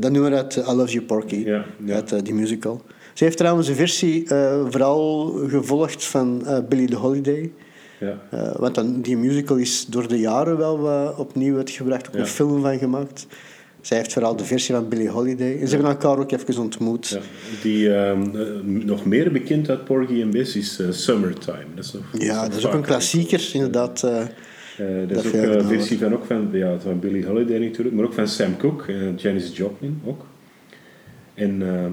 dat 0.00 0.10
nummer 0.12 0.34
uit 0.34 0.56
I 0.56 0.72
Love 0.72 0.92
You 0.92 1.04
Porky, 1.04 1.36
Ja, 1.36 1.64
ja. 1.84 1.94
uit 1.94 2.12
eh, 2.12 2.18
die 2.22 2.34
musical. 2.34 2.82
Ze 3.14 3.24
heeft 3.24 3.36
trouwens 3.36 3.68
een 3.68 3.74
versie 3.74 4.28
eh, 4.28 4.60
vooral 4.70 5.26
gevolgd 5.48 6.04
van 6.04 6.46
eh, 6.46 6.58
Billie 6.68 6.88
the 6.88 6.96
Holiday. 6.96 7.50
ja. 8.00 8.18
Eh, 8.30 8.56
want 8.56 8.74
dan, 8.74 9.00
die 9.00 9.16
musical 9.16 9.56
is 9.56 9.86
door 9.86 10.08
de 10.08 10.18
jaren 10.18 10.56
wel 10.58 10.78
wat 10.78 11.16
opnieuw 11.16 11.56
uitgebracht, 11.56 12.08
ook 12.08 12.14
Ja. 12.14 12.20
een 12.20 12.26
film 12.26 12.62
van 12.62 12.78
gemaakt. 12.78 13.26
Zij 13.80 13.96
heeft 13.96 14.12
vooral 14.12 14.36
de 14.36 14.44
versie 14.44 14.74
van 14.74 14.88
Billie 14.88 15.08
Holiday. 15.08 15.58
En 15.60 15.68
ze 15.68 15.74
hebben 15.74 15.90
elkaar 15.92 16.18
ook 16.18 16.32
even 16.32 16.58
ontmoet. 16.62 17.18
Die 17.62 17.94
ehm, 17.94 18.22
eh, 18.36 18.46
nog 18.64 19.04
meer 19.04 19.32
bekend 19.32 19.68
uit 19.70 19.84
Porgy 19.84 20.22
and 20.22 20.30
Bess 20.30 20.56
is 20.56 20.78
eh, 20.80 20.86
Summertime. 20.90 21.64
Dat 21.74 21.84
is, 21.84 21.92
nog, 21.92 22.02
Ja, 22.18 22.48
dat 22.48 22.56
is 22.58 22.66
ook 22.66 22.72
een 22.74 22.82
klassieker, 22.82 23.50
inderdaad. 23.52 24.04
Eh. 24.78 25.02
Eh, 25.02 25.08
dat, 25.08 25.24
is 25.24 25.26
ook 25.26 25.32
een 25.32 25.40
gedaan 25.40 25.68
versie 25.68 25.98
van, 25.98 26.12
ook 26.12 26.24
van, 26.24 26.48
ja, 26.52 26.78
van 26.78 27.00
Billie 27.00 27.26
Holiday 27.26 27.58
natuurlijk, 27.58 27.96
maar 27.96 28.04
ook 28.04 28.12
van 28.12 28.28
Sam 28.28 28.56
Cooke 28.56 28.92
en 28.92 29.14
Janis 29.14 29.56
Joplin 29.56 30.00
ook. 30.04 30.26
En 31.34 31.62
ehm, 31.62 31.92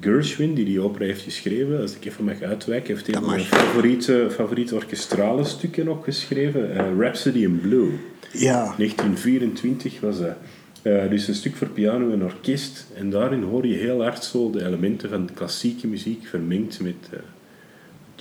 Gershwin, 0.00 0.54
die 0.54 0.64
die 0.64 0.80
opera 0.80 1.04
heeft 1.04 1.22
geschreven, 1.22 1.80
als 1.80 1.94
ik 1.94 2.04
even 2.04 2.24
mag 2.24 2.42
uitwijken, 2.42 2.94
heeft 2.94 3.08
een 3.08 3.14
van 3.14 3.26
mijn 3.26 3.40
favoriete, 3.40 4.28
favoriete 4.30 4.74
orkestrale 4.74 5.44
stukken 5.44 5.88
ook 5.88 6.04
geschreven, 6.04 6.76
eh, 6.76 6.98
Rhapsody 6.98 7.42
in 7.42 7.60
Blue. 7.60 7.90
Ja, 8.32 8.74
1924 8.76 10.00
was 10.00 10.18
dat. 10.18 10.36
Eh, 10.82 11.08
dus 11.10 11.28
een 11.28 11.34
stuk 11.34 11.56
voor 11.56 11.68
piano 11.68 12.12
en 12.12 12.24
orkest. 12.24 12.86
En 12.94 13.10
daarin 13.10 13.42
hoor 13.42 13.66
je 13.66 13.74
heel 13.74 14.02
hard 14.02 14.24
zo 14.24 14.50
de 14.50 14.64
elementen 14.66 15.08
van 15.08 15.26
de 15.26 15.32
klassieke 15.32 15.86
muziek 15.86 16.26
vermengd 16.26 16.80
met 16.80 16.94
eh, 17.10 17.18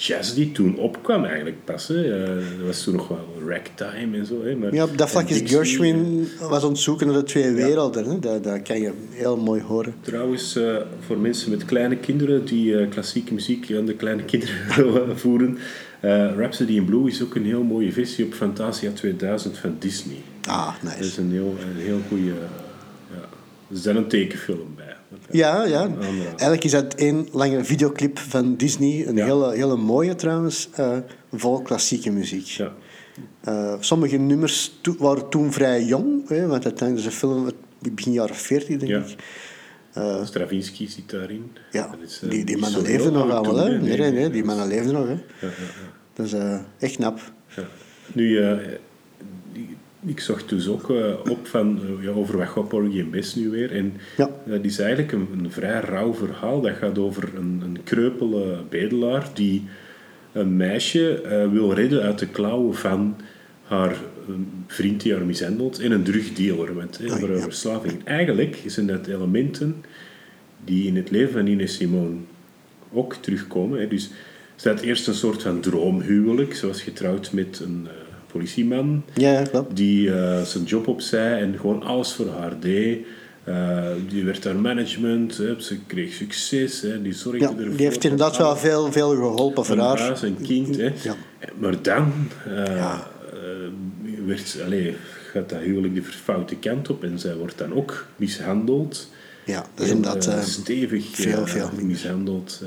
jazz 0.02 0.34
die 0.34 0.52
toen 0.52 0.78
opkwam 0.78 1.26
eigenlijk 1.26 1.66
pas. 1.66 1.88
Hè. 1.88 2.20
Dat 2.36 2.66
was 2.66 2.84
toen 2.84 2.96
nog 2.96 3.08
wel 3.08 3.28
ragtime 3.48 4.18
en 4.18 4.26
zo. 4.26 4.44
Hè. 4.44 4.56
Maar, 4.56 4.74
ja, 4.74 4.84
op 4.84 4.98
dat 4.98 5.10
vlak 5.10 5.30
is 5.30 5.42
Gershwin 5.52 6.28
was 6.50 6.64
aan 6.64 6.70
het 6.70 6.78
zoeken 6.80 7.08
naar 7.08 7.16
de 7.16 7.24
twee 7.24 7.52
werelden. 7.52 8.06
Hè. 8.06 8.20
Dat, 8.20 8.44
dat 8.44 8.62
kan 8.62 8.82
je 8.82 8.92
heel 9.10 9.38
mooi 9.38 9.62
horen. 9.62 9.94
Trouwens, 10.02 10.56
eh, 10.56 10.76
voor 11.06 11.18
mensen 11.18 11.50
met 11.52 11.66
kleine 11.66 11.96
kinderen 11.98 12.46
die 12.46 12.78
eh, 12.78 12.90
klassieke 12.90 13.34
muziek 13.34 13.72
aan 13.78 13.86
de 13.86 13.94
kleine 13.96 14.24
kinderen 14.24 15.18
voeren. 15.20 15.58
eh, 16.00 16.36
Rhapsody 16.38 16.74
in 16.74 16.86
Blue 16.86 17.08
is 17.08 17.24
ook 17.24 17.36
een 17.36 17.46
heel 17.46 17.64
mooie 17.64 17.92
versie 17.92 18.26
op 18.26 18.34
Fantasia 18.34 18.92
2000 18.92 19.58
van 19.58 19.76
Disney. 19.80 20.18
Ah, 20.48 20.74
Dat 20.84 20.92
is 20.92 20.98
nice. 21.00 21.22
een 21.22 21.32
heel, 21.32 21.56
een 21.76 21.82
heel 21.82 22.00
goede... 22.08 22.24
ja, 23.12 23.28
is 23.72 23.86
een 23.86 24.08
tekenfilm. 24.08 24.76
Ja, 25.32 25.64
ja. 25.64 25.90
Eigenlijk 26.28 26.64
is 26.64 26.72
dat 26.72 26.94
één 26.94 27.28
lange 27.32 27.64
videoclip 27.64 28.20
van 28.20 28.56
Disney. 28.56 29.08
Een 29.08 29.18
hele, 29.18 29.54
hele 29.56 29.76
mooie 29.76 30.16
trouwens, 30.16 30.70
eh, 30.74 30.98
vol 31.34 31.62
klassieke 31.62 32.12
muziek. 32.12 32.46
Ja. 32.46 32.74
Eh, 33.44 33.74
sommige 33.80 34.18
nummers 34.18 34.78
to- 34.82 34.96
waren 34.98 35.30
toen 35.30 35.52
vrij 35.52 35.84
jong, 35.84 36.30
hè, 36.30 36.48
want 36.48 36.64
uiteindelijk 36.66 37.08
is 37.08 37.14
een 37.14 37.20
film 37.20 37.50
begin 37.94 38.12
jaren 38.12 38.36
40, 38.36 38.78
denk 38.78 38.92
Ja. 38.92 38.98
ik. 38.98 39.16
Eh, 39.94 40.26
Stravinsky 40.26 40.88
zit 40.88 41.10
daarin. 41.10 41.52
ja, 41.72 41.96
is, 42.04 42.22
die, 42.30 42.44
die 42.46 42.58
mannen 42.58 42.82
leven 42.82 43.14
nog 43.14 43.22
allemaal. 43.32 43.44
toen, 43.44 43.58
Hè? 43.58 43.64
hè. 43.72 43.78
Nee, 43.80 43.98
nee, 43.98 44.12
nee, 44.12 44.30
die 44.30 44.44
mannen 44.44 44.68
leven 44.68 44.94
nog. 44.94 45.06
Hè. 45.08 45.12
Ja, 45.12 45.20
ja, 45.42 45.50
Dat 46.14 46.26
is 46.26 46.34
echt 46.80 46.96
knap. 46.96 47.20
Nu, 48.14 48.40
ik 50.06 50.20
zocht 50.20 50.50
dus 50.50 50.68
ook 50.68 50.90
eh, 50.90 51.14
op 51.30 51.48
van, 51.48 51.80
eh, 51.84 52.04
ja, 52.04 52.10
over 52.12 52.38
wat 52.54 52.68
Porgy 52.68 53.00
en 53.00 53.10
Bess 53.10 53.36
nu 53.36 53.50
weer. 53.50 53.72
En 53.72 53.94
Ja. 54.18 54.30
dat 54.46 54.64
is 54.66 54.80
eigenlijk 54.80 55.12
een, 55.12 55.28
een 55.38 55.52
vrij 55.52 55.80
rauw 55.80 56.14
verhaal. 56.14 56.62
Dat 56.62 56.76
gaat 56.76 56.98
over 56.98 57.30
een, 57.36 57.62
een 57.64 57.78
kreupele 57.84 58.58
bedelaar 58.70 59.30
die 59.34 59.64
een 60.32 60.58
meisje 60.58 61.22
eh, 61.22 61.52
wil 61.52 61.74
redden 61.74 62.02
uit 62.02 62.20
de 62.20 62.28
klauwen 62.28 62.76
van 62.76 63.16
haar 63.64 63.92
eh, 63.92 64.34
vriend 64.68 65.02
die 65.02 65.14
haar 65.14 65.26
mishandelt 65.26 65.80
en 65.80 65.92
een 65.92 66.04
drugdealer. 66.04 66.74
Want 66.74 66.98
hè, 66.98 67.04
Oei, 67.04 67.14
over 67.14 67.36
ja. 67.36 67.42
verslaving. 67.42 68.04
Eigenlijk 68.04 68.64
zijn 68.66 68.88
dat 68.88 69.08
elementen 69.08 69.76
die 70.66 70.88
in 70.88 70.96
het 70.96 71.12
leven 71.12 71.32
van 71.34 71.48
Ines 71.48 71.76
Simone 71.76 72.16
ook 72.94 73.14
terugkomen. 73.14 73.80
Hè. 73.80 73.88
Dus 73.88 74.06
er 74.06 74.12
staat 74.56 74.82
eerst 74.82 75.08
een 75.08 75.14
soort 75.14 75.42
van 75.42 75.60
droomhuwelijk. 75.60 76.56
Ze 76.56 76.68
was 76.68 76.82
getrouwd 76.82 77.32
met 77.32 77.60
een 77.66 77.88
eh, 77.88 77.94
politieman 78.32 79.04
Ja, 79.14 79.32
ja, 79.32 79.42
klopt. 79.44 79.76
die 79.76 80.14
eh, 80.14 80.42
zijn 80.42 80.64
job 80.64 80.88
opzij 80.88 81.40
en 81.42 81.56
gewoon 81.60 81.84
alles 81.84 82.14
voor 82.14 82.28
haar 82.30 82.60
deed. 82.60 83.06
Eh, 83.44 83.88
die 84.10 84.24
werd 84.26 84.44
haar 84.44 84.56
management, 84.56 85.38
hè. 85.38 85.62
ze 85.62 85.78
kreeg 85.88 86.14
succes, 86.14 86.82
hè. 86.82 87.02
die 87.02 87.14
zorgde 87.14 87.40
Ja, 87.44 87.50
ervoor. 87.58 87.76
die 87.78 87.86
heeft 87.86 88.04
inderdaad 88.04 88.38
wel 88.38 88.56
veel, 88.58 88.92
veel 88.92 89.10
geholpen 89.10 89.66
voor 89.66 89.78
haar. 89.78 90.00
huis, 90.00 90.22
een 90.22 90.38
kind. 90.44 90.78
Hè. 90.78 90.92
Ja. 91.04 91.16
Maar 91.58 91.82
dan 91.82 92.14
eh, 92.48 92.66
Ja. 92.66 93.08
werd, 94.26 94.58
allee, 94.66 94.96
gaat 95.32 95.50
dat 95.50 95.60
huwelijk 95.60 95.96
de 95.96 96.04
foute 96.04 96.56
kant 96.56 96.90
op 96.90 97.04
en 97.04 97.20
zij 97.20 97.36
wordt 97.36 97.58
dan 97.58 97.74
ook 97.74 98.06
mishandeld. 98.16 99.10
Ja, 99.46 99.66
dat 99.76 99.86
is 99.86 99.90
En, 99.92 99.96
inderdaad... 99.96 100.48
stevig 100.48 101.06
veel, 101.12 101.48
veel 101.48 101.68
minder. 101.68 101.86
mishandeld. 101.86 102.62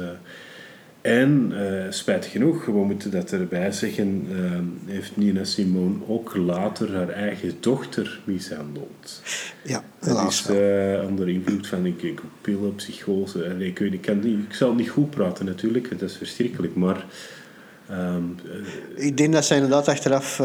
En 1.03 1.53
eh 1.55 1.91
spijtig 1.91 2.31
genoeg, 2.31 2.65
we 2.65 2.73
moeten 2.73 3.11
dat 3.11 3.33
erbij 3.33 3.73
zeggen, 3.73 4.27
eh, 4.31 4.93
heeft 4.93 5.17
Nina 5.17 5.45
Simone 5.45 5.95
ook 6.07 6.37
later 6.37 6.95
haar 6.97 7.09
eigen 7.09 7.55
dochter 7.61 8.21
mishandeld. 8.25 9.23
ja, 9.65 9.85
Dat 9.99 10.09
helaas 10.09 10.41
is 10.41 10.47
wel. 10.47 10.57
eh, 11.01 11.09
onder 11.09 11.29
invloed 11.29 11.67
van 11.67 11.87
ik, 11.87 12.03
ik, 12.03 12.21
pillen, 12.41 12.75
psychose. 12.75 13.45
En 13.45 13.61
ik, 13.61 13.81
ik, 13.81 14.01
kan 14.01 14.19
niet, 14.21 14.39
ik 14.49 14.55
zal 14.55 14.75
niet 14.75 14.91
goed 14.91 15.11
praten 15.11 15.45
natuurlijk, 15.45 15.99
dat 15.99 16.11
is 16.11 16.17
verschrikkelijk. 16.17 16.75
Maar 16.75 17.05
Ehm, 17.89 18.23
Ik 18.95 19.17
denk 19.17 19.33
dat 19.33 19.45
zij 19.45 19.57
inderdaad 19.57 19.89
achteraf, 19.89 20.37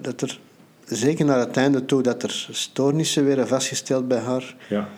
dat 0.00 0.20
er, 0.20 0.38
zeker 0.84 1.24
naar 1.24 1.38
het 1.38 1.56
einde 1.56 1.84
toe, 1.84 2.02
dat 2.02 2.22
er 2.22 2.48
stoornissen 2.50 3.24
werden 3.24 3.48
vastgesteld 3.48 4.08
bij 4.08 4.18
haar. 4.18 4.56
ja, 4.68 4.88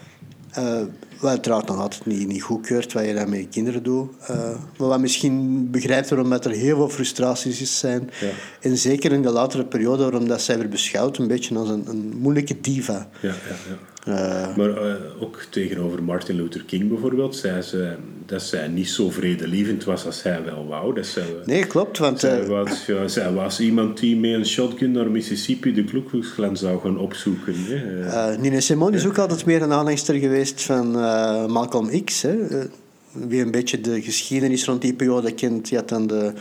wat 1.22 1.30
uiteraard 1.30 1.66
nog 1.66 1.78
altijd 1.78 2.06
niet, 2.06 2.26
niet 2.26 2.42
goedkeurt 2.42 2.92
wat 2.92 3.06
je 3.06 3.14
dan 3.14 3.30
met 3.30 3.38
je 3.38 3.48
kinderen 3.48 3.82
doet. 3.82 4.10
Eh, 4.26 4.36
maar 4.78 4.88
wat 4.88 5.00
misschien 5.00 5.70
begrijpt 5.70 6.08
waarom 6.08 6.30
dat 6.30 6.44
er 6.44 6.50
heel 6.50 6.76
veel 6.76 6.88
frustraties 6.88 7.60
is 7.60 7.78
zijn. 7.78 8.10
Ja. 8.20 8.28
En 8.60 8.78
zeker 8.78 9.12
in 9.12 9.22
de 9.22 9.30
latere 9.30 9.64
periode, 9.64 10.02
waarom 10.02 10.28
dat 10.28 10.42
zij 10.42 10.58
werd 10.58 10.70
beschouwd 10.70 11.18
een 11.18 11.28
beetje 11.28 11.58
als 11.58 11.68
een, 11.68 11.84
een 11.88 12.12
moeilijke 12.18 12.60
diva. 12.60 13.08
ja, 13.20 13.28
ja. 13.28 13.34
ja. 13.68 13.90
Eh, 14.04 14.56
Maar 14.56 14.76
eh, 14.76 14.94
ook 15.20 15.42
tegenover 15.50 16.02
Martin 16.02 16.36
Luther 16.36 16.64
King 16.64 16.88
bijvoorbeeld, 16.88 17.36
zei 17.36 17.62
ze 17.62 17.94
dat 18.26 18.42
zij 18.42 18.68
niet 18.68 18.88
zo 18.88 19.10
vredelievend 19.10 19.84
was 19.84 20.06
als 20.06 20.22
hij 20.22 20.44
wel 20.44 20.66
wou. 20.66 20.94
Dat 20.94 21.06
zij, 21.06 21.24
nee, 21.44 21.66
klopt. 21.66 21.98
Want 21.98 22.20
zij, 22.20 22.46
was, 22.46 22.86
ja, 22.86 23.08
zij 23.08 23.32
was 23.32 23.60
iemand 23.60 23.98
die 23.98 24.16
met 24.16 24.32
een 24.32 24.46
shotgun 24.46 24.92
naar 24.92 25.10
Mississippi 25.10 25.72
de 25.72 25.84
Ku 25.84 26.22
zou 26.52 26.80
gaan 26.80 26.98
opzoeken. 26.98 27.54
Hè. 27.56 28.36
Nina 28.38 28.60
Simone 28.60 28.96
is 28.96 29.06
ook 29.06 29.18
altijd 29.18 29.44
meer 29.44 29.62
een 29.62 29.72
aanhangster 29.72 30.14
geweest 30.14 30.62
van 30.62 30.96
eh, 31.12 31.46
Malcolm 31.46 32.04
X. 32.04 32.22
Hè. 32.22 32.46
Eh, 32.46 32.66
wie 33.12 33.42
een 33.42 33.50
beetje 33.50 33.80
de 33.80 34.02
geschiedenis 34.02 34.64
rond 34.64 34.80
die 34.80 34.94
periode 34.94 35.34
kent, 35.34 35.68
je 35.68 35.76
had 35.76 35.88
dan 35.88 36.06
de 36.06 36.32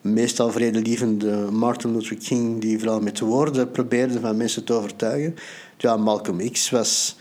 meestal 0.00 0.50
vredelievende 0.50 1.50
Martin 1.50 1.92
Luther 1.92 2.16
King, 2.16 2.60
die 2.60 2.78
vooral 2.78 3.00
met 3.00 3.20
woorden 3.20 3.70
probeerde 3.70 4.20
van 4.20 4.36
mensen 4.36 4.64
te 4.64 4.72
overtuigen. 4.72 5.34
Ja, 5.76 5.96
Malcolm 5.96 6.50
X 6.50 6.70
was 6.70 7.16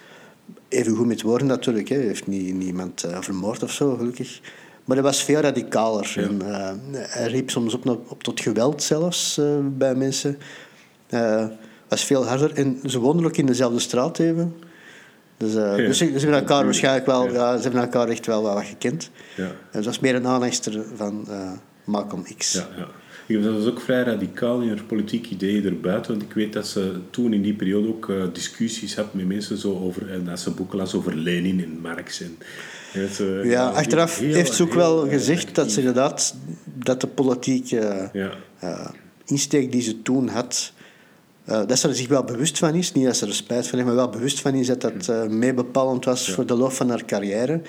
even 0.68 0.96
goed 0.96 1.06
met 1.06 1.22
woorden 1.22 1.48
natuurlijk. 1.48 1.89
Hè. 1.89 1.96
Hij 1.96 2.06
heeft 2.06 2.28
niet, 2.28 2.54
niemand 2.54 3.04
eh, 3.04 3.22
vermoord 3.22 3.63
of 3.63 3.72
zo, 3.72 3.96
gelukkig. 3.96 4.41
Maar 4.86 4.98
hij 4.98 5.06
was 5.06 5.24
veel 5.24 5.39
radicaler. 5.39 6.13
En, 6.18 6.41
hij 6.91 7.28
riep 7.28 7.50
soms 7.50 7.74
op, 7.74 7.88
op 8.08 8.24
tot 8.24 8.39
geweld 8.39 8.84
zelfs 8.84 9.39
bij 9.78 9.96
mensen. 9.96 10.38
Was 11.88 12.06
veel 12.06 12.26
harder. 12.26 12.54
En 12.54 12.80
ze 12.86 13.00
woonden 13.00 13.26
ook 13.26 13.38
in 13.38 13.46
dezelfde 13.46 13.80
straat 13.80 14.20
even. 14.20 14.54
Dus, 15.38 15.56
eh, 15.56 15.76
dus 15.76 15.98
ze, 15.98 16.06
ze 16.06 16.12
hebben 16.12 16.39
elkaar 16.39 16.63
waarschijnlijk 16.65 17.06
wel... 17.06 17.26
Ja. 17.28 17.34
Ja. 17.34 17.56
ze 17.58 17.63
hebben 17.63 17.82
elkaar 17.82 18.08
echt 18.08 18.26
wel 18.26 18.41
wat 18.41 18.63
gekend. 18.63 19.10
ja. 19.36 19.52
En 19.71 19.84
ze 19.84 19.89
was 19.89 20.00
meer 20.00 20.15
een 20.15 20.28
aanhangster 20.28 20.84
van 20.95 21.26
eh, 21.30 21.52
Malcolm 21.84 22.24
X. 22.38 22.54
Ja, 22.54 22.67
ja. 22.78 23.39
Was 23.39 23.56
dus 23.63 23.65
ook 23.71 23.82
vrij 23.82 24.04
radicaal 24.04 24.62
in 24.62 24.67
haar 24.67 24.84
politieke 24.84 25.30
ideeën 25.30 25.65
erbuiten, 25.65 26.12
want 26.12 26.24
ik 26.24 26.34
weet 26.34 26.54
dat 26.54 26.67
ze 26.67 26.91
toen 27.10 27.34
in 27.34 27.41
die 27.41 27.54
periode 27.54 27.88
ook 27.88 28.10
eh, 28.10 28.24
discussies 28.34 28.95
had 28.95 29.13
met 29.13 29.28
mensen 29.28 29.58
zo 29.58 29.80
over, 29.80 30.12
en 30.12 30.26
dat 30.26 30.39
ze 30.39 30.52
boeken 30.52 30.78
las 30.78 30.93
over 30.93 31.15
Lenin 31.15 31.63
en 31.63 31.80
Marx. 31.82 32.21
En, 32.21 32.38
dat 32.93 33.10
ze- 33.10 33.41
Ja, 33.45 33.69
achteraf 33.69 34.19
heel- 34.19 34.34
heeft 34.34 34.54
ze 34.54 34.63
ook 34.63 34.69
heel, 34.74 34.78
wel 34.80 35.08
gezegd 35.10 35.56
dat 35.56 35.71
ze 35.71 35.80
inderdaad... 35.80 36.36
Dat 36.84 37.02
de 37.02 37.08
politieke 37.08 38.10
Ja, 38.13 38.32
insteek 39.26 39.71
die 39.71 39.82
ze 39.82 40.02
toen 40.02 40.28
had... 40.28 40.74
eh, 41.45 41.67
dat 41.67 41.79
ze 41.79 41.88
er 41.88 41.95
zich 41.95 42.08
wel 42.08 42.23
bewust 42.23 42.58
van 42.58 42.73
is. 42.73 42.91
Niet 42.91 43.05
dat 43.05 43.17
ze 43.17 43.25
er 43.25 43.34
spijt 43.34 43.67
van 43.67 43.77
heeft, 43.77 43.89
maar 43.89 43.97
wel 43.97 44.10
bewust 44.10 44.41
van 44.41 44.53
is 44.53 44.67
dat 44.67 44.81
dat 44.81 45.10
eh 45.10 45.27
meebepalend 45.27 46.05
was 46.05 46.31
voor 46.31 46.45
de 46.45 46.55
loop 46.55 46.71
van 46.71 46.89
haar 46.89 47.05
carrière. 47.05 47.62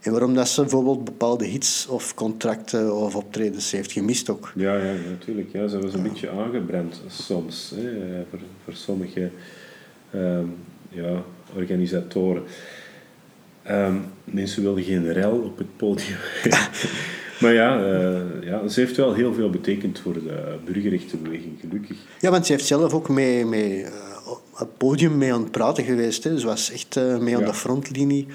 En 0.00 0.10
waarom 0.10 0.34
dat 0.34 0.48
ze 0.48 0.60
bijvoorbeeld 0.60 1.04
bepaalde 1.04 1.44
hits 1.44 1.86
of 1.86 2.14
contracten 2.14 2.96
of 2.96 3.16
optredens 3.16 3.70
heeft 3.70 3.92
gemist 3.92 4.30
ook. 4.30 4.52
ja, 4.56 4.76
ja, 4.76 4.92
natuurlijk. 5.08 5.52
Ja, 5.52 5.68
ze 5.68 5.78
was 5.78 5.94
een 5.94 6.02
beetje 6.02 6.30
aangebrand 6.30 7.02
soms 7.08 7.72
hè, 7.76 7.90
eh, 7.90 8.20
voor, 8.30 8.38
voor 8.64 8.74
sommige 8.74 9.30
ehm, 10.10 10.46
ja, 10.88 11.22
organisatoren. 11.54 12.42
Ehm, 13.62 13.96
mensen 14.24 14.62
wilden 14.62 14.84
geen 14.84 15.12
rel 15.12 15.38
op 15.38 15.58
het 15.58 15.76
podium. 15.76 16.18
maar 17.40 17.52
ja, 17.52 17.82
eh, 17.84 18.20
ja, 18.42 18.68
ze 18.68 18.80
heeft 18.80 18.96
wel 18.96 19.14
heel 19.14 19.34
veel 19.34 19.50
betekend 19.50 19.98
voor 19.98 20.12
de 20.12 20.58
burgerrechtenbeweging, 20.64 21.58
gelukkig. 21.60 21.96
Ja, 22.20 22.30
want 22.30 22.46
ze 22.46 22.52
heeft 22.52 22.66
zelf 22.66 22.92
ook 22.92 23.08
mee, 23.08 23.44
mee 23.44 23.82
eh, 23.82 23.92
op 24.26 24.42
het 24.54 24.76
podium 24.76 25.18
mee 25.18 25.32
aan 25.32 25.42
het 25.42 25.50
praten 25.50 25.84
geweest. 25.84 26.24
Hè. 26.24 26.38
Ze 26.38 26.46
was 26.46 26.70
echt 26.72 26.96
eh, 26.96 27.18
mee 27.18 27.34
aan 27.34 27.40
Ja. 27.40 27.46
de 27.46 27.54
frontlinie, 27.54 28.26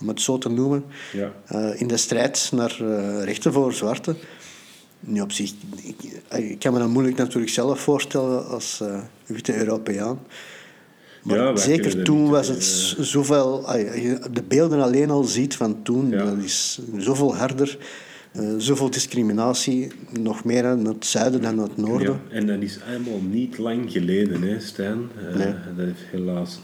om 0.00 0.08
het 0.08 0.20
zo 0.20 0.38
te 0.38 0.48
noemen. 0.48 0.84
Ja. 1.12 1.32
in 1.74 1.86
de 1.86 1.96
strijd 1.96 2.50
naar 2.54 2.76
rechten 3.24 3.52
voor 3.52 3.72
zwarten. 3.72 4.16
Nu 5.00 5.20
op 5.20 5.32
zich, 5.32 5.52
ik, 5.82 5.96
ik 6.38 6.58
kan 6.58 6.72
me 6.72 6.78
dat 6.78 6.88
moeilijk 6.88 7.16
natuurlijk 7.16 7.52
zelf 7.52 7.80
voorstellen 7.80 8.46
als 8.46 8.82
witte 9.26 9.56
Europeaan. 9.56 10.18
Maar 11.22 11.38
Ja, 11.38 11.56
zeker 11.56 12.02
toen 12.04 12.30
was 12.30 12.48
het 12.48 12.64
zoveel... 12.98 13.66
ah, 13.66 13.80
je 13.80 14.18
de 14.32 14.42
beelden 14.42 14.80
alleen 14.82 15.10
al 15.10 15.22
ziet 15.24 15.56
van 15.56 15.82
toen, 15.82 16.10
dat 16.10 16.36
is 16.44 16.80
zoveel 16.96 17.36
harder. 17.36 17.78
Eh, 18.32 18.54
zoveel 18.58 18.90
discriminatie, 18.90 19.88
nog 20.20 20.44
meer 20.44 20.64
aan 20.64 20.84
het 20.84 21.06
zuiden 21.06 21.42
dan 21.42 21.50
aan 21.50 21.68
het 21.68 21.76
noorden. 21.76 22.20
Ja, 22.28 22.36
en 22.36 22.46
dat 22.46 22.62
is 22.62 22.78
helemaal 22.82 23.20
niet 23.30 23.58
lang 23.58 23.92
geleden, 23.92 24.42
hè, 24.42 24.60
Stijn. 24.60 24.98
Nee. 25.36 25.54
Dat 25.76 25.86
is 25.86 26.02
helaas. 26.10 26.60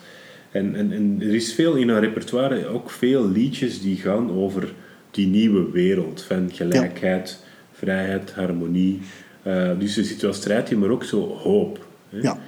En, 0.50 0.74
en, 0.74 0.92
en 0.92 1.16
er 1.20 1.35
is 1.35 1.55
veel 1.55 1.74
in 1.74 1.88
haar 1.88 2.00
repertoire, 2.00 2.66
ook 2.66 2.90
veel 2.90 3.29
liedjes 3.29 3.81
die 3.81 3.96
gaan 3.96 4.31
over 4.31 4.72
die 5.11 5.27
nieuwe 5.27 5.70
wereld 5.70 6.22
van 6.22 6.50
gelijkheid, 6.53 7.38
vrijheid, 7.72 8.33
harmonie. 8.33 9.00
Eh, 9.42 9.70
dus 9.79 9.96
er 9.96 10.05
zit 10.05 10.22
wel 10.22 10.33
strijd 10.33 10.70
in, 10.70 10.79
maar 10.79 10.90
ook 10.90 11.05
zo 11.05 11.37
hoop. 11.37 11.87
Hè. 12.09 12.18
Ja. 12.20 12.38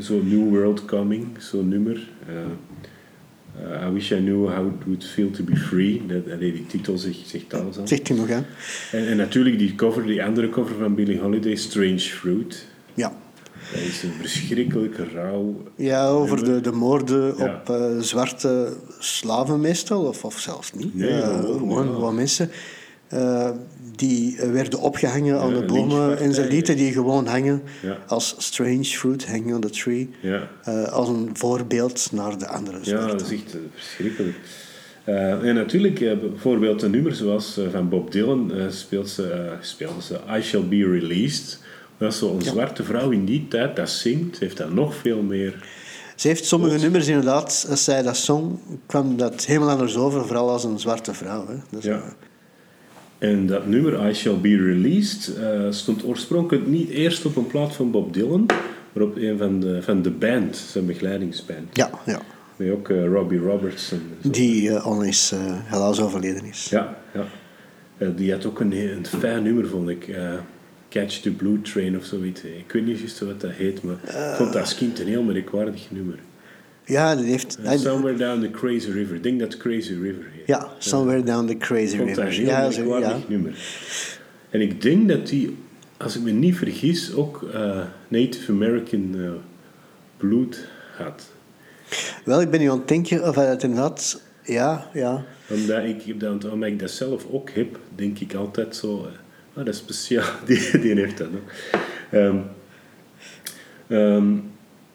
Zo 0.00 0.22
New 0.22 0.48
World 0.48 0.84
Coming, 0.84 1.26
zo'n 1.38 1.68
nummer. 1.68 2.08
Eh, 3.64 3.86
I 3.88 3.92
wish 3.92 4.10
I 4.12 4.16
knew 4.16 4.48
how 4.50 4.66
it 4.66 4.84
would 4.84 5.04
feel 5.04 5.30
to 5.30 5.44
be 5.44 5.56
free. 5.56 6.02
Dat, 6.06 6.40
die 6.40 6.66
titel 6.66 6.98
zegt, 6.98 7.18
zegt 7.26 7.54
alles 7.54 7.78
aan. 7.78 7.88
Zegt 7.88 8.08
u 8.08 8.14
nog, 8.14 8.28
hè? 8.28 8.40
En, 8.92 9.06
en 9.08 9.16
natuurlijk 9.16 9.58
die 9.58 9.74
cover, 9.74 10.06
die 10.06 10.24
andere 10.24 10.48
cover 10.48 10.74
van 10.78 10.94
Billie 10.94 11.18
Holiday, 11.20 11.54
Strange 11.54 11.98
Fruit. 11.98 12.66
Ja. 12.94 13.12
Dat 13.72 13.80
is 13.80 14.02
een 14.02 14.12
verschrikkelijke 14.20 15.04
rouw. 15.14 15.62
Ja, 15.76 16.06
over 16.08 16.44
de, 16.44 16.60
de 16.60 16.72
moorden 16.72 17.34
Ja. 17.36 17.44
op 17.66 17.74
eh, 17.74 17.98
zwarte 18.00 18.76
slaven 18.98 19.60
meestal, 19.60 20.04
of, 20.04 20.24
of 20.24 20.38
zelfs 20.38 20.72
niet. 20.72 20.94
Nee, 20.94 21.08
Eh, 21.10 21.40
gewoon, 21.40 21.86
ja. 21.86 21.92
gewoon 21.92 22.14
mensen 22.14 22.50
eh, 23.08 23.50
die 23.96 24.36
eh, 24.40 24.50
werden 24.50 24.78
opgehangen 24.80 25.40
aan 25.40 25.54
Ja, 25.54 25.60
de 25.60 25.66
bomen 25.66 26.18
en 26.18 26.34
ze 26.34 26.46
lieten 26.48 26.76
die 26.76 26.92
gewoon 26.92 27.26
hangen 27.26 27.62
Ja. 27.82 27.98
als 28.06 28.34
strange 28.38 28.84
fruit, 28.84 29.26
hanging 29.26 29.54
on 29.54 29.60
the 29.60 29.70
tree, 29.70 30.10
Ja, 30.20 30.48
eh, 30.64 30.84
als 30.84 31.08
een 31.08 31.30
voorbeeld 31.32 32.08
naar 32.12 32.38
de 32.38 32.48
andere 32.48 32.78
ja 32.78 32.84
zwarte. 32.84 33.16
dat 33.16 33.20
is 33.20 33.32
echt 33.32 33.56
verschrikkelijk. 33.74 34.36
En 35.04 35.54
natuurlijk, 35.54 35.98
bijvoorbeeld 36.20 36.82
een 36.82 36.90
nummer 36.90 37.14
zoals 37.14 37.60
van 37.70 37.88
Bob 37.88 38.12
Dylan 38.12 38.52
speelt 38.68 39.08
ze, 39.08 39.52
speelde 39.60 40.02
ze 40.02 40.18
I 40.38 40.42
Shall 40.42 40.68
Be 40.68 40.76
Released. 40.90 41.58
Dat 41.98 42.12
is 42.12 42.18
zo'n 42.18 42.42
zwarte 42.42 42.84
vrouw 42.84 43.10
in 43.10 43.24
die 43.24 43.48
tijd 43.48 43.76
dat 43.76 43.90
zingt, 43.90 44.38
heeft 44.38 44.56
dat 44.56 44.72
nog 44.72 44.94
veel 44.94 45.22
meer. 45.22 45.68
Ze 46.16 46.28
heeft 46.28 46.44
sommige 46.44 46.78
nummers 46.78 47.06
inderdaad, 47.06 47.66
als 47.70 47.84
zij 47.84 48.02
dat 48.02 48.16
zong, 48.16 48.58
kwam 48.86 49.16
dat 49.16 49.44
helemaal 49.44 49.68
anders 49.70 49.96
over, 49.96 50.24
vooral 50.26 50.50
als 50.50 50.64
een 50.64 50.78
zwarte 50.78 51.14
vrouw. 51.14 51.46
Hè. 51.46 51.78
Ja. 51.88 52.02
En 53.18 53.46
dat 53.46 53.66
nummer 53.66 54.08
I 54.08 54.14
Shall 54.14 54.36
Be 54.40 54.56
Released 54.56 55.36
eh, 55.36 55.66
stond 55.70 56.04
oorspronkelijk 56.04 56.66
niet 56.66 56.88
eerst 56.88 57.24
op 57.24 57.36
een 57.36 57.46
plaat 57.46 57.74
van 57.74 57.90
Bob 57.90 58.12
Dylan, 58.12 58.46
maar 58.92 59.02
op 59.02 59.16
een 59.16 59.38
van 59.38 59.60
de, 59.60 59.82
van 59.82 60.02
de 60.02 60.10
band, 60.10 60.56
zijn 60.56 60.86
begeleidingsband. 60.86 61.66
ja, 61.72 61.90
ja. 62.06 62.20
Met 62.58 62.70
ook 62.70 62.88
eh, 62.88 63.06
Robbie 63.06 63.38
Roberts 63.38 63.92
en 63.92 64.02
zo. 64.22 64.30
Die 64.30 64.70
eh, 64.70 64.86
onlangs 64.86 65.32
eh, 65.32 65.38
helaas 65.64 66.00
overleden 66.00 66.44
is. 66.44 66.68
Ja, 66.70 66.98
ja. 67.14 68.06
Die 68.08 68.32
had 68.32 68.46
ook 68.46 68.60
een, 68.60 68.72
een 68.72 69.06
fijn 69.06 69.42
nummer, 69.42 69.68
vond 69.68 69.88
ik. 69.88 70.16
Catch 70.88 71.20
the 71.20 71.30
Blue 71.30 71.60
Train 71.60 71.96
of 71.96 72.04
zoiets. 72.04 72.42
Ik 72.42 72.72
weet 72.72 72.86
niet 72.86 72.98
juist 72.98 73.20
wat 73.20 73.40
dat 73.40 73.50
heet, 73.50 73.82
maar 73.82 73.94
ik 74.04 74.36
vond 74.36 74.52
dat 74.52 74.62
als 74.62 74.74
kind 74.74 75.00
een 75.00 75.06
heel 75.06 75.22
merkwaardig 75.22 75.90
nummer. 75.90 76.18
Ja, 76.88 77.16
die 77.16 77.24
heeft... 77.24 77.58
Somewhere 77.74 78.16
Down 78.16 78.40
the 78.40 78.50
Crazy 78.50 78.90
River. 78.90 79.16
Ik 79.16 79.22
denk 79.22 79.40
dat 79.40 79.56
Crazy 79.56 79.92
River 79.92 80.24
heet. 80.32 80.46
Ja, 80.46 80.68
Somewhere 80.78 81.22
Down 81.22 81.46
the 81.46 81.56
Crazy 81.56 81.96
dat 81.96 82.06
River. 82.06 82.42
Ja, 82.42 82.70
zo, 82.70 82.98
ja. 82.98 83.18
nummer. 83.28 83.58
En 84.50 84.60
ik 84.60 84.82
denk 84.82 85.08
dat 85.08 85.26
die, 85.26 85.56
als 85.96 86.16
ik 86.16 86.22
me 86.22 86.30
niet 86.30 86.56
vergis, 86.56 87.14
ook 87.14 87.48
eh, 87.52 87.80
Native 88.08 88.52
American 88.52 89.14
eh, 89.14 89.30
bloed 90.16 90.68
had. 90.96 91.30
Wel, 92.24 92.40
ik 92.40 92.50
ben 92.50 92.60
nu 92.60 92.70
aan 92.70 92.78
het 92.78 92.88
denken 92.88 93.28
of 93.28 93.34
hij 93.34 93.46
dat 93.46 93.62
inderdaad... 93.62 94.22
Ja, 94.44 94.90
ja. 94.92 95.24
Omdat 95.48 95.84
ik, 95.84 96.20
dat, 96.20 96.50
omdat 96.50 96.68
ik 96.68 96.78
dat 96.78 96.90
zelf 96.90 97.26
ook 97.30 97.50
heb, 97.50 97.78
denk 97.94 98.18
ik 98.18 98.34
altijd 98.34 98.76
zo... 98.76 98.96
eh, 98.96 99.58
oh, 99.58 99.64
dat 99.64 99.68
is 99.68 99.76
speciaal, 99.76 100.30
die, 100.46 100.78
die 100.78 100.94
heeft 100.94 101.18
dat 101.18 101.28
ehm, 102.10 102.38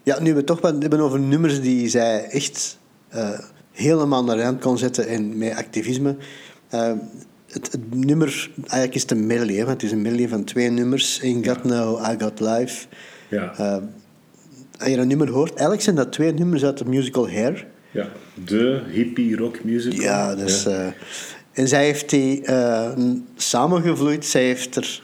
Ja, 0.03 0.19
nu 0.21 0.29
we 0.31 0.37
het 0.37 0.45
toch 0.45 0.61
hebben 0.61 0.99
over 0.99 1.19
nummers 1.19 1.61
die 1.61 1.89
zij 1.89 2.23
echt 2.29 2.77
eh, 3.09 3.39
helemaal 3.71 4.23
naar 4.23 4.35
de 4.37 4.43
hand 4.43 4.61
kon 4.61 4.77
zetten 4.77 5.07
en 5.07 5.37
met 5.37 5.55
activisme. 5.55 6.15
Eh, 6.69 6.91
het, 7.47 7.71
het 7.71 7.95
nummer, 7.95 8.49
eigenlijk 8.61 8.95
is 8.95 9.01
het 9.01 9.11
een 9.11 9.27
medley, 9.27 9.55
hè, 9.55 9.59
want 9.65 9.81
het 9.81 9.83
is 9.83 9.91
een 9.91 10.01
medley 10.01 10.27
van 10.27 10.43
twee 10.43 10.69
nummers. 10.69 11.19
Ain't 11.23 11.47
Got 11.47 11.63
Now, 11.63 12.11
I 12.11 12.15
Got 12.23 12.39
Life. 12.39 12.85
ja, 13.29 13.53
Eh, 13.57 13.77
als 14.79 14.89
je 14.89 14.97
een 14.97 15.07
nummer 15.07 15.29
hoort, 15.29 15.49
eigenlijk 15.49 15.81
zijn 15.81 15.95
dat 15.95 16.11
twee 16.11 16.33
nummers 16.33 16.63
uit 16.63 16.77
de 16.77 16.85
musical 16.85 17.29
Hair. 17.29 17.67
ja, 17.91 18.07
de 18.45 18.81
hippie 18.91 19.35
rock 19.37 19.63
musical. 19.63 19.99
Ja, 20.03 20.35
dus, 20.35 20.63
Ja. 20.63 20.93
en 21.51 21.67
zij 21.67 21.83
heeft 21.85 22.09
die 22.09 22.41
samengevloeid. 23.35 24.25
Zij 24.25 24.43
heeft 24.43 24.75
er 24.75 25.01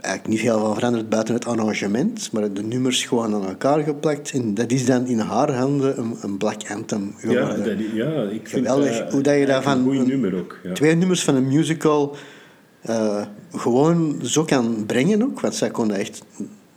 eigenlijk 0.00 0.26
niet 0.28 0.40
veel 0.40 0.58
van 0.60 0.74
veranderd 0.74 1.08
buiten 1.08 1.34
het 1.34 1.46
arrangement, 1.46 2.32
maar 2.32 2.52
de 2.52 2.62
nummers 2.62 3.04
gewoon 3.04 3.34
aan 3.34 3.46
elkaar 3.46 3.82
geplakt. 3.82 4.30
En 4.32 4.54
dat 4.54 4.70
is 4.70 4.86
dan 4.86 5.06
in 5.06 5.18
haar 5.18 5.52
handen 5.52 5.98
een, 5.98 6.16
een 6.20 6.36
Black 6.38 6.70
Anthem 6.70 7.14
Ja, 7.22 7.28
geworden. 7.28 7.64
dat, 7.64 7.86
ja 7.94 8.22
ik 8.22 8.48
vind 8.48 8.50
Geweldig. 8.66 8.98
dat 8.98 9.12
Hoe 9.12 9.22
dat 9.22 9.38
je 9.38 9.46
daarvan 9.46 9.88
Een 9.88 10.06
nummer 10.08 10.34
ook. 10.36 10.58
Ja. 10.62 10.72
Twee 10.72 10.94
nummers 10.94 11.24
van 11.24 11.34
een 11.34 11.46
musical 11.48 12.16
eh, 12.80 13.22
gewoon 13.52 14.18
zo 14.22 14.44
kan 14.44 14.84
brengen 14.86 15.22
ook. 15.22 15.40
Want 15.40 15.54
zij 15.54 15.70
kon 15.70 15.92
echt 15.92 16.22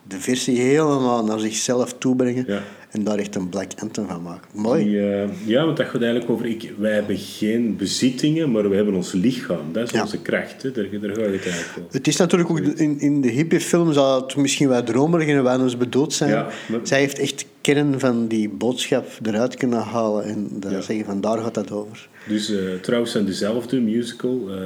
de 0.08 0.20
versie 0.20 0.60
helemaal 0.60 1.24
naar 1.26 1.40
zichzelf 1.40 1.94
toebrengen. 1.94 2.44
Ja. 2.48 2.62
En 2.90 3.04
daar 3.04 3.18
echt 3.18 3.36
een 3.36 3.50
Black 3.50 3.72
Anthem 3.82 4.08
van 4.08 4.22
maken. 4.22 4.50
Mooi. 4.54 4.84
Die, 4.84 5.00
eh, 5.14 5.30
ja, 5.46 5.66
want 5.66 5.78
dat 5.78 5.86
gaat 5.86 6.02
eigenlijk 6.02 6.32
over... 6.32 6.46
Ik, 6.46 6.74
wij 6.78 6.94
hebben 6.94 7.18
geen 7.18 7.76
bezittingen, 7.78 8.52
maar 8.52 8.70
we 8.70 8.76
hebben 8.76 8.94
ons 8.94 9.12
lichaam. 9.12 9.74
Dat 9.74 9.84
is 9.88 9.92
Ja. 9.92 10.02
onze 10.02 10.22
kracht. 10.22 10.64
Hè. 10.64 10.72
Daar, 10.72 10.84
daar 10.92 11.00
gaat 11.00 11.16
het 11.16 11.26
eigenlijk 11.26 11.70
over. 11.78 11.84
Het 11.92 12.08
is 12.08 12.16
natuurlijk 12.18 12.50
ook 12.50 12.60
in, 12.60 13.00
in 13.00 13.22
de 13.22 13.28
hippie-film 13.30 13.94
zou 13.94 14.24
het 14.24 14.36
misschien 14.36 14.68
wat 14.68 14.86
dromerig 14.86 15.28
en 15.28 15.44
wat 15.44 15.60
ons 15.60 15.78
bedoeld 15.78 16.14
zijn. 16.14 16.30
Ja, 16.30 16.48
maar- 16.68 16.80
Zij 16.84 17.00
heeft 17.00 17.20
echt 17.20 17.46
kern 17.62 18.00
van 18.00 18.28
die 18.28 18.50
boodschap 18.50 19.06
eruit 19.24 19.56
kunnen 19.56 19.80
halen 19.80 20.24
en 20.24 20.48
dat 20.60 20.72
Ja. 20.72 20.82
zeggen 20.82 21.06
van 21.06 21.22
daar 21.22 21.38
gaat 21.38 21.54
dat 21.54 21.72
over. 21.72 22.08
Dus 22.28 22.50
eh, 22.52 22.58
trouwens 22.82 23.16
aan 23.18 23.26
dezelfde 23.26 23.80
musical, 23.80 24.48
eh, 24.50 24.58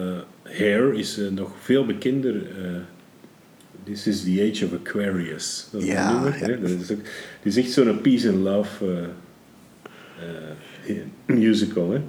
Hair, 0.58 0.94
is 0.94 1.20
nog 1.32 1.52
veel 1.62 1.86
bekender. 1.86 2.36
This 3.84 4.08
is 4.08 4.24
the 4.24 4.50
Age 4.52 4.66
of 4.66 4.74
Aquarius. 4.74 5.68
Dat 5.72 5.84
Ja, 5.84 6.12
nummer, 6.14 6.40
ja. 6.40 6.48
Dat 6.58 6.70
is, 6.70 6.92
ook, 6.92 7.00
het 7.44 7.58
is 7.58 7.58
echt 7.58 7.72
zo'n 7.72 8.02
peace 8.02 8.30
and 8.30 8.38
love 8.38 8.86
eh, 8.86 10.96
eh, 10.96 11.02
musical. 11.26 11.92
Hè. 11.92 12.00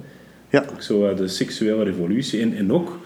Ja, 0.49 0.65
Ook 0.71 0.81
zo 0.81 1.07
eh, 1.07 1.17
de 1.17 1.27
seksuele 1.27 1.83
revolutie. 1.83 2.41
En, 2.41 2.53
en 2.55 2.71
ook, 2.71 2.99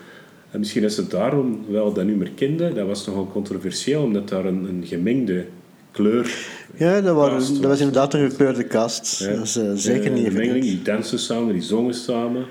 en 0.52 0.60
misschien 0.60 0.82
dat 0.82 0.92
ze 0.94 1.08
daarom 1.08 1.66
wel 1.70 1.94
dat 1.94 2.06
nummer 2.06 2.30
kenden, 2.36 2.76
dat 2.76 2.88
was 2.88 3.06
nogal 3.06 3.28
controversieel, 3.32 4.04
omdat 4.04 4.30
daar 4.30 4.46
een, 4.46 4.64
een 4.66 4.84
gemengde 4.86 5.46
kleur... 5.92 6.36
ja 6.78 7.02
dat, 7.02 7.16
waren, 7.16 7.38
dat 7.40 7.60
was 7.66 7.80
inderdaad 7.80 8.14
een 8.14 8.30
gekleurde 8.30 8.68
cast. 8.68 9.20
hè. 9.20 9.36
Dat 9.36 9.46
is 9.46 9.56
eh, 9.58 9.72
zeker 9.76 10.06
Eh, 10.06 10.14
niet 10.14 10.24
mengeling, 10.24 10.42
evident. 10.50 10.64
die 10.64 10.82
dansen 10.82 11.20
samen, 11.20 11.54
die 11.54 11.62
zongen 11.62 11.94
samen. 11.94 12.46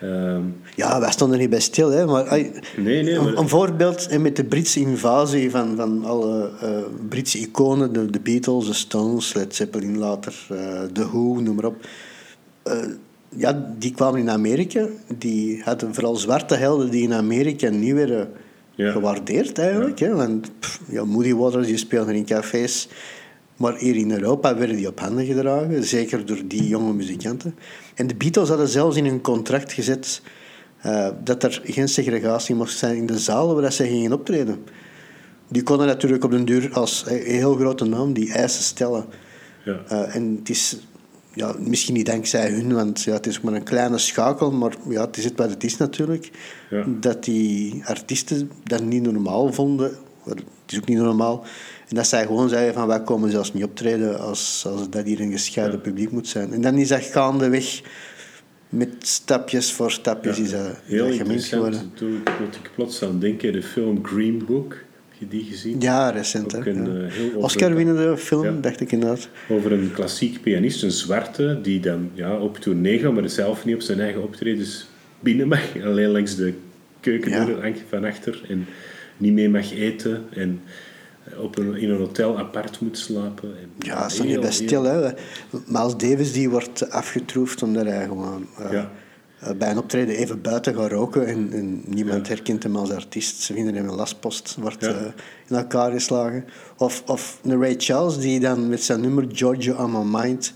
Ehm, 0.00 0.42
Ja, 0.76 1.00
wij 1.00 1.10
stonden 1.10 1.36
er 1.36 1.42
niet 1.42 1.50
bij 1.50 1.60
stil. 1.60 1.90
Hè, 1.90 2.06
maar, 2.06 2.28
ai, 2.28 2.50
nee, 2.76 3.02
nee, 3.02 3.14
een, 3.14 3.24
maar... 3.24 3.36
een 3.36 3.48
voorbeeld 3.48 4.06
eh, 4.06 4.18
met 4.18 4.36
de 4.36 4.44
Britse 4.44 4.80
invasie 4.80 5.50
van, 5.50 5.76
van 5.76 6.04
alle 6.04 6.50
eh, 6.60 6.68
Britse 7.08 7.38
iconen, 7.38 7.92
de, 7.92 8.10
de 8.10 8.20
Beatles, 8.20 8.66
de 8.66 8.72
Stones, 8.72 9.34
Led 9.34 9.54
Zeppelin 9.54 9.98
later, 9.98 10.46
eh 10.48 10.82
The 10.92 11.06
Who, 11.08 11.40
noem 11.40 11.54
maar 11.54 11.64
op. 11.64 11.86
Eh, 12.62 12.74
ja, 13.36 13.72
die 13.78 13.92
kwamen 13.94 14.20
in 14.20 14.30
Amerika. 14.30 14.86
Die 15.18 15.62
hadden 15.64 15.94
vooral 15.94 16.16
zwarte 16.16 16.54
helden 16.54 16.90
die 16.90 17.02
in 17.02 17.12
Amerika 17.14 17.68
niet 17.68 17.94
werden 17.94 18.30
Ja. 18.74 18.90
gewaardeerd 18.92 19.58
eigenlijk. 19.58 19.98
Hè, 19.98 20.14
want 20.14 20.50
pff, 20.60 20.80
ja, 20.88 21.04
Moody 21.04 21.34
Waters 21.34 21.66
die 21.66 21.76
speelden 21.76 22.14
in 22.14 22.24
cafés. 22.24 22.88
Maar 23.60 23.76
hier 23.76 23.96
in 23.96 24.10
Europa 24.10 24.56
werden 24.56 24.76
die 24.76 24.86
op 24.86 25.00
handen 25.00 25.26
gedragen, 25.26 25.84
zeker 25.84 26.26
door 26.26 26.42
die 26.44 26.68
jonge 26.68 26.92
muzikanten. 26.92 27.54
En 27.94 28.06
de 28.06 28.14
Beatles 28.14 28.48
hadden 28.48 28.68
zelfs 28.68 28.96
in 28.96 29.04
hun 29.04 29.20
contract 29.20 29.72
gezet 29.72 30.22
eh, 30.80 31.08
dat 31.24 31.42
er 31.42 31.60
geen 31.64 31.88
segregatie 31.88 32.54
mocht 32.54 32.76
zijn 32.76 32.96
in 32.96 33.06
de 33.06 33.18
zalen 33.18 33.60
waar 33.60 33.72
ze 33.72 33.86
gingen 33.86 34.12
optreden. 34.12 34.64
Die 35.48 35.62
konden 35.62 35.86
natuurlijk 35.86 36.24
op 36.24 36.30
den 36.30 36.44
duur 36.44 36.72
als 36.72 37.04
een 37.06 37.22
heel 37.22 37.54
grote 37.54 37.84
naam 37.84 38.12
die 38.12 38.32
eisen 38.32 38.62
stellen. 38.62 39.04
Ja. 39.64 39.80
Eh, 39.88 40.14
en 40.14 40.36
het 40.38 40.48
is 40.48 40.78
ja, 41.34 41.54
misschien 41.58 41.94
niet 41.94 42.06
dankzij 42.06 42.50
hun, 42.50 42.74
want 42.74 43.02
ja, 43.02 43.12
het 43.12 43.26
is 43.26 43.40
maar 43.40 43.54
een 43.54 43.62
kleine 43.62 43.98
schakel, 43.98 44.52
maar 44.52 44.74
ja, 44.88 45.06
het 45.06 45.16
is 45.16 45.24
het 45.24 45.36
wat 45.36 45.50
het 45.50 45.64
is 45.64 45.76
natuurlijk. 45.76 46.30
Ja. 46.70 46.84
Dat 47.00 47.24
die 47.24 47.82
artiesten 47.84 48.50
dat 48.64 48.82
niet 48.82 49.02
normaal 49.02 49.52
vonden. 49.52 49.96
Het 50.24 50.42
is 50.66 50.76
ook 50.78 50.88
niet 50.88 50.98
normaal. 50.98 51.44
En 51.90 51.96
dat 51.96 52.06
zij 52.06 52.26
gewoon 52.26 52.48
zeiden 52.48 52.74
van 52.74 52.86
wij 52.86 53.02
komen 53.02 53.30
zelfs 53.30 53.52
niet 53.52 53.64
optreden 53.64 54.20
als, 54.20 54.64
als 54.68 54.90
dat 54.90 55.04
hier 55.06 55.20
een 55.20 55.32
gescheiden 55.32 55.76
Ja. 55.76 55.82
publiek 55.82 56.10
moet 56.10 56.28
zijn. 56.28 56.52
En 56.52 56.60
dan 56.60 56.74
is 56.74 56.88
dat 56.88 57.02
gaandeweg 57.02 57.80
met 58.68 58.88
stapjes 58.98 59.72
voor 59.72 59.90
stapjes 59.90 60.38
is 60.38 60.50
dat, 60.50 60.76
Heel 60.84 61.06
dat 61.08 61.16
gemengd 61.16 61.44
geworden. 61.44 61.90
Toen 61.94 62.10
moet 62.40 62.54
ik 62.54 62.70
plots 62.74 63.02
aan 63.02 63.18
denken, 63.18 63.52
de 63.52 63.62
film 63.62 64.04
Green 64.06 64.42
Book. 64.46 64.72
Heb 65.08 65.18
je 65.18 65.28
die 65.36 65.44
gezien? 65.44 65.80
Ja, 65.80 66.10
recent. 66.10 66.56
Ook 66.56 66.64
hè, 66.64 66.70
een, 66.70 67.00
ja. 67.00 67.06
eh, 67.06 67.12
heel 67.12 67.30
Oscar-winnende 67.40 68.16
film, 68.16 68.44
Ja. 68.44 68.60
dacht 68.60 68.80
ik 68.80 68.92
inderdaad. 68.92 69.28
Over 69.48 69.72
een 69.72 69.92
klassiek 69.92 70.42
pianist, 70.42 70.82
een 70.82 70.90
zwarte, 70.90 71.58
die 71.62 71.80
dan 71.80 72.10
ja, 72.14 72.38
op 72.38 72.56
tournee 72.58 72.98
gaat, 72.98 73.12
maar 73.12 73.28
zelf 73.28 73.64
niet 73.64 73.74
op 73.74 73.80
zijn 73.80 74.00
eigen 74.00 74.22
optredens 74.22 74.86
binnen 75.20 75.48
mag. 75.48 75.62
Alleen 75.84 76.08
langs 76.10 76.36
de 76.36 76.54
keukendeur 77.00 77.66
Ja. 77.66 77.72
van 77.88 78.04
achter. 78.04 78.42
En 78.48 78.66
niet 79.16 79.32
mee 79.32 79.48
mag 79.48 79.72
eten. 79.72 80.24
En 80.30 80.60
op 81.38 81.58
een, 81.58 81.74
in 81.76 81.90
een 81.90 81.98
hotel 81.98 82.38
apart 82.38 82.80
moet 82.80 82.98
slapen. 82.98 83.48
En, 83.58 83.70
Ja, 83.78 84.02
dat 84.02 84.10
is 84.12 84.22
niet 84.22 84.40
bij 84.40 84.52
stil. 84.52 84.82
Hè. 84.84 85.10
Miles 85.66 85.96
Davis 85.96 86.32
die 86.32 86.50
wordt 86.50 86.90
afgetroefd 86.90 87.62
omdat 87.62 87.84
hij 87.86 88.04
gewoon 88.06 88.46
eh, 88.58 88.72
Ja. 88.72 88.90
eh, 89.40 89.52
bij 89.56 89.70
een 89.70 89.78
optreden 89.78 90.14
even 90.14 90.40
buiten 90.40 90.74
gaat 90.74 90.90
roken 90.90 91.26
en, 91.26 91.52
en 91.52 91.82
niemand 91.86 92.28
herkent 92.28 92.62
hem 92.62 92.76
als 92.76 92.90
artiest. 92.90 93.40
Ze 93.40 93.52
vinden 93.52 93.74
hem 93.74 93.88
een 93.88 93.94
lastpost, 93.94 94.56
wordt 94.60 94.84
Ja. 94.84 94.88
eh, 94.88 95.04
in 95.48 95.56
elkaar 95.56 95.90
geslagen. 95.92 96.44
Of, 96.76 97.02
of 97.06 97.38
een 97.42 97.60
Ray 97.60 97.74
Charles 97.78 98.18
die 98.18 98.40
dan 98.40 98.68
met 98.68 98.82
zijn 98.82 99.00
nummer 99.00 99.24
Georgia 99.32 99.84
on 99.84 99.92
My 100.10 100.20
Mind 100.22 100.52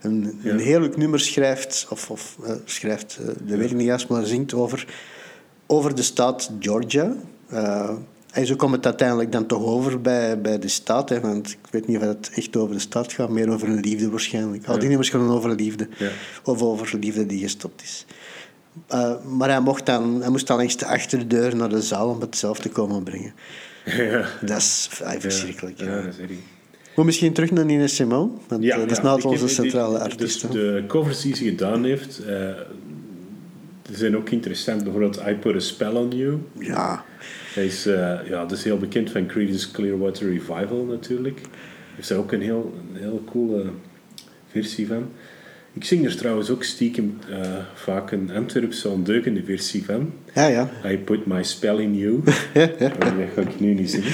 een, 0.00 0.40
een 0.44 0.58
heerlijk 0.58 0.96
nummer 0.96 1.20
schrijft, 1.20 1.86
of, 1.90 2.10
of 2.10 2.38
schrijft, 2.64 3.18
eh, 3.20 3.26
dat 3.26 3.58
weet 3.58 3.70
ik 3.70 3.76
niet 3.76 3.86
juist, 3.86 4.08
maar 4.08 4.24
zingt 4.26 4.54
over, 4.54 4.86
over 5.66 5.94
de 5.94 6.02
staat 6.02 6.50
Georgia. 6.60 7.14
En 8.34 8.46
zo 8.46 8.56
komt 8.56 8.74
het 8.74 8.84
uiteindelijk 8.86 9.32
dan 9.32 9.46
toch 9.46 9.62
over 9.64 10.00
bij, 10.00 10.40
bij 10.40 10.58
de 10.58 10.68
staat. 10.68 11.08
Hè, 11.08 11.20
want 11.20 11.50
ik 11.50 11.58
weet 11.70 11.86
niet 11.86 11.96
of 11.96 12.02
het 12.02 12.30
echt 12.34 12.56
over 12.56 12.74
de 12.74 12.80
staat 12.80 13.12
gaat, 13.12 13.28
meer 13.28 13.50
over 13.50 13.68
een 13.68 13.80
liefde 13.80 14.10
waarschijnlijk. 14.10 14.66
Al 14.66 14.78
die 14.78 14.88
nummers 14.88 15.08
gaan 15.10 15.30
over 15.30 15.54
liefde. 15.54 15.88
Ja. 15.98 16.08
Of 16.44 16.62
over 16.62 16.98
liefde 16.98 17.26
die 17.26 17.40
gestopt 17.40 17.82
is. 17.82 18.06
Eh, 18.86 19.12
maar 19.36 19.48
hij, 19.48 19.60
mocht 19.60 19.86
dan, 19.86 20.20
hij 20.20 20.30
moest 20.30 20.46
dan 20.46 20.56
langs 20.56 20.76
de 20.76 20.86
achterdeur 20.86 21.56
naar 21.56 21.68
de 21.68 21.82
zaal 21.82 22.08
om 22.08 22.20
het 22.20 22.36
zelf 22.36 22.58
te 22.58 22.68
komen 22.68 23.02
brengen. 23.02 23.32
Ja. 23.84 24.24
Dat 24.40 24.58
is 24.58 24.88
verschrikkelijk. 25.18 25.78
Ja, 25.78 25.86
Ja. 25.86 26.02
dat 26.02 26.12
is 26.14 26.18
erg. 26.18 26.30
Maar 26.96 27.04
misschien 27.04 27.32
terug 27.32 27.50
naar 27.50 27.64
Nina 27.64 27.86
Simone. 27.86 28.30
Want 28.48 28.64
eh, 28.64 28.76
dat 28.76 28.90
is 28.90 29.00
nou 29.00 29.22
onze 29.22 29.48
centrale 29.48 29.92
dus 29.92 30.02
artiest. 30.02 30.42
hè. 30.42 30.48
de 30.48 30.84
covers 30.88 31.20
die 31.20 31.36
ze 31.36 31.44
gedaan 31.44 31.84
heeft, 31.84 32.18
eh, 32.24 32.48
die 33.82 33.96
zijn 33.96 34.16
ook 34.16 34.30
interessant. 34.30 34.82
Bijvoorbeeld 34.82 35.20
I 35.28 35.34
Put 35.34 35.54
a 35.54 35.58
Spell 35.58 35.92
on 35.92 36.10
You. 36.16 36.38
Ja, 36.58 37.04
Hij 37.54 37.64
is, 37.66 37.86
eh, 37.86 38.18
ja, 38.28 38.40
dat 38.44 38.52
is 38.58 38.64
heel 38.64 38.78
bekend 38.78 39.10
van 39.10 39.26
Creedence 39.26 39.70
Clearwater 39.70 40.28
Revival 40.28 40.84
natuurlijk. 40.88 41.40
Heeft 41.94 42.08
daar 42.08 42.18
ook 42.18 42.32
een 42.32 42.42
heel, 42.42 42.74
een 42.92 43.00
heel 43.00 43.22
coole 43.30 43.64
versie 44.50 44.86
van. 44.86 45.08
Ik 45.72 45.84
zing 45.84 46.04
er 46.04 46.16
trouwens 46.16 46.50
ook 46.50 46.62
stiekem 46.64 47.18
eh, 47.30 47.38
vaak 47.74 48.10
een 48.10 48.30
Antwerpse 48.34 48.88
ondeugende 48.88 49.42
versie 49.44 49.84
van. 49.84 50.12
ja, 50.34 50.46
ja. 50.46 50.70
I 50.86 50.98
Put 50.98 51.26
My 51.26 51.42
Spell 51.42 51.76
in 51.78 51.96
You. 51.98 52.20
ja, 52.54 52.60
ja. 52.78 52.86
Oh, 52.86 53.00
dat 53.00 53.28
ga 53.34 53.40
ik 53.40 53.60
nu 53.60 53.74
niet 53.74 53.90
zingen. 53.90 54.12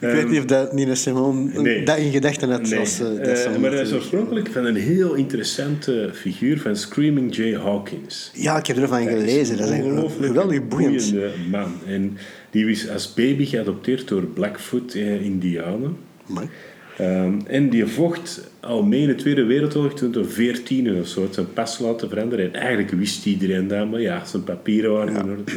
Ik 0.00 0.08
weet 0.12 0.28
niet 0.28 0.38
of 0.38 0.44
dat 0.44 0.72
Nina 0.72 0.94
Simone 0.94 1.52
Ehm, 1.52 1.62
nee. 1.62 1.84
dat 1.84 1.98
in 1.98 2.12
gedachten 2.12 2.50
had. 2.50 2.60
Nee, 2.62 2.78
Als, 2.78 3.00
eh, 3.00 3.06
dat 3.06 3.58
maar 3.58 3.70
dat 3.70 3.80
is 3.80 3.92
oorspronkelijk 3.92 4.48
van 4.48 4.64
een 4.64 4.76
heel 4.76 5.14
interessante 5.14 6.10
figuur 6.14 6.60
van 6.60 6.76
Screaming 6.76 7.36
Jay 7.36 7.54
Hawkins. 7.54 8.30
Ja, 8.34 8.58
ik 8.58 8.66
heb 8.66 8.76
ervan 8.76 9.06
gelezen. 9.06 9.56
Dat 9.56 9.68
is 9.68 9.80
ongelooflijk 9.80 10.26
geweldig 10.26 10.68
boeiend. 10.68 11.14
man. 11.50 11.74
En 11.86 12.16
die 12.56 12.70
is 12.70 12.88
als 12.88 13.14
baby 13.14 13.44
geadopteerd 13.44 14.08
door 14.08 14.22
Blackfoot-Indianen. 14.22 15.96
Mooi. 16.26 16.48
Ehm, 16.96 17.34
en 17.46 17.68
die 17.68 17.86
vocht 17.86 18.50
al 18.60 18.82
mee 18.82 19.00
in 19.00 19.06
de 19.06 19.14
Tweede 19.14 19.44
Wereldoorlog 19.44 19.92
toen 19.92 20.12
hij 20.12 20.24
14 20.24 21.00
of 21.00 21.06
zo 21.06 21.28
zijn 21.30 21.52
pas 21.52 21.78
laten 21.78 22.08
veranderen. 22.08 22.52
En 22.52 22.60
eigenlijk 22.60 22.90
wist 22.90 23.26
iedereen 23.26 23.68
dat, 23.68 23.90
maar 23.90 24.00
ja, 24.00 24.24
zijn 24.24 24.44
papieren 24.44 24.92
waren 24.92 25.16
in 25.16 25.30
orde. 25.30 25.52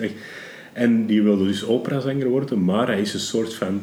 Echt... 0.00 0.14
En 0.72 1.06
die 1.06 1.22
wilde 1.22 1.46
dus 1.46 1.64
operazanger 1.64 2.28
worden, 2.28 2.64
maar 2.64 2.86
hij 2.86 3.00
is 3.00 3.14
een 3.14 3.20
soort 3.20 3.54
van 3.54 3.80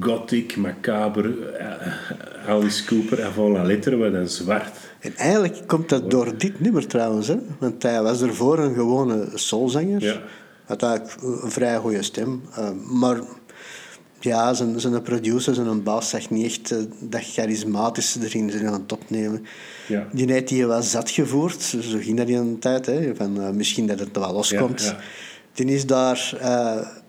gothic, 0.00 0.56
macabre, 0.56 1.50
eh, 1.58 2.48
Alice 2.48 2.84
Cooper 2.84 3.24
avant 3.24 3.56
la 3.56 3.62
lettre, 3.62 3.96
maar 3.96 4.12
dan 4.12 4.28
zwart. 4.28 4.76
En 5.00 5.14
eigenlijk 5.16 5.62
komt 5.66 5.88
dat 5.88 6.10
door 6.10 6.38
dit 6.38 6.60
nummer 6.60 6.86
trouwens. 6.86 7.28
Hè? 7.28 7.36
Want 7.58 7.82
hij 7.82 8.02
was 8.02 8.22
ervoor 8.22 8.58
een 8.58 8.74
gewone 8.74 9.28
soulzanger. 9.34 10.02
Ja. 10.02 10.20
Had 10.64 10.82
eigenlijk 10.82 11.22
een 11.22 11.50
vrij 11.50 11.78
goede 11.78 12.02
stem. 12.02 12.42
eh, 12.54 12.70
maar 12.90 13.20
ja, 14.20 14.54
zijn, 14.54 14.80
zijn 14.80 15.02
producer, 15.02 15.54
zijn 15.54 15.82
baas, 15.82 16.08
zag 16.08 16.30
niet 16.30 16.44
echt 16.44 16.70
eh, 16.70 16.78
dat 17.00 17.22
charismatische 17.24 18.20
erin 18.22 18.50
zijn 18.50 18.66
aan 18.66 18.80
het 18.80 18.92
opnemen. 18.92 19.46
Ja. 19.88 20.08
Die 20.12 20.32
heeft 20.32 20.48
die 20.48 20.66
wel 20.66 20.82
zat 20.82 21.10
gevoerd. 21.10 21.62
Zo 21.62 21.98
ging 22.00 22.16
dat 22.16 22.28
in 22.28 22.36
een 22.36 22.58
tijd. 22.58 22.86
Hè? 22.86 23.14
Van, 23.14 23.40
eh, 23.40 23.50
misschien 23.50 23.86
dat 23.86 23.98
het 23.98 24.16
wel 24.16 24.32
loskomt. 24.32 24.82
Ja, 24.82 24.86
ja. 24.86 24.98
Die 25.52 25.66
is 25.66 25.86
daar 25.86 26.36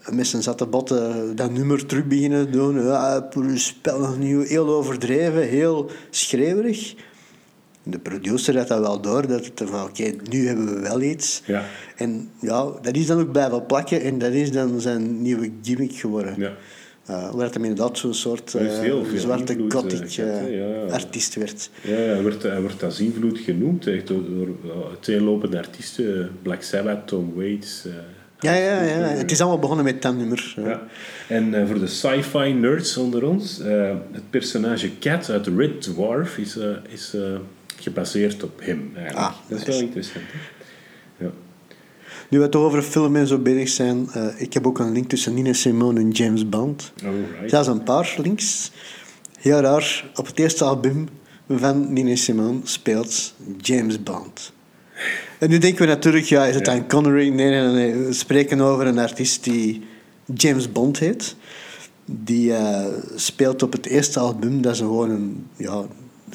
met 0.09 0.27
zijn 0.27 0.43
zatte 0.43 0.65
botten 0.65 1.35
dat 1.35 1.51
nummer 1.51 1.85
terug 1.85 2.05
beginnen 2.05 2.51
doen. 2.51 2.83
Ja, 2.85 3.29
spel 3.53 4.15
nieuw, 4.19 4.41
heel 4.41 4.69
overdreven, 4.69 5.41
heel 5.47 5.89
schreeuwerig. 6.09 6.95
De 7.85 7.99
producer 7.99 8.57
had 8.57 8.67
dat 8.67 8.79
wel 8.79 9.01
door, 9.01 9.27
dat 9.27 9.45
het 9.45 9.61
van 9.69 9.83
oké, 9.83 10.11
nu 10.29 10.47
hebben 10.47 10.75
we 10.75 10.79
wel 10.81 11.01
iets. 11.01 11.41
Ja. 11.45 11.63
En 11.95 12.29
ja, 12.39 12.65
dat 12.81 12.95
is 12.95 13.05
dan 13.07 13.19
ook 13.19 13.31
blijven 13.31 13.65
plakken 13.65 14.01
en 14.01 14.17
dat 14.17 14.31
is 14.31 14.51
dan 14.51 14.81
zijn 14.81 15.21
nieuwe 15.21 15.51
gimmick 15.61 15.95
geworden. 15.95 16.33
Ja. 16.37 16.51
Uh, 17.09 17.33
waar 17.33 17.45
het 17.45 17.53
hem 17.53 17.63
inderdaad 17.63 17.97
zo'n 17.97 18.13
soort 18.13 18.53
uh, 18.53 18.79
veel 18.79 19.05
zwarte 19.15 19.51
invloed, 19.53 19.73
gothic 19.73 20.01
eh, 20.01 20.15
ja, 20.15 20.47
ja. 20.47 20.81
artiest 20.91 21.35
werd. 21.35 21.69
Ja, 21.81 21.93
hij 21.95 22.21
wordt, 22.21 22.43
hij 22.43 22.61
wordt 22.61 22.83
als 22.83 22.99
invloed 22.99 23.39
genoemd 23.39 23.87
echt 23.87 24.07
door, 24.07 24.21
door 24.31 24.47
uiteenlopende 24.89 25.57
artiesten. 25.57 26.31
Black 26.41 26.61
Sabbath, 26.61 27.07
Tom 27.07 27.33
Waits. 27.35 27.85
eh, 27.85 27.91
Ja, 28.39 28.53
ja, 28.53 28.81
ja. 28.83 28.95
Het 28.97 29.31
is 29.31 29.39
allemaal 29.39 29.59
begonnen 29.59 29.85
met 29.85 30.01
dat 30.01 30.15
nummer. 30.17 30.53
ja. 30.57 30.81
En 31.27 31.53
eh, 31.53 31.67
voor 31.67 31.79
de 31.79 31.87
sci-fi 31.87 32.53
nerds 32.53 32.97
onder 32.97 33.25
ons, 33.25 33.59
eh, 33.59 33.95
het 34.11 34.29
personage 34.29 34.89
Cat 34.99 35.29
uit 35.29 35.47
Red 35.47 35.81
Dwarf 35.81 36.37
is, 36.37 36.57
eh, 36.57 36.67
is 36.89 37.13
eh, 37.15 37.21
gebaseerd 37.85 38.43
op 38.43 38.59
hem. 38.63 38.91
Eigenlijk. 38.95 39.27
Ah, 39.27 39.33
dat 39.47 39.59
is 39.59 39.65
nice. 39.65 39.71
wel 39.71 39.87
interessant. 39.87 40.25
Hè? 40.31 41.25
Ja. 41.25 41.31
Nu 42.29 42.39
we 42.39 42.49
toch 42.49 42.63
over 42.63 42.81
film 42.81 43.15
en 43.15 43.27
zo 43.27 43.37
bezig 43.37 43.69
zijn, 43.69 44.09
eh, 44.13 44.27
ik 44.37 44.53
heb 44.53 44.67
ook 44.67 44.79
een 44.79 44.91
link 44.91 45.09
tussen 45.09 45.33
Nina 45.33 45.53
Simone 45.53 45.99
en 45.99 46.09
James 46.09 46.49
Bond. 46.49 46.91
Alright. 47.03 47.49
Zelfs 47.49 47.67
een 47.67 47.83
paar 47.83 48.15
links. 48.17 48.71
Heel 49.39 49.59
raar, 49.59 50.05
op 50.15 50.25
het 50.25 50.39
eerste 50.39 50.63
album 50.63 51.07
van 51.49 51.93
Nina 51.93 52.15
Simone 52.15 52.59
speelt 52.63 53.33
James 53.57 54.03
Bond. 54.03 54.53
En 55.39 55.49
nu 55.49 55.57
denken 55.57 55.81
we 55.81 55.87
natuurlijk, 55.87 56.25
ja, 56.25 56.45
is 56.45 56.55
het 56.55 56.65
Ja. 56.65 56.73
dan 56.73 56.87
Connery? 56.87 57.29
Nee, 57.29 57.49
nee, 57.49 57.67
nee. 57.73 57.93
We 58.05 58.13
spreken 58.13 58.61
over 58.61 58.87
een 58.87 58.97
artiest 58.99 59.43
die 59.43 59.81
James 60.33 60.71
Bond 60.71 60.99
heet. 60.99 61.35
Die 62.05 62.53
eh, 62.53 62.85
speelt 63.15 63.63
op 63.63 63.71
het 63.71 63.85
eerste 63.85 64.19
album. 64.19 64.61
Dat 64.61 64.73
is 64.73 64.79
gewoon 64.79 65.09
een, 65.09 65.47
ja, 65.57 65.85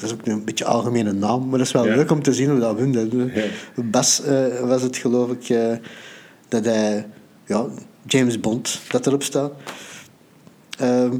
dat 0.01 0.09
is 0.09 0.15
ook 0.15 0.25
een 0.27 0.43
beetje 0.43 0.65
een 0.65 0.71
algemene 0.71 1.11
naam. 1.11 1.49
Maar 1.49 1.57
dat 1.57 1.67
is 1.67 1.73
wel 1.73 1.87
Ja. 1.87 1.95
leuk 1.95 2.11
om 2.11 2.23
te 2.23 2.33
zien 2.33 2.49
hoe 2.49 2.59
dat 2.59 2.67
album 2.67 2.91
dat 2.91 3.11
doet. 3.11 3.33
Ja. 3.33 3.43
Bas 3.83 4.23
eh, 4.23 4.59
was 4.59 4.81
het, 4.81 4.97
geloof 4.97 5.31
ik, 5.31 5.49
eh, 5.49 5.75
dat 6.47 6.65
hij, 6.65 7.07
ja, 7.45 7.65
James 8.07 8.39
Bond, 8.39 8.79
dat 8.89 9.07
erop 9.07 9.23
staat. 9.23 9.51
Ehm, 10.77 11.13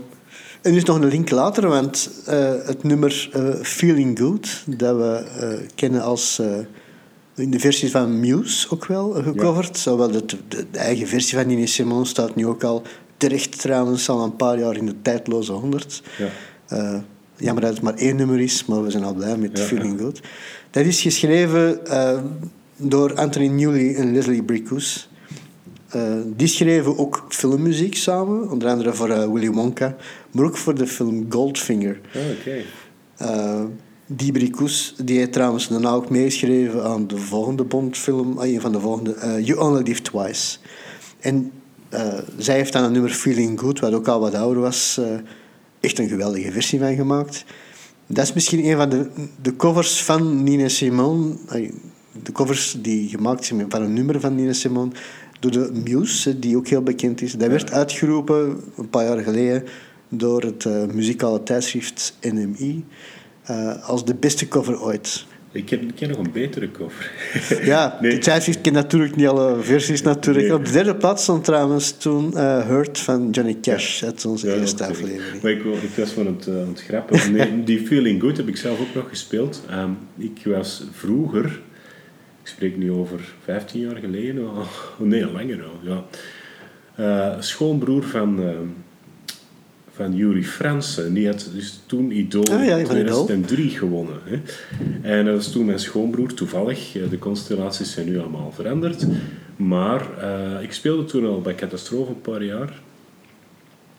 en 0.61 0.71
nu 0.71 0.77
is 0.77 0.83
nog 0.83 0.95
een 0.95 1.07
link 1.07 1.29
later, 1.29 1.67
want 1.67 2.09
eh, 2.25 2.53
het 2.65 2.83
nummer 2.83 3.29
Feeling 3.61 4.19
Good, 4.19 4.63
dat 4.65 4.95
we 4.95 5.65
kennen 5.75 6.01
als 6.01 6.41
in 7.35 7.51
de 7.51 7.59
versies 7.59 7.91
van 7.91 8.19
Muse 8.19 8.69
ook 8.69 8.85
wel 8.85 9.11
gecoverd. 9.11 9.77
Zowel 9.77 10.11
de, 10.11 10.25
de, 10.25 10.37
de 10.71 10.77
eigen 10.77 11.07
versie 11.07 11.37
van 11.37 11.47
Nina 11.47 11.65
Simone 11.65 12.05
staat 12.05 12.35
nu 12.35 12.47
ook 12.47 12.63
al 12.63 12.81
terecht 13.17 13.59
trouwens 13.61 14.09
al 14.09 14.23
een 14.23 14.35
paar 14.35 14.59
jaar 14.59 14.75
in 14.75 14.85
de 14.85 15.01
tijdloze 15.01 15.51
honderd. 15.51 16.01
Ja. 16.67 17.03
Jammer 17.41 17.63
dat 17.63 17.73
het 17.73 17.81
maar 17.81 17.93
één 17.93 18.15
nummer 18.15 18.39
is, 18.39 18.65
maar 18.65 18.83
we 18.83 18.91
zijn 18.91 19.03
al 19.03 19.13
blij 19.13 19.37
met 19.37 19.59
Feeling 19.59 19.99
Good. 19.99 20.21
Dat 20.69 20.85
is 20.85 21.01
geschreven 21.01 21.85
eh, 21.85 22.19
door 22.77 23.15
Anthony 23.15 23.47
Newley 23.47 23.95
en 23.95 24.13
Leslie 24.13 24.43
Bricus. 24.43 25.09
Eh, 25.89 26.01
die 26.35 26.47
schreven 26.47 26.97
ook 26.97 27.25
filmmuziek 27.29 27.95
samen, 27.95 28.49
onder 28.49 28.69
andere 28.69 28.93
voor 28.93 29.09
eh, 29.09 29.31
Willy 29.31 29.49
Wonka, 29.49 29.95
maar 30.31 30.45
ook 30.45 30.57
voor 30.57 30.75
de 30.75 30.87
film 30.87 31.25
Goldfinger. 31.29 31.99
Ah, 32.13 32.21
Oké. 32.39 33.65
Die 34.13 34.31
Bricus 34.31 34.95
die 35.03 35.17
heeft 35.17 35.33
trouwens 35.33 35.67
daarna 35.67 35.89
ook 35.89 36.09
meegeschreven 36.09 36.83
aan 36.83 37.07
de 37.07 37.17
volgende 37.17 37.63
Bondfilm, 37.63 38.37
ah, 38.37 38.47
een 38.47 38.61
van 38.61 38.71
de 38.71 38.79
volgende, 38.79 39.15
You 39.43 39.59
Only 39.59 39.81
Live 39.81 40.01
Twice. 40.01 40.57
En 41.19 41.51
zij 42.37 42.55
heeft 42.55 42.73
dan 42.73 42.83
een 42.83 42.91
nummer 42.91 43.11
Feeling 43.11 43.59
Good, 43.59 43.79
wat 43.79 43.93
ook 43.93 44.07
al 44.07 44.19
wat 44.19 44.33
ouder 44.33 44.61
was, 44.61 44.99
echt 45.81 45.99
een 45.99 46.09
geweldige 46.09 46.51
versie 46.51 46.79
van 46.79 46.95
gemaakt. 46.95 47.45
Dat 48.07 48.23
is 48.23 48.33
misschien 48.33 48.65
een 48.65 48.77
van 48.77 48.89
de, 48.89 49.09
de 49.41 49.55
covers 49.55 50.03
van 50.03 50.43
Nina 50.43 50.67
Simone, 50.67 51.35
de 52.23 52.31
covers 52.31 52.77
die 52.81 53.09
gemaakt 53.09 53.45
zijn 53.45 53.65
van 53.69 53.81
een 53.81 53.93
nummer 53.93 54.19
van 54.19 54.35
Nina 54.35 54.53
Simone, 54.53 54.91
door 55.39 55.51
de 55.51 55.71
Muse, 55.83 56.39
die 56.39 56.57
ook 56.57 56.67
heel 56.67 56.83
bekend 56.83 57.21
is. 57.21 57.33
Dat 57.33 57.49
werd 57.49 57.71
uitgeroepen 57.71 58.63
een 58.77 58.89
paar 58.89 59.05
jaar 59.05 59.23
geleden 59.23 59.63
door 60.09 60.41
het 60.41 60.65
eh, 60.65 60.83
muzikale 60.93 61.43
tijdschrift 61.43 62.17
NMI 62.21 62.85
eh, 63.43 63.89
als 63.89 64.05
de 64.05 64.15
beste 64.15 64.47
cover 64.47 64.81
ooit. 64.81 65.25
Ik 65.53 65.65
ken, 65.65 65.91
ik 65.95 66.07
nog 66.07 66.17
een 66.17 66.31
betere 66.31 66.71
cover. 66.71 67.11
Ja, 67.71 67.97
Nee. 68.01 68.11
de 68.11 68.17
tijdschrift 68.17 68.61
kent 68.61 68.75
natuurlijk 68.75 69.15
niet 69.15 69.27
alle 69.27 69.61
versies 69.61 70.01
natuurlijk. 70.01 70.45
Nee. 70.47 70.55
Op 70.55 70.65
de 70.65 70.71
derde 70.71 70.95
plaats 70.95 71.23
stond 71.23 71.43
trouwens 71.43 71.91
toen 71.97 72.37
eh 72.37 72.67
Hurt 72.67 72.99
van 72.99 73.29
Johnny 73.29 73.57
Cash 73.61 74.03
uit 74.03 74.25
onze 74.25 74.47
Ja, 74.47 74.53
eerste 74.55 74.85
aflevering. 74.85 75.41
Maar 75.41 75.51
ik, 75.51 75.63
wou- 75.63 75.75
ik 75.77 75.89
was 75.95 76.11
van 76.11 76.25
het, 76.25 76.47
aan 76.47 76.67
het 76.67 76.81
grappen. 76.83 77.31
Nee, 77.33 77.63
die 77.63 77.87
Feeling 77.87 78.21
Good 78.21 78.37
heb 78.37 78.47
ik 78.47 78.57
zelf 78.57 78.79
ook 78.79 78.95
nog 78.95 79.09
gespeeld. 79.09 79.63
Ehm, 79.69 79.89
ik 80.17 80.41
was 80.45 80.83
vroeger, 80.91 81.45
ik 82.41 82.47
spreek 82.47 82.77
nu 82.77 82.91
over 82.91 83.19
15 83.43 83.81
jaar 83.81 83.95
geleden, 83.95 84.43
oh 84.49 84.67
nee, 84.99 85.31
langer 85.31 85.63
al. 85.63 85.79
Ja. 85.81 86.03
Eh, 86.95 87.41
schoonbroer 87.41 88.03
van, 88.03 88.39
ehm, 88.41 88.67
van 90.01 90.15
Yuri 90.15 90.43
Fransen. 90.43 91.13
Die 91.13 91.27
had 91.27 91.49
dus 91.53 91.79
toen 91.85 92.11
Idol 92.11 92.43
Ah, 92.51 92.65
ja, 92.65 92.75
Idol. 92.79 92.85
2003 92.89 93.69
gewonnen. 93.69 94.19
Hè. 94.23 94.39
En 95.01 95.25
dat 95.25 95.35
was 95.35 95.51
toen 95.51 95.65
mijn 95.65 95.79
schoonbroer, 95.79 96.33
toevallig. 96.33 96.95
Eh, 96.95 97.09
De 97.09 97.17
constellaties 97.19 97.91
zijn 97.91 98.05
nu 98.05 98.19
allemaal 98.19 98.51
veranderd. 98.51 99.05
Maar 99.55 100.17
eh, 100.19 100.63
ik 100.63 100.73
speelde 100.73 101.03
toen 101.05 101.25
al 101.25 101.41
bij 101.41 101.55
Catastrofe 101.55 102.11
een 102.11 102.21
paar 102.21 102.43
jaar. 102.43 102.81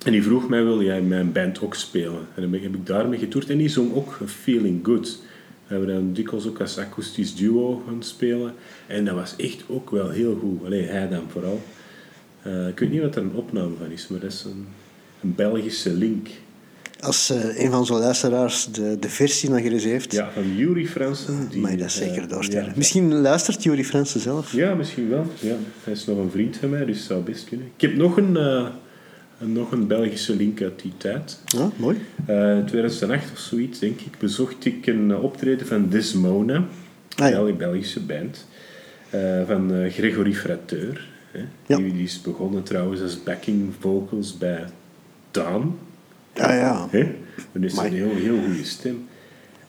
En 0.05 0.13
die 0.13 0.23
vroeg 0.23 0.49
mij, 0.49 0.65
wil 0.65 0.83
jij 0.83 0.99
in 0.99 1.09
mijn 1.09 1.33
band 1.33 1.61
ook 1.61 1.75
spelen? 1.75 2.21
En 2.35 2.43
dan 2.43 2.53
heb 2.53 2.75
ik 2.75 2.87
daarmee 2.87 3.19
getoerd. 3.19 3.51
En 3.51 3.59
die 3.59 3.69
zong 3.69 3.95
ook 3.95 4.19
Feeling 4.27 4.81
Good. 4.83 5.21
We 5.67 5.75
hebben 5.79 5.95
dan 5.95 6.13
dikwijls 6.13 6.47
ook 6.47 6.61
als 6.61 6.79
akoestisch 6.79 7.35
duo 7.35 7.83
gaan 7.87 8.03
spelen. 8.03 8.55
En 8.87 9.05
dat 9.05 9.15
was 9.15 9.35
echt 9.37 9.63
ook 9.69 9.91
wel 9.91 10.11
heel 10.11 10.39
goed. 10.41 10.65
Alleen 10.65 10.89
hij 10.89 11.09
dan 11.09 11.25
vooral. 11.29 11.61
Eh, 12.43 12.69
ik 12.69 12.79
weet 12.79 12.91
niet 12.91 13.01
wat 13.01 13.17
er 13.17 13.23
een 13.23 13.35
opname 13.35 13.77
van 13.79 13.91
is, 13.91 14.09
maar 14.09 14.21
dat 14.21 14.33
is 14.33 14.45
een, 14.45 14.67
een 15.23 15.35
Belgische 15.35 15.93
link. 15.93 16.29
Als 17.01 17.31
eh, 17.31 17.63
een 17.65 17.71
van 17.71 17.79
onze 17.79 17.93
luisteraars 17.95 18.69
de, 18.73 18.97
de 19.01 19.09
versie 19.09 19.51
nog 19.51 19.59
eens 19.59 19.85
heeft, 19.85 20.13
Ja, 20.13 20.31
van 20.35 20.57
Yuri 20.57 20.89
Fransen. 20.89 21.49
Die, 21.51 21.61
mag 21.61 21.71
je 21.71 21.77
dat 21.77 21.91
zeker 21.93 22.23
eh, 22.23 22.29
doorsturen. 22.29 22.65
ja, 22.65 22.73
Misschien 22.77 23.15
luistert 23.21 23.63
Jury 23.63 23.85
Fransen 23.85 24.21
zelf. 24.21 24.53
Ja, 24.53 24.75
misschien 24.75 25.09
wel. 25.09 25.27
Ja. 25.41 25.55
Hij 25.85 25.93
is 25.93 26.05
nog 26.07 26.19
een 26.19 26.31
vriend 26.31 26.57
van 26.57 26.71
mij, 26.71 26.85
dus 26.85 27.05
zou 27.07 27.23
best 27.23 27.45
kunnen. 27.49 27.67
Ik 27.77 27.81
heb 27.81 27.95
nog 27.97 28.17
een, 28.17 28.37
eh, 28.37 28.67
nog 29.39 29.73
een 29.73 29.87
Belgische 29.87 30.37
link 30.37 30.63
uit 30.63 30.83
die 30.83 30.93
tijd. 30.97 31.39
Ja, 31.45 31.71
mooi. 31.77 31.97
Eh 32.27 32.59
2008 32.67 33.33
of 33.33 33.39
zoiets, 33.39 33.79
denk 33.79 34.01
ik, 34.01 34.19
bezocht 34.19 34.65
ik 34.65 34.87
een 34.87 35.17
optreden 35.17 35.67
van 35.67 35.89
Desmona, 35.89 36.65
Ah, 37.17 37.31
ja. 37.31 37.39
een 37.39 37.57
Belgische 37.57 38.01
band, 38.01 38.47
van 39.47 39.91
Gregory 39.91 40.35
Frateur. 40.35 41.09
Hè. 41.31 41.41
Ja. 41.67 41.77
Die, 41.77 41.93
die 41.93 42.03
is 42.03 42.21
begonnen 42.21 42.63
trouwens 42.63 43.01
als 43.01 43.23
backing 43.23 43.73
vocals 43.81 44.39
bij 44.39 44.65
Daan. 45.33 45.79
Ja, 46.35 46.55
ja. 46.55 46.89
Hè? 46.91 47.15
Dat 47.53 47.63
is 47.63 47.77
een 47.77 47.93
heel, 47.93 48.15
heel 48.15 48.43
goede 48.45 48.65
stem. 48.65 49.07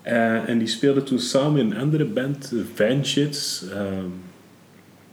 Eh, 0.01 0.49
en 0.49 0.57
die 0.57 0.67
speelde 0.67 1.03
toen 1.03 1.19
samen 1.19 1.59
in 1.59 1.71
een 1.71 1.77
andere 1.77 2.05
band, 2.05 2.49
de 2.49 2.65
Vanjits, 2.73 3.65
eh, 3.69 3.97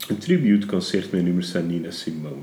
een 0.08 0.18
tributeconcert 0.18 1.12
met 1.12 1.22
nummers 1.22 1.50
van 1.50 1.66
Nina 1.66 1.90
Simone. 1.90 2.42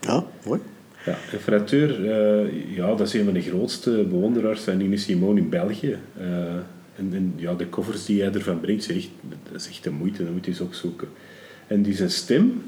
Ja, 0.00 0.24
mooi. 0.46 0.60
Ja, 1.04 1.16
en 1.32 1.40
Frateur, 1.40 2.10
eh, 2.10 2.76
ja, 2.76 2.94
dat 2.94 3.06
is 3.06 3.14
een 3.14 3.24
van 3.24 3.34
de 3.34 3.42
grootste 3.42 3.90
bewonderaars 3.90 4.60
van 4.60 4.76
Nina 4.76 4.96
Simone 4.96 5.40
in 5.40 5.48
België. 5.48 5.98
Eh, 6.18 6.54
en, 6.96 7.10
en 7.12 7.32
ja, 7.36 7.54
de 7.54 7.68
covers 7.68 8.04
die 8.04 8.22
hij 8.22 8.32
ervan 8.32 8.60
brengt, 8.60 8.90
echt, 8.90 9.08
dat 9.50 9.60
is 9.60 9.68
echt 9.68 9.84
de 9.84 9.90
moeite, 9.90 10.24
dat 10.24 10.32
moet 10.32 10.44
je 10.44 10.50
eens 10.50 10.60
opzoeken. 10.60 11.08
En 11.66 11.82
die 11.82 11.94
zijn 11.94 12.10
stem 12.10 12.62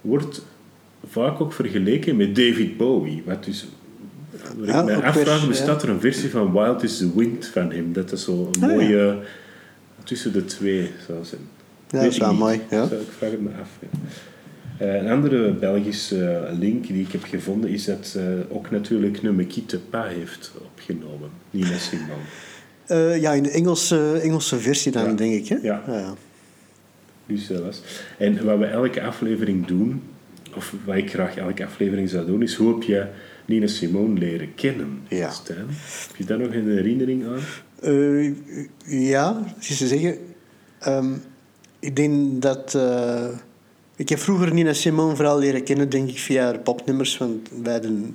wordt 0.00 0.42
vaak 1.06 1.40
ook 1.40 1.52
vergeleken 1.52 2.16
met 2.16 2.36
David 2.36 2.76
Bowie. 2.76 3.22
Wat 3.24 3.44
dus, 3.44 3.66
wat 4.58 4.66
Ja, 4.68 4.78
ik 4.78 4.84
mij 4.84 4.96
ook 4.96 5.02
afvraag, 5.02 5.48
bestaat 5.48 5.82
er 5.82 5.88
een 5.88 6.00
versie 6.00 6.30
van 6.30 6.52
Wild 6.52 6.82
is 6.82 6.96
the 6.98 7.10
Wind 7.16 7.46
van 7.46 7.72
hem? 7.72 7.92
Dat 7.92 8.12
is 8.12 8.24
zo 8.24 8.50
een 8.52 8.62
Ah, 8.62 8.68
ja. 8.70 8.74
mooie, 8.76 9.18
tussen 10.04 10.32
de 10.32 10.44
twee 10.44 10.90
zou 11.06 11.24
zijn. 11.24 11.40
Ja, 11.90 12.00
dat 12.02 12.12
is 12.12 12.18
wel 12.18 12.34
mooi. 12.34 12.60
Ja. 12.70 12.86
Zou- 12.86 13.00
Ik 13.00 13.06
vraag 13.18 13.30
het 13.30 13.40
me 13.40 13.48
af. 13.60 13.68
ja. 13.80 13.88
Eh, 14.86 14.94
een 14.94 15.08
andere 15.10 15.52
Belgische 15.52 16.24
eh, 16.26 16.58
link 16.58 16.86
die 16.86 17.02
ik 17.04 17.12
heb 17.12 17.24
gevonden 17.24 17.70
is 17.70 17.84
dat 17.84 18.18
ook 18.48 18.70
natuurlijk 18.70 19.22
Ne 19.22 19.32
me 19.32 19.46
quitte 19.46 19.78
pas 19.78 20.06
heeft 20.08 20.52
opgenomen. 20.64 21.28
Nina 21.50 21.78
Simone. 21.78 22.12
Eh, 22.86 23.20
ja, 23.20 23.32
in 23.32 23.42
de 23.42 23.50
Engelse, 23.50 24.20
Engelse 24.22 24.56
versie 24.58 24.92
dan, 24.92 25.04
Ja. 25.04 25.12
denk 25.12 25.34
ik. 25.34 25.48
Hè? 25.48 25.56
Ja. 25.62 25.82
ja. 25.86 26.14
Dus 27.26 27.46
dat 27.46 27.62
was. 27.62 27.80
En 28.18 28.44
wat 28.44 28.58
we 28.58 28.64
elke 28.64 29.02
aflevering 29.02 29.66
doen, 29.66 30.02
of 30.56 30.74
wat 30.84 30.96
ik 30.96 31.10
graag 31.10 31.36
elke 31.36 31.64
aflevering 31.64 32.08
zou 32.08 32.26
doen, 32.26 32.42
is 32.42 32.54
hoe 32.54 32.74
heb 32.74 32.82
je 32.82 33.06
Nina 33.48 33.66
Simone 33.66 34.18
leren 34.18 34.54
kennen? 34.54 35.02
Ja. 35.08 35.30
Stijn? 35.30 35.66
Heb 36.06 36.16
je 36.16 36.24
daar 36.24 36.38
nog 36.38 36.52
een 36.54 36.68
herinnering 36.70 37.26
aan? 37.26 37.40
Eh, 37.80 38.32
ja, 39.08 39.54
is 39.60 39.76
te 39.78 39.86
zeggen. 39.86 40.18
ehm, 40.78 41.12
ik 41.78 41.96
denk 41.96 42.42
dat. 42.42 42.74
eh, 42.74 43.28
ik 43.96 44.08
heb 44.08 44.18
vroeger 44.18 44.54
Nina 44.54 44.72
Simone 44.72 45.16
vooral 45.16 45.38
leren 45.38 45.64
kennen, 45.64 45.88
denk 45.90 46.08
ik, 46.08 46.18
via 46.18 46.44
haar 46.44 46.58
popnummers. 46.58 47.16
Want 47.18 47.62
bij 47.62 47.80
de, 47.80 48.08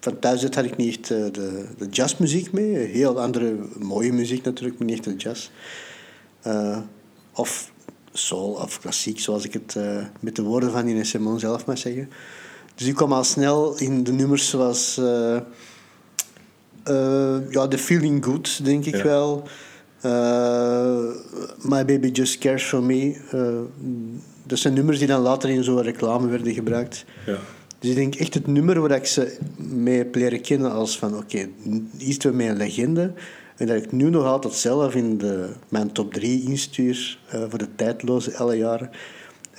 van 0.00 0.18
thuis 0.18 0.42
uit 0.42 0.54
had 0.54 0.64
ik 0.64 0.76
niet 0.76 0.88
echt 0.96 1.10
eh, 1.10 1.32
de, 1.32 1.64
de 1.78 1.86
jazzmuziek 1.90 2.52
mee. 2.52 2.76
Heel 2.76 3.20
andere 3.20 3.56
mooie 3.78 4.12
muziek 4.12 4.44
natuurlijk, 4.44 4.78
maar 4.78 4.86
niet 4.88 4.96
echt 4.96 5.04
de 5.04 5.16
jazz. 5.16 5.50
Uh, 6.46 6.78
of 7.34 7.72
soul 8.12 8.52
of 8.52 8.80
klassiek, 8.80 9.20
zoals 9.20 9.44
ik 9.44 9.52
het 9.52 9.74
uh, 9.78 10.04
met 10.20 10.36
de 10.36 10.42
woorden 10.42 10.70
van 10.70 10.86
Ines 10.86 11.08
Simon 11.08 11.38
zelf 11.38 11.66
mag 11.66 11.78
zeggen. 11.78 12.08
Dus 12.74 12.86
ik 12.86 12.94
kwam 12.94 13.12
al 13.12 13.24
snel 13.24 13.78
in 13.78 14.04
de 14.04 14.12
nummers 14.12 14.48
zoals 14.48 14.98
uh, 14.98 15.36
ja, 17.50 17.68
The 17.68 17.78
Feeling 17.78 18.24
Good, 18.24 18.64
denk 18.64 18.84
ik 18.84 18.96
ja. 18.96 19.02
wel. 19.02 19.42
My 21.58 21.84
Baby 21.84 22.10
Just 22.12 22.38
Cares 22.38 22.62
For 22.62 22.82
Me. 22.82 23.16
dat 24.46 24.58
zijn 24.58 24.74
nummers 24.74 24.98
die 24.98 25.06
dan 25.06 25.20
later 25.20 25.50
in 25.50 25.64
zo'n 25.64 25.82
reclame 25.82 26.28
werden 26.28 26.52
gebruikt. 26.52 27.04
Ja. 27.26 27.38
Dus 27.84 27.90
ik 27.90 27.96
denk 27.96 28.14
echt 28.14 28.34
het 28.34 28.46
nummer 28.46 28.80
waar 28.80 28.90
ik 28.90 29.06
ze 29.06 29.36
mee 29.56 29.96
heb 29.96 30.14
leren 30.14 30.40
kennen 30.40 30.72
als 30.72 30.98
van 30.98 31.16
oké, 31.16 31.22
okay, 31.22 31.50
iets 31.98 32.24
met 32.24 32.48
een 32.48 32.56
legende. 32.56 33.12
En 33.56 33.66
dat 33.66 33.76
ik 33.76 33.92
nu 33.92 34.10
nog 34.10 34.24
altijd 34.24 34.54
zelf 34.54 34.94
in 34.94 35.18
de, 35.18 35.48
mijn 35.68 35.92
top 35.92 36.14
3 36.14 36.42
instuur 36.42 37.18
uh, 37.34 37.44
voor 37.48 37.58
de 37.58 37.74
tijdloze 37.76 38.36
alle 38.36 38.56
jaren. 38.56 38.90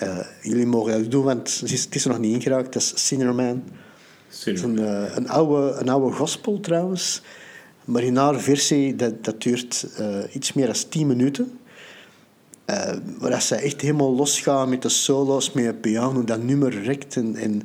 Uh, 0.04 0.20
jullie 0.42 0.66
mogen 0.66 1.02
dat 1.02 1.12
doen, 1.12 1.24
want 1.24 1.60
het 1.60 1.72
is, 1.72 1.84
het 1.84 1.96
is 1.96 2.04
er 2.06 2.10
nog 2.10 2.20
niet 2.20 2.34
ingeraakt. 2.34 2.74
Dat 2.74 2.82
is. 2.82 2.94
Een, 4.62 4.80
uh, 4.80 5.16
een, 5.16 5.30
oude, 5.30 5.72
een 5.72 5.90
oude 5.90 6.16
gospel 6.16 6.60
trouwens. 6.60 7.22
Maar 7.86 8.04
in 8.04 8.16
haar 8.16 8.40
versie, 8.40 8.96
dat, 8.96 9.24
dat 9.24 9.42
duurt 9.42 9.88
iets 10.34 10.54
meer 10.54 10.66
dan 10.66 10.76
10 10.90 11.08
minuten. 11.08 11.60
waar 13.20 13.42
ze 13.42 13.56
echt 13.56 13.82
helemaal 13.82 14.16
losgaan 14.16 14.70
met 14.70 14.82
de 14.82 14.90
solo's, 14.90 15.52
met 15.52 15.66
een 15.66 15.80
piano, 15.80 16.24
dat 16.24 16.44
nummer 16.44 16.84
rekt. 16.84 17.16
En, 17.16 17.36
en 17.36 17.62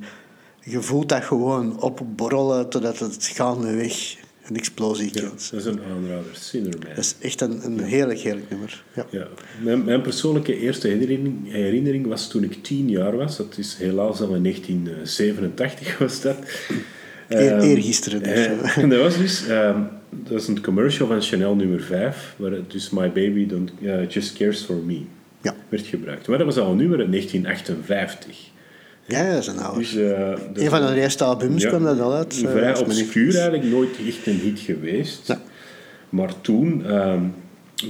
je 0.60 0.82
voelt 0.82 1.08
dat 1.08 1.24
gewoon 1.24 1.80
opborrelen 1.80 2.68
totdat 2.68 2.98
het 2.98 3.26
gaandeweg 3.26 4.16
een 4.50 4.56
explosie 4.56 5.10
ja, 5.12 5.20
dat 5.20 5.52
is 5.52 5.64
een 5.64 5.80
aanrader, 5.82 6.30
Sinnerman. 6.32 6.88
Dat 6.94 7.04
is 7.04 7.14
echt 7.20 7.40
een, 7.40 7.64
een 7.64 7.80
heerlijk, 7.80 8.18
heerlijk 8.18 8.50
nummer. 8.50 8.84
Ja. 8.94 9.06
ja. 9.10 9.28
Mijn, 9.62 9.84
mijn, 9.84 10.00
persoonlijke 10.00 10.58
eerste 10.58 10.88
herinnering, 10.88 11.52
herinnering, 11.52 12.06
was 12.06 12.28
toen 12.28 12.44
ik 12.44 12.62
tien 12.62 12.88
jaar 12.88 13.16
was. 13.16 13.36
Dat 13.36 13.58
is 13.58 13.76
helaas 13.78 14.20
al 14.20 14.34
in 14.34 14.42
1987 14.42 15.98
was 15.98 16.20
dat. 16.20 16.36
Eer, 17.28 17.52
um, 17.52 17.60
eergisteren 17.60 18.22
dus. 18.22 18.46
Uh, 18.46 18.90
dat 18.90 19.00
was 19.00 19.16
dus... 19.16 19.48
Um, 19.48 19.88
dat 20.10 20.40
is 20.40 20.48
een 20.48 20.62
commercial 20.62 21.06
van 21.06 21.22
Chanel 21.22 21.54
nummer 21.54 21.80
5, 21.80 22.34
waar 22.36 22.50
het 22.50 22.70
dus 22.70 22.90
My 22.90 23.12
Baby 23.12 23.46
don't, 23.46 23.72
uh, 23.80 24.08
Just 24.08 24.36
Cares 24.36 24.62
For 24.62 24.76
Me 24.76 25.00
ja. 25.42 25.54
werd 25.68 25.86
gebruikt. 25.86 26.28
Maar 26.28 26.38
dat 26.38 26.46
was 26.46 26.56
al 26.56 26.70
een 26.70 26.76
nummer 26.76 27.00
in 27.00 27.10
1958. 27.10 28.50
Ja, 29.10 29.30
dat 29.32 29.40
is 29.40 29.46
een 29.46 29.58
oude. 29.58 29.78
Dus, 29.78 29.94
uh, 29.94 30.32
een 30.54 30.70
van 30.70 30.86
de 30.86 31.00
eerste 31.00 31.24
albums 31.24 31.66
kwam 31.66 31.84
dat 31.84 32.00
al 32.00 32.14
uit. 32.14 32.34
Vrij 32.34 32.72
uh, 32.72 32.80
obscuur 32.80 33.34
eigenlijk, 33.34 33.64
nooit 33.64 33.96
echt 34.06 34.26
een 34.26 34.38
hit 34.38 34.60
geweest. 34.60 35.26
Ja. 35.26 35.40
Maar 36.08 36.40
toen, 36.40 36.82
uh, 36.86 37.20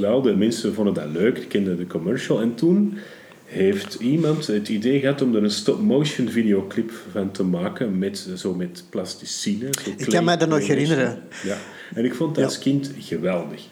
wel, 0.00 0.22
de 0.22 0.36
mensen 0.36 0.74
vonden 0.74 0.94
dat 0.94 1.08
leuk, 1.12 1.44
kenden 1.48 1.76
de 1.76 1.86
commercial. 1.86 2.40
En 2.40 2.54
toen 2.54 2.98
heeft 3.44 3.94
iemand 3.94 4.46
het 4.46 4.68
idee 4.68 5.00
gehad 5.00 5.22
om 5.22 5.34
er 5.34 5.42
een 5.42 5.50
stop-motion 5.50 6.28
videoclip 6.28 6.90
van 7.12 7.30
te 7.30 7.42
maken 7.42 7.98
met, 7.98 8.28
zo 8.36 8.54
met 8.54 8.84
plasticine. 8.90 9.68
Zo 9.84 9.90
ik 9.96 10.06
kan 10.06 10.24
me 10.24 10.36
dat 10.36 10.48
nog 10.48 10.66
herinneren. 10.66 11.22
Ja, 11.44 11.56
en 11.94 12.04
ik 12.04 12.14
vond 12.14 12.34
dat 12.34 12.44
als 12.44 12.58
kind 12.58 12.92
geweldig. 12.98 13.66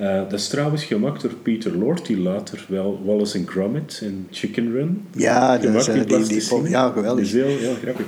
Uh, 0.00 0.14
dat 0.14 0.32
is 0.32 0.48
trouwens 0.48 0.84
gemaakt 0.84 1.22
door 1.22 1.34
Peter 1.42 1.78
Lord, 1.78 2.06
die 2.06 2.18
later 2.18 2.64
wel 2.68 3.02
Wallace 3.04 3.38
and 3.38 3.48
Gromit 3.48 4.00
en 4.02 4.26
Chicken 4.30 4.72
Run 4.72 5.02
Ja, 5.14 5.58
dat 5.58 5.74
is, 5.74 5.88
uh, 5.88 5.94
die, 5.94 6.26
die, 6.26 6.68
ja, 6.68 6.90
geweldig. 6.90 7.24
is 7.24 7.32
heel, 7.32 7.46
heel 7.46 7.74
grappig. 7.82 8.06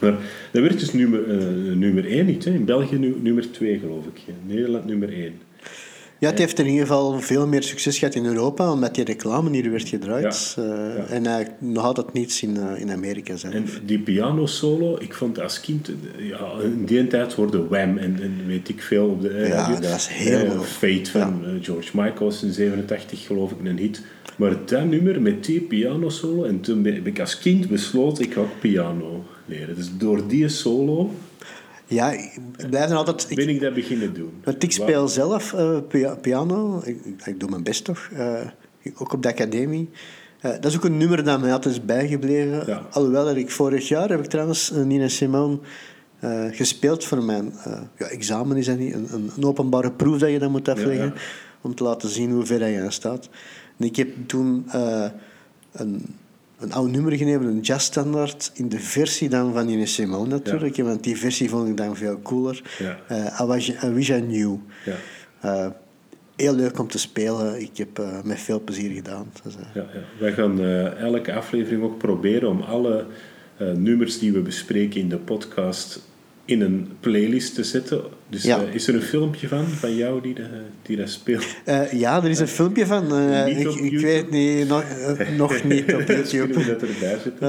Maar 0.00 0.16
dat 0.52 0.62
werd 0.62 0.78
dus 0.78 0.92
nummer, 0.92 1.26
uh, 1.26 1.76
nummer 1.76 2.06
1 2.06 2.26
niet. 2.26 2.44
Hè. 2.44 2.50
In 2.50 2.64
België 2.64 2.98
nu, 2.98 3.16
nummer 3.22 3.52
2, 3.52 3.78
geloof 3.78 4.04
ik. 4.06 4.20
Nederland 4.46 4.86
nummer 4.86 5.12
1. 5.12 5.32
Ja, 6.20 6.28
het 6.28 6.38
heeft 6.38 6.58
in 6.58 6.66
ieder 6.66 6.86
geval 6.86 7.20
veel 7.20 7.46
meer 7.46 7.62
succes 7.62 7.98
gehad 7.98 8.14
in 8.14 8.24
Europa, 8.24 8.72
omdat 8.72 8.94
die 8.94 9.04
reclame 9.04 9.50
hier 9.50 9.70
werd 9.70 9.88
gedraaid. 9.88 10.54
Ja, 10.56 10.62
uh, 10.62 11.12
En 11.12 11.26
eigenlijk 11.26 11.50
nog 11.58 11.84
altijd 11.84 12.12
niets 12.12 12.42
in, 12.42 12.56
uh, 12.56 12.80
in 12.80 12.90
Amerika 12.90 13.36
zelf. 13.36 13.54
En 13.54 13.66
die 13.84 13.98
piano 13.98 14.46
solo, 14.46 14.96
ik 15.00 15.14
vond 15.14 15.40
als 15.40 15.60
kind, 15.60 15.90
ja, 16.18 16.52
in 16.62 16.84
die 16.84 17.06
tijd 17.06 17.32
hoorde 17.32 17.66
Wham 17.68 17.98
en, 17.98 18.18
en 18.22 18.46
weet 18.46 18.68
ik 18.68 18.82
veel 18.82 19.06
op 19.06 19.22
de 19.22 19.46
Ja, 19.48 19.68
dat 19.80 19.90
was 19.90 20.08
heel 20.08 20.44
uh, 20.44 20.60
Fate 20.60 21.10
van 21.10 21.44
George 21.60 21.90
Michael 21.92 22.24
was 22.24 22.42
in 22.42 22.52
87 22.52 23.26
geloof 23.26 23.50
ik 23.50 23.56
een 23.64 23.78
hit. 23.78 24.02
Maar 24.36 24.56
dat 24.66 24.84
nummer 24.84 25.22
met 25.22 25.44
die 25.44 25.60
piano 25.60 26.08
solo, 26.08 26.44
en 26.44 26.60
toen 26.60 26.82
ben 26.82 27.06
ik 27.06 27.20
als 27.20 27.38
kind 27.38 27.68
besloten, 27.68 28.24
ik 28.24 28.32
ga 28.32 28.40
ook 28.40 28.60
piano 28.60 29.24
leren. 29.44 29.74
Dus 29.74 29.90
door 29.98 30.28
die 30.28 30.48
solo 30.48 31.10
ja, 31.88 32.12
ik 32.12 32.40
blijf 32.70 32.90
altijd... 32.90 33.26
Ik, 33.30 33.36
ben 33.36 33.48
ik 33.48 33.60
dat 33.60 33.74
beginnen 33.74 34.14
doen? 34.14 34.32
Want 34.44 34.62
ik 34.62 34.72
speel 34.72 35.08
zelf 35.08 35.52
uh, 35.52 35.78
piano. 36.20 36.80
Ik, 36.84 37.00
ik, 37.24 37.40
doe 37.40 37.50
mijn 37.50 37.62
best 37.62 37.84
toch. 37.84 38.08
Uh, 38.12 38.40
ook 38.94 39.12
op 39.12 39.22
de 39.22 39.28
academie. 39.28 39.90
Uh, 40.42 40.50
dat 40.50 40.64
is 40.64 40.76
ook 40.76 40.84
een 40.84 40.96
nummer 40.96 41.24
dat 41.24 41.40
mij 41.40 41.52
altijd 41.52 41.74
is 41.74 41.84
bijgebleven. 41.84 42.62
Ja. 42.66 42.86
Alhoewel 42.90 43.24
dat 43.24 43.36
ik 43.36 43.50
vorig 43.50 43.88
jaar 43.88 44.08
heb 44.08 44.18
ik 44.18 44.26
trouwens 44.26 44.70
Nina 44.70 45.08
Simone 45.08 45.58
gespeeld 46.50 47.04
voor 47.04 47.24
mijn 47.24 47.52
ja, 47.98 48.06
examen. 48.06 48.56
Is 48.56 48.66
dat 48.66 48.78
niet? 48.78 48.94
Een, 48.94 49.30
een, 49.36 49.44
openbare 49.44 49.92
proef 49.92 50.18
dat 50.18 50.30
je 50.30 50.38
dan 50.38 50.50
moet 50.50 50.68
afleggen. 50.68 51.06
Ja, 51.14 51.20
om 51.60 51.74
te 51.74 51.82
laten 51.82 52.08
zien 52.08 52.30
hoe 52.30 52.46
ver 52.46 52.68
je 52.68 52.82
aan 52.82 52.92
staat. 52.92 53.28
En 53.76 53.84
ik 53.86 53.96
heb 53.96 54.08
toen 54.26 54.66
een 55.72 56.02
een 56.58 56.72
oud 56.72 56.90
nummer 56.90 57.16
genomen, 57.16 57.48
een 57.48 57.60
jazzstandaard, 57.60 58.50
in 58.54 58.68
de 58.68 58.78
versie 58.78 59.28
dan 59.28 59.52
van 59.52 59.68
Ines 59.68 59.94
Simone 59.94 60.28
natuurlijk. 60.28 60.76
Ja. 60.76 60.84
Want 60.84 61.02
die 61.02 61.16
versie 61.16 61.48
vond 61.48 61.68
ik 61.68 61.76
dan 61.76 61.96
veel 61.96 62.22
cooler. 62.22 62.62
Ja. 62.78 62.98
Uh, 63.10 63.40
I, 63.40 63.44
was, 63.44 63.68
I 63.68 63.88
Wish 63.88 64.10
I 64.10 64.20
Knew. 64.20 64.56
Ja. 64.84 64.96
Uh, 65.44 65.70
heel 66.36 66.54
leuk 66.54 66.78
om 66.78 66.88
te 66.88 66.98
spelen. 66.98 67.60
Ik 67.60 67.76
heb 67.76 67.98
uh, 67.98 68.22
met 68.22 68.40
veel 68.40 68.60
plezier 68.60 68.90
gedaan. 68.90 69.32
Dus, 69.42 69.54
ja, 69.74 69.86
ja. 69.92 70.00
Wij 70.18 70.32
gaan 70.32 70.64
elke 70.96 71.32
aflevering 71.32 71.82
ook 71.82 71.98
proberen 71.98 72.48
om 72.48 72.60
alle 72.60 73.06
nummers 73.76 74.18
die 74.18 74.32
we 74.32 74.40
bespreken 74.40 75.00
in 75.00 75.08
de 75.08 75.18
podcast 75.18 76.00
in 76.44 76.60
een 76.60 76.88
playlist 77.00 77.54
te 77.54 77.64
zetten. 77.64 78.02
Dus 78.28 78.42
ja. 78.42 78.62
uh, 78.62 78.74
is 78.74 78.88
er 78.88 78.94
een 78.94 79.02
filmpje 79.02 79.48
van, 79.48 79.66
van 79.66 79.94
jou 79.94 80.20
die, 80.20 80.34
de, 80.34 80.46
die 80.82 80.96
dat 80.96 81.10
speelt? 81.10 81.46
Uh, 81.66 81.92
ja, 81.92 82.22
er 82.22 82.30
is 82.30 82.38
een 82.38 82.48
filmpje 82.48 82.86
van. 82.86 83.18
Ik, 83.46 83.58
ik, 83.58 84.00
weet 84.00 84.30
niet, 84.30 84.68
nog, 84.68 84.84
nog 85.36 85.62
niet 85.64 85.94
op 85.94 86.00
YouTube. 86.06 86.64
dat 86.64 86.82
erbij 86.82 87.18
zitten. 87.22 87.48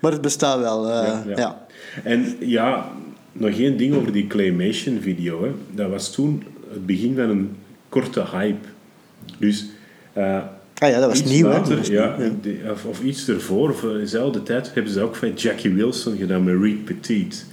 maar 0.00 0.12
het 0.12 0.20
bestaat 0.20 0.58
wel, 0.58 0.88
ja, 0.88 1.24
ja. 1.36 1.66
En 2.04 2.36
ja, 2.40 2.92
nog 3.32 3.58
één 3.58 3.76
ding 3.76 3.94
over 3.94 4.12
die 4.12 4.26
Claymation 4.26 5.00
video. 5.00 5.42
Hè. 5.42 5.50
Dat 5.70 5.90
was 5.90 6.12
toen 6.12 6.42
het 6.70 6.86
begin 6.86 7.14
van 7.14 7.28
een 7.30 7.56
korte 7.88 8.24
hype. 8.32 8.68
Dus... 9.38 9.66
Ah 10.14 10.42
ja, 10.88 11.00
dat 11.00 11.08
was 11.08 11.24
nieuw. 11.24 11.48
Later, 11.48 11.92
ja, 11.92 12.16
of, 12.70 12.84
of, 12.84 13.02
iets 13.02 13.28
ervoor, 13.28 13.70
of 13.70 13.80
dezelfde 13.80 14.42
tijd, 14.42 14.74
hebben 14.74 14.92
ze 14.92 15.00
ook 15.00 15.16
van 15.16 15.32
Jackie 15.32 15.72
Wilson 15.72 16.16
gedaan 16.16 16.44
met 16.44 16.54
Reed 16.60 16.84
Petit. 16.84 17.46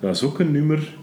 Dat 0.00 0.14
is 0.14 0.22
ook 0.22 0.38
een 0.38 0.52
nummer, 0.52 0.94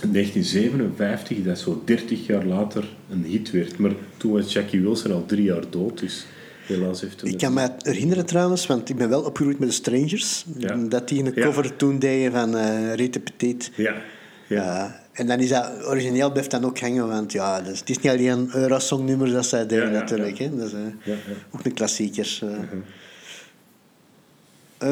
1957, 0.00 1.42
dat 1.42 1.58
zo 1.58 1.82
30 1.84 2.26
jaar 2.26 2.44
later 2.44 2.84
een 3.10 3.24
hit 3.24 3.50
werd. 3.50 3.78
Maar 3.78 3.92
toen 4.16 4.32
was 4.32 4.52
Jackie 4.52 4.80
Wilson 4.80 5.12
al 5.12 5.26
drie 5.26 5.42
jaar 5.42 5.70
dood, 5.70 5.98
dus 5.98 6.26
helaas 6.66 7.00
heeft 7.00 7.20
hij... 7.20 7.30
Ik 7.30 7.38
kan 7.38 7.52
me 7.52 7.70
herinneren 7.78 8.26
trouwens, 8.26 8.66
want 8.66 8.88
ik 8.88 8.96
ben 8.96 9.08
wel 9.08 9.22
opgegroeid 9.22 9.58
met 9.58 9.68
de 9.68 9.74
Strangers. 9.74 10.44
Dat 10.88 11.08
die 11.08 11.24
een 11.24 11.34
cover 11.34 11.76
toen 11.76 11.98
deden 11.98 12.32
van 12.32 12.54
uh, 12.54 12.94
Rete 12.94 13.20
Petit. 13.20 13.70
Ja. 13.74 13.94
ja. 14.46 15.00
en 15.12 15.26
dan 15.26 15.38
is 15.38 15.48
dat 15.48 15.86
origineel 15.86 16.30
blijft 16.32 16.50
dan 16.50 16.64
ook 16.64 16.78
hangen, 16.78 17.08
want 17.08 17.32
ja, 17.32 17.60
dus, 17.60 17.78
het 17.78 17.90
is 17.90 17.98
niet 17.98 18.12
alleen 18.12 18.28
een 18.28 18.50
Eurosong-nummer 18.54 19.32
dat 19.32 19.46
zij 19.46 19.66
deden 19.66 19.92
natuurlijk. 19.92 20.38
Hè. 20.38 20.56
Dat 20.56 20.66
is 20.66 20.72
uh, 20.72 21.14
ook 21.50 21.64
een 21.64 21.74
klassieker. 21.74 22.38
Uh. 22.42 22.50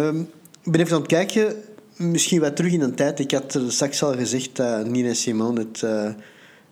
Um, 0.07 0.29
ik 0.63 0.73
ben 0.73 0.81
even 0.81 0.95
aan 0.95 0.99
het 0.99 1.11
kijken 1.11 1.57
misschien 1.97 2.41
wat 2.41 2.57
terug 2.57 2.73
in 2.73 2.81
een 2.81 2.95
tijd. 2.95 3.19
Ik 3.19 3.31
had 3.31 3.55
er 3.55 3.73
straks 3.73 4.03
al 4.03 4.15
gezegd 4.15 4.57
dat 4.57 4.87
Nina 4.87 5.15
Simone 5.15 5.61
het 5.61 5.83
uh, 5.85 6.11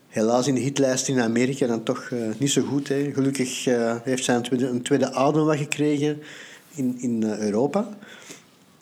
helaas 0.09 0.47
in 0.47 0.55
de 0.55 0.61
hitlijst 0.61 1.09
in 1.09 1.21
Amerika 1.21 1.67
dan 1.67 1.83
toch 1.83 2.11
uh, 2.13 2.29
niet 2.39 2.51
zo 2.51 2.63
goed. 2.63 2.89
Hè. 2.89 3.11
Gelukkig 3.13 3.65
heeft 4.05 4.25
zij 4.25 4.35
een 4.35 4.43
tweede, 4.43 4.69
een 4.69 4.83
tweede 4.83 5.13
adem 5.13 5.45
wat 5.45 5.57
gekregen 5.57 6.23
in, 6.75 6.97
in 6.99 7.23
Europa. 7.25 7.89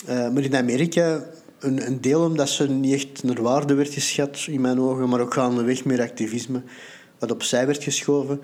maar 0.07 0.43
in 0.43 0.57
Amerika 0.57 1.24
een, 1.59 1.86
een, 1.86 2.01
deel 2.01 2.24
omdat 2.24 2.49
ze 2.49 2.68
niet 2.68 2.95
echt 2.95 3.22
naar 3.22 3.43
waarde 3.43 3.74
werd 3.74 3.93
geschat 3.93 4.45
in 4.47 4.61
mijn 4.61 4.80
ogen, 4.80 5.09
maar 5.09 5.20
ook 5.20 5.34
gaandeweg 5.34 5.84
meer 5.84 6.01
activisme 6.01 6.62
wat 7.18 7.30
opzij 7.30 7.66
werd 7.66 7.82
geschoven. 7.82 8.41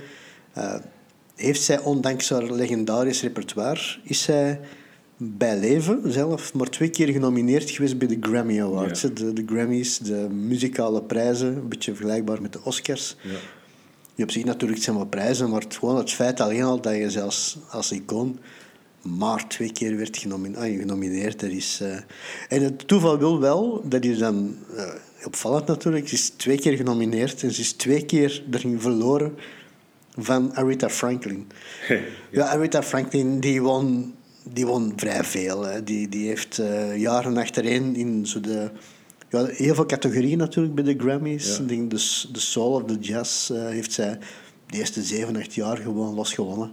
heeft 1.34 1.62
zij, 1.62 1.80
ondanks 1.80 2.28
haar 2.28 2.52
legendarisch 2.52 3.22
repertoire, 3.22 3.98
is 4.02 4.22
zij 4.22 4.60
bij 5.16 5.58
leven 5.58 6.12
zelf 6.12 6.54
maar 6.54 6.70
twee 6.70 6.88
keer 6.88 7.08
genomineerd 7.08 7.70
geweest 7.70 7.98
bij 7.98 8.08
de 8.08 8.16
Grammy 8.20 8.62
Awards. 8.62 9.00
De, 9.00 9.32
de, 9.32 9.42
Grammys, 9.46 9.98
de 9.98 10.28
muzikale 10.30 11.02
prijzen, 11.02 11.56
een 11.56 11.68
beetje 11.68 11.94
vergelijkbaar 11.94 12.42
met 12.42 12.52
de 12.52 12.60
Oscars. 12.64 13.16
Ja. 13.22 13.38
Je 14.14 14.22
op 14.22 14.30
zich 14.30 14.44
natuurlijk 14.44 14.82
zijn 14.82 14.96
wel 14.96 15.06
prijzen, 15.06 15.50
maar 15.50 15.60
het, 15.60 15.76
gewoon 15.76 15.96
het 15.96 16.12
feit 16.12 16.40
alleen 16.40 16.62
al 16.62 16.80
dat 16.80 16.94
je 16.94 17.10
zelfs 17.10 17.58
als 17.70 17.92
icoon 17.92 18.38
maar 19.02 19.48
twee 19.48 19.72
keer 19.72 19.96
werd 19.96 20.16
genomineerd. 20.16 20.62
Ah, 20.62 20.78
genomineerd 20.78 21.40
dat 21.40 21.50
is, 21.50 21.80
uh... 21.82 21.96
En 22.48 22.62
het 22.62 22.88
toeval 22.88 23.18
wil 23.18 23.40
wel, 23.40 23.82
dat 23.88 24.04
is 24.04 24.18
dan 24.18 24.56
uh, 24.74 24.88
opvallend 25.24 25.66
natuurlijk, 25.66 26.08
ze 26.08 26.14
is 26.14 26.28
twee 26.28 26.58
keer 26.58 26.76
genomineerd 26.76 27.42
en 27.42 27.52
ze 27.52 27.60
is 27.60 27.72
twee 27.72 28.04
keer 28.04 28.44
erin 28.50 28.80
verloren 28.80 29.34
van 30.16 30.54
Aretha 30.54 30.88
Franklin. 30.88 31.46
ja, 32.30 32.46
Aretha 32.46 32.82
Franklin 32.82 33.40
die 33.40 33.62
won, 33.62 34.14
die 34.52 34.66
won 34.66 34.92
vrij 34.96 35.24
veel. 35.24 35.62
Hè. 35.62 35.82
Die, 35.82 36.08
die 36.08 36.28
heeft 36.28 36.58
uh, 36.58 36.96
jaren 36.96 37.36
achtereen 37.36 37.96
in 37.96 38.26
zo 38.26 38.40
de, 38.40 38.70
ja, 39.28 39.44
heel 39.44 39.74
veel 39.74 39.86
categorieën 39.86 40.38
natuurlijk 40.38 40.74
bij 40.74 40.84
de 40.84 40.98
Grammys. 40.98 41.58
Ik 41.58 41.68
denk 41.68 41.90
de, 41.90 42.24
de 42.32 42.40
Soul 42.40 42.72
of 42.72 42.84
the 42.84 42.98
Jazz 42.98 43.50
uh, 43.50 43.68
heeft 43.68 43.92
zij 43.92 44.18
de 44.66 44.76
eerste 44.76 45.02
zeven, 45.02 45.36
acht 45.36 45.54
jaar 45.54 45.76
gewoon 45.76 46.14
losgewonnen. 46.14 46.72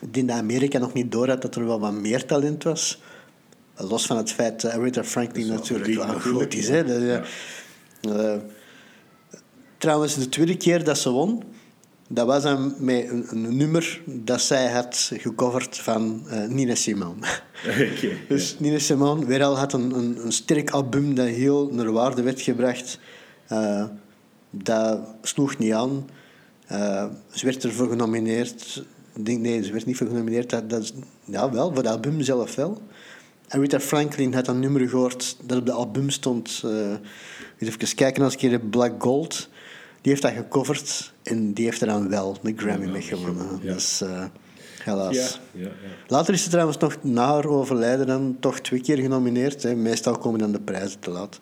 Ik 0.00 0.14
denk 0.14 0.28
dat 0.28 0.38
Amerika 0.38 0.78
nog 0.78 0.92
niet 0.92 1.12
door 1.12 1.28
had 1.28 1.42
dat 1.42 1.54
er 1.54 1.66
wel 1.66 1.80
wat 1.80 1.92
meer 1.92 2.26
talent 2.26 2.62
was. 2.62 3.02
Los 3.76 4.06
van 4.06 4.16
het 4.16 4.32
feit 4.32 4.60
dat 4.60 4.72
Aretha 4.72 5.04
Franklin 5.04 5.46
natuurlijk 5.46 5.94
wel 5.94 6.20
goed 6.20 6.54
is. 6.54 6.68
Hè. 6.68 6.78
ja. 6.80 7.22
Uh, 8.08 8.36
trouwens, 9.78 10.14
de 10.14 10.28
tweede 10.28 10.56
keer 10.56 10.84
dat 10.84 10.98
ze 10.98 11.10
won, 11.10 11.42
dat 12.08 12.26
was 12.26 12.42
dan 12.42 12.74
met 12.78 13.08
een, 13.08 13.26
een, 13.30 13.56
nummer 13.56 14.00
dat 14.04 14.40
zij 14.40 14.70
had 14.70 15.10
gecoverd 15.14 15.78
van 15.78 16.22
uh, 16.26 16.46
Nina 16.46 16.74
Simone. 16.74 17.26
Okay, 17.66 18.18
dus 18.28 18.58
Nina 18.58 18.78
Simone 18.78 19.26
weer 19.26 19.42
al 19.42 19.58
had 19.58 19.72
een, 19.72 19.90
een, 19.90 20.24
een, 20.24 20.32
sterk 20.32 20.70
album 20.70 21.14
dat 21.14 21.26
heel 21.26 21.68
naar 21.72 21.92
waarde 21.92 22.22
werd 22.22 22.40
gebracht. 22.40 22.98
Uh, 23.52 23.84
dat 24.50 25.00
sloeg 25.22 25.58
niet 25.58 25.72
aan. 25.72 26.08
Uh, 26.72 27.04
ze 27.30 27.46
werd 27.46 27.64
ervoor 27.64 27.88
genomineerd. 27.88 28.84
Denk, 29.22 29.40
nee, 29.40 29.62
ze 29.62 29.72
werd 29.72 29.86
niet 29.86 29.96
voor 29.96 30.06
genomineerd. 30.06 30.50
Dat, 30.50 30.70
dat, 30.70 30.92
ja, 31.24 31.50
wel, 31.50 31.68
voor 31.68 31.76
het 31.76 31.86
album 31.86 32.22
zelf 32.22 32.54
wel. 32.54 32.82
En 33.48 33.60
Rita 33.60 33.80
Franklin 33.80 34.34
had 34.34 34.48
een 34.48 34.60
nummer 34.60 34.88
gehoord 34.88 35.36
dat 35.44 35.58
op 35.58 35.66
de 35.66 35.72
album 35.72 36.10
stond. 36.10 36.62
Even 37.58 37.94
kijken 37.94 38.22
als 38.22 38.34
ik 38.34 38.40
hier 38.40 38.60
Black 38.60 39.02
Gold. 39.02 39.48
Die 40.04 40.12
heeft 40.12 40.22
dat 40.22 40.32
gecoverd 40.32 41.12
en 41.22 41.52
die 41.52 41.64
heeft 41.64 41.80
er 41.80 41.86
dan 41.86 42.08
wel 42.08 42.36
de 42.42 42.52
Grammy 42.56 42.86
mee 42.86 43.02
gewonnen. 43.02 43.60
Dus 43.60 44.02
uh, 44.02 44.24
helaas. 44.82 45.40
Ja, 45.52 45.62
ja, 45.62 45.70
Later 46.06 46.34
is 46.34 46.42
ze 46.42 46.48
trouwens 46.48 46.78
nog 46.78 46.96
na 47.02 47.26
haar 47.26 47.46
overlijden 47.46 48.06
dan 48.06 48.36
toch 48.40 48.60
twee 48.60 48.80
keer 48.80 48.98
genomineerd. 48.98 49.62
Hè. 49.62 49.74
Meestal 49.74 50.18
komen 50.18 50.38
dan 50.38 50.52
de 50.52 50.60
prijzen 50.60 51.00
te 51.00 51.10
laat. 51.10 51.38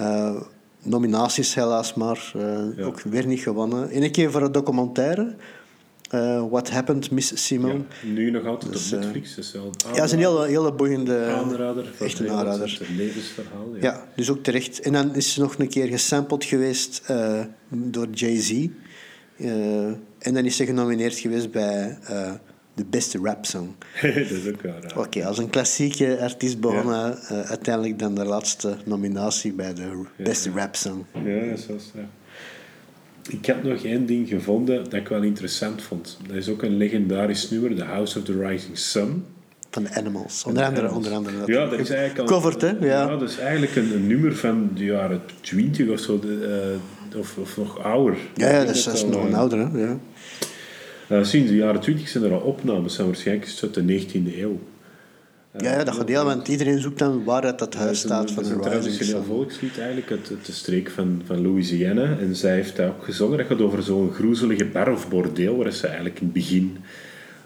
Uh, 0.00 0.40
nominaties 0.82 1.54
helaas 1.54 1.94
maar. 1.94 2.32
Uh, 2.36 2.86
ook 2.86 3.00
weer 3.00 3.26
niet 3.26 3.40
gewonnen. 3.40 4.02
Eén 4.02 4.12
keer 4.12 4.30
voor 4.30 4.42
een 4.42 4.52
documentaire. 4.52 5.36
Uh, 6.14 6.44
What 6.50 6.70
Happened, 6.70 7.10
Miss 7.10 7.46
Simone. 7.46 7.74
Ja, 8.02 8.08
nu 8.08 8.30
nog 8.30 8.46
altijd 8.46 8.72
dus, 8.72 8.92
op 8.92 9.00
Netflix. 9.00 9.34
Dus 9.34 9.56
ja, 9.94 10.04
is 10.04 10.12
een 10.12 10.18
hele, 10.18 10.46
hele 10.46 10.72
boeiende... 10.72 11.26
Aanrader. 11.26 11.92
Echt 12.00 12.18
een 12.18 12.30
aanrader. 12.30 12.76
Het 12.78 12.88
levensverhaal. 12.96 13.74
Ja. 13.74 13.80
ja. 13.80 14.08
dus 14.16 14.30
ook 14.30 14.42
terecht. 14.42 14.80
En 14.80 14.92
dan 14.92 15.14
is 15.14 15.32
ze 15.32 15.40
nog 15.40 15.58
een 15.58 15.68
keer 15.68 15.86
gesampled 15.86 16.44
geweest 16.44 17.02
uh, 17.10 17.40
door 17.68 18.08
Jay-Z. 18.10 18.50
Uh, 18.50 19.86
en 20.18 20.34
dan 20.34 20.44
is 20.44 20.56
ze 20.56 20.64
genomineerd 20.64 21.18
geweest 21.18 21.50
bij 21.50 21.98
de 22.74 22.84
beste 22.84 23.18
rap 23.22 23.46
song. 23.46 23.74
dat 24.02 24.14
is 24.14 24.48
ook 24.48 24.62
wel 24.62 24.74
raar. 24.80 24.98
Oké, 24.98 25.26
als 25.26 25.38
een 25.38 25.50
klassieke 25.50 26.18
artiest 26.20 26.60
begonnen, 26.60 27.18
ja. 27.28 27.42
uiteindelijk 27.42 27.98
dan 27.98 28.14
de 28.14 28.24
laatste 28.24 28.76
nominatie 28.84 29.52
bij 29.52 29.74
de 29.74 30.04
beste 30.16 30.50
rap 30.54 30.76
song. 30.76 31.04
Ja, 31.24 31.46
dat 31.46 31.58
is 31.58 31.66
wel 31.66 31.78
ik 33.28 33.46
heb 33.46 33.62
nog 33.62 33.84
één 33.84 34.06
ding 34.06 34.28
gevonden 34.28 34.84
dat 34.84 34.92
ik 34.92 35.08
wel 35.08 35.22
interessant 35.22 35.82
vond. 35.82 36.18
Dat 36.26 36.36
is 36.36 36.48
ook 36.48 36.62
een 36.62 36.76
legendarisch 36.76 37.50
nummer, 37.50 37.74
The 37.74 37.84
House 37.84 38.18
of 38.18 38.24
the 38.24 38.38
Rising 38.38 38.78
Sun. 38.78 39.24
Van 39.70 39.82
de 39.82 39.94
Animals, 39.94 40.44
onder 40.44 40.64
andere. 40.64 40.92
Onder 40.92 41.12
andere 41.12 41.52
ja, 41.52 41.66
dat 41.66 41.78
is 41.78 41.90
eigenlijk 41.90 42.30
al... 42.30 42.36
Covered, 42.36 42.60
hè? 42.60 42.68
Ja. 42.68 42.86
ja, 42.86 43.16
dat 43.16 43.30
is 43.30 43.38
eigenlijk 43.38 43.76
een, 43.76 43.92
een 43.94 44.06
nummer 44.06 44.36
van 44.36 44.70
de 44.74 44.84
jaren 44.84 45.22
20 45.40 45.88
of 45.88 46.00
zo, 46.00 46.18
de, 46.18 46.78
uh, 47.12 47.18
of, 47.18 47.38
of 47.38 47.56
nog 47.56 47.78
ouder. 47.78 48.16
Ja, 48.34 48.50
ja 48.50 48.64
dat 48.64 48.74
is, 48.74 48.84
dat 48.84 48.94
is 48.94 49.04
nog 49.04 49.24
een 49.24 49.34
ouder, 49.34 49.58
hè? 49.58 49.78
Ja. 49.78 49.98
Uh, 51.08 51.24
sinds 51.24 51.50
de 51.50 51.56
jaren 51.56 51.80
20 51.80 52.08
zijn 52.08 52.24
er 52.24 52.32
al 52.32 52.40
opnames, 52.40 52.94
zijn 52.94 53.06
waarschijnlijk 53.06 53.58
uit 53.62 53.74
de 53.74 53.82
19e 53.82 54.38
eeuw. 54.38 54.58
Ja, 55.58 55.78
ja, 55.78 55.84
dat 55.84 56.08
heel, 56.08 56.24
want 56.24 56.48
iedereen 56.48 56.80
zoekt 56.80 56.98
dan 56.98 57.24
waar 57.24 57.44
het, 57.44 57.58
dat 57.58 57.74
huis 57.74 57.98
staat 57.98 58.30
van 58.30 58.42
de 58.42 58.48
Rising. 58.48 58.64
Het 58.64 58.74
is 58.74 58.80
een 58.80 58.92
traditioneel 58.92 59.22
volkslied 59.22 59.78
eigenlijk, 59.78 60.08
het, 60.08 60.28
het 60.28 60.46
de 60.46 60.52
streek 60.52 60.90
van, 60.90 61.22
van 61.24 61.42
Louisiana. 61.42 62.18
En 62.18 62.36
zij 62.36 62.54
heeft 62.54 62.76
daar 62.76 62.88
ook 62.88 63.04
gezongen. 63.04 63.38
Dat 63.38 63.46
gaat 63.46 63.60
over 63.60 63.82
zo'n 63.82 64.12
groezelige 64.12 64.64
bar 64.64 64.92
of 64.92 65.08
bordeel, 65.08 65.56
waar 65.56 65.72
ze 65.72 65.86
eigenlijk 65.86 66.20
in 66.20 66.24
het 66.24 66.34
begin 66.34 66.76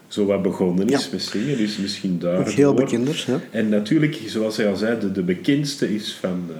zo 0.07 0.25
wat 0.25 0.41
begonnen 0.41 0.87
is 0.87 1.09
met 1.09 1.21
zingen. 1.21 1.57
Dus 1.57 1.77
misschien 1.77 2.19
daar. 2.19 2.47
heel 2.47 2.73
bekender, 2.73 3.23
ja. 3.27 3.39
En 3.51 3.69
natuurlijk, 3.69 4.19
zoals 4.25 4.57
hij 4.57 4.67
al 4.67 4.75
zei, 4.75 4.99
de, 4.99 5.11
de 5.11 5.23
bekendste 5.23 5.93
is 5.93 6.13
van 6.13 6.49
uh, 6.49 6.57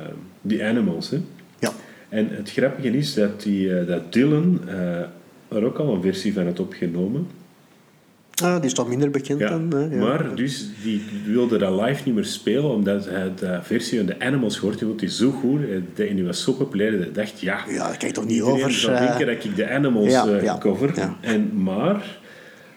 The 0.48 0.64
Animals. 0.64 1.10
Hè? 1.10 1.22
Ja. 1.60 1.72
En 2.10 2.28
het 2.30 2.52
grappige 2.52 2.90
is 2.90 3.14
dat, 3.14 3.42
die, 3.42 3.68
uh, 3.68 3.88
dat 3.88 4.14
Dylan 4.14 4.62
uh, 4.68 5.00
er 5.48 5.64
ook 5.64 5.78
al 5.78 5.94
een 5.94 6.02
versie 6.02 6.34
van 6.34 6.46
had 6.46 6.60
opgenomen. 6.60 7.28
Ah, 8.44 8.56
die 8.56 8.66
is 8.66 8.74
toch 8.74 8.88
minder 8.88 9.10
bekend 9.10 9.40
dan. 9.40 9.74
Hè? 9.74 9.80
Ja. 9.80 9.96
Maar 9.96 10.36
dus, 10.36 10.70
die 10.84 11.02
wilde 11.26 11.58
dat 11.58 11.82
live 11.82 12.02
niet 12.06 12.16
meer 12.16 12.26
spelen, 12.26 12.70
omdat 12.70 13.06
hij 13.10 13.32
de 13.40 13.60
versie 13.62 13.98
van 13.98 14.08
de 14.08 14.20
Animals 14.20 14.58
hoort. 14.58 14.80
Die 14.80 14.96
die 14.96 15.10
zo 15.10 15.32
goed, 15.32 15.60
en 15.96 16.16
die 16.16 16.26
was 16.26 16.44
zo 16.44 16.54
populair, 16.54 17.00
dat 17.00 17.16
dacht, 17.16 17.40
ja... 17.40 17.60
Ja, 17.70 17.88
dat 17.88 18.02
je 18.02 18.12
toch 18.12 18.26
niet 18.26 18.42
over... 18.42 18.72
zou 18.72 18.94
uh... 18.94 19.00
denken 19.00 19.26
dat 19.26 19.44
ik 19.44 19.56
de 19.56 19.70
Animals 19.70 20.12
ja, 20.12 20.28
uh, 20.28 20.58
cover. 20.58 20.94
En, 21.22 21.64
maar... 21.64 22.18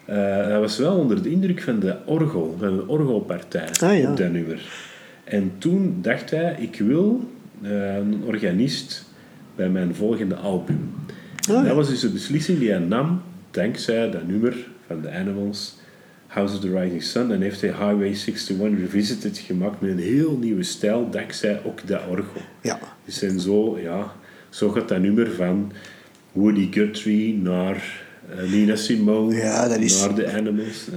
Uh, 0.09 0.15
hij 0.25 0.59
was 0.59 0.77
wel 0.77 0.95
onder 0.95 1.23
de 1.23 1.29
indruk 1.29 1.61
van 1.61 1.79
de 1.79 1.95
orgel, 2.05 2.55
van 2.59 2.75
de 2.75 2.87
orgelpartij 2.87 3.69
ah, 3.81 4.09
op 4.09 4.17
dat 4.17 4.31
nummer. 4.31 4.61
En 5.23 5.51
toen 5.57 5.97
dacht 6.01 6.29
hij, 6.29 6.55
ik 6.59 6.79
wil 6.79 7.29
een 7.61 8.21
organist 8.25 9.05
bij 9.55 9.69
mijn 9.69 9.95
volgende 9.95 10.35
album. 10.35 10.91
Ah, 11.49 11.65
dat 11.65 11.75
was 11.75 11.89
dus 11.89 12.03
een 12.03 12.13
beslissing 12.13 12.59
die 12.59 12.69
hij 12.69 12.79
nam 12.79 13.21
dankzij 13.51 14.11
dat 14.11 14.27
nummer 14.27 14.55
van 14.93 15.11
The 15.11 15.17
Animals, 15.17 15.75
House 16.27 16.55
of 16.55 16.59
the 16.59 16.79
Rising 16.79 17.03
Sun. 17.03 17.31
En 17.31 17.41
heeft 17.41 17.61
hij 17.61 17.69
Highway 17.69 18.07
61 18.07 18.57
Revisited 18.79 19.37
gemaakt 19.37 19.81
met 19.81 19.89
een 19.89 19.99
heel 19.99 20.37
nieuwe 20.37 20.63
stijl, 20.63 21.09
dankzij 21.09 21.61
ook 21.65 21.87
dat 21.87 22.01
orgel. 22.09 22.41
Ja. 22.61 22.79
Dus 23.05 23.21
en 23.21 23.39
zo, 23.39 23.79
ja, 23.79 24.13
zo 24.49 24.69
gaat 24.69 24.87
dat 24.87 24.99
nummer 24.99 25.31
van 25.31 25.71
Woody 26.31 26.71
Guthrie 26.71 27.37
naar 27.37 28.03
uh, 28.29 28.51
Nina 28.51 28.75
Simone, 28.75 29.35
ja, 29.35 29.67
dat 29.67 29.77
is... 29.77 29.99
naar 29.99 30.13
The 30.13 30.31
Animals. 30.31 30.87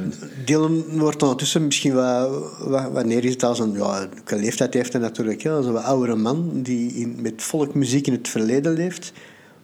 Dylan 0.45 0.85
wordt 0.91 1.23
ondertussen 1.23 1.65
misschien 1.65 1.95
wat, 1.95 2.31
wat, 2.59 2.93
wat 2.93 3.05
neergezet 3.05 3.43
als 3.43 3.59
een... 3.59 3.73
Ja, 3.73 3.99
welke 3.99 4.37
leeftijd 4.37 4.75
heeft 4.75 4.93
hij 4.93 5.03
natuurlijk, 5.03 5.43
ja, 5.43 5.53
als 5.53 5.67
een 5.67 5.73
wat 5.73 5.83
oudere 5.83 6.17
man 6.17 6.63
die 6.63 6.93
in, 6.93 7.17
met 7.21 7.43
volkmuziek 7.43 8.07
in 8.07 8.13
het 8.13 8.29
verleden 8.29 8.73
leeft. 8.73 9.13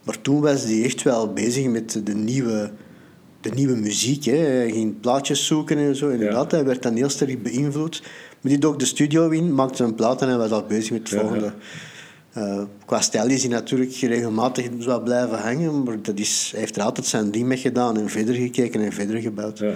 Maar 0.03 0.21
toen 0.21 0.41
was 0.41 0.63
hij 0.63 0.83
echt 0.83 1.01
wel 1.01 1.33
bezig 1.33 1.67
met 1.67 2.01
de 2.03 2.13
nieuwe 2.13 2.71
de 3.43 3.49
nieuwe 3.49 3.75
muziek. 3.75 4.23
Hè. 4.25 4.35
Hij 4.35 4.71
ging 4.71 4.99
plaatjes 4.99 5.45
zoeken 5.45 5.77
en 5.77 5.95
zo. 5.95 6.09
Inderdaad, 6.09 6.51
hij 6.51 6.65
werd 6.65 6.83
dan 6.83 6.95
heel 6.95 7.09
sterk 7.09 7.43
beïnvloed. 7.43 8.01
Maar 8.41 8.51
die 8.51 8.57
dook 8.57 8.79
de 8.79 8.85
studio 8.85 9.29
in, 9.29 9.53
maakte 9.53 9.83
een 9.83 9.95
plaat 9.95 10.21
en 10.21 10.27
hij 10.27 10.37
was 10.37 10.51
al 10.51 10.65
bezig 10.67 10.91
met 10.91 11.09
het 11.09 11.19
volgende. 11.19 11.53
Uh, 12.37 12.63
qua 12.85 13.01
stijl 13.01 13.29
is 13.29 13.41
hij 13.41 13.51
natuurlijk 13.51 13.91
regelmatig 13.91 14.69
wel 14.85 15.01
blijven 15.01 15.37
hangen, 15.37 15.83
maar 15.83 16.01
dat 16.01 16.19
is, 16.19 16.49
hij 16.51 16.59
heeft 16.59 16.75
er 16.75 16.81
altijd 16.81 17.05
zijn 17.05 17.31
ding 17.31 17.45
mee 17.45 17.57
gedaan 17.57 17.97
en 17.97 18.09
verder 18.09 18.35
gekeken 18.35 18.81
en 18.81 18.91
verder 18.91 19.21
gebouwd. 19.21 19.59
Ja, 19.59 19.67
ja. 19.67 19.75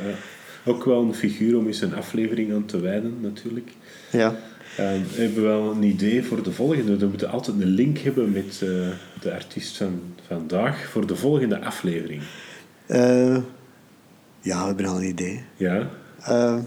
Ook 0.66 0.86
wel 0.86 1.02
een 1.02 1.14
figuur 1.14 1.58
om 1.58 1.68
eens 1.68 1.82
een 1.82 1.96
aflevering 1.96 2.54
aan 2.54 2.66
te 2.66 2.80
wijden, 2.80 3.18
natuurlijk. 3.22 3.70
Ja. 4.12 4.30
Uh, 4.30 4.92
we 5.16 5.22
hebben 5.22 5.44
wel 5.44 5.72
een 5.72 5.84
idee 5.84 6.24
voor 6.24 6.44
de 6.44 6.52
volgende. 6.52 6.98
We 6.98 7.06
moeten 7.06 7.30
altijd 7.30 7.62
een 7.62 7.68
link 7.68 7.98
hebben 7.98 8.32
met 8.32 8.62
uh, 8.64 8.70
de 9.22 9.34
artiest 9.34 9.78
van 9.78 10.02
vandaag 10.28 10.90
voor 10.90 11.08
de 11.08 11.16
volgende 11.16 11.60
aflevering. 11.60 12.22
Ja, 14.48 14.60
we 14.60 14.66
hebben 14.66 14.86
al 14.86 14.96
een 14.96 15.08
idee. 15.08 15.44
Ja. 15.56 15.90
Uh, 16.20 16.60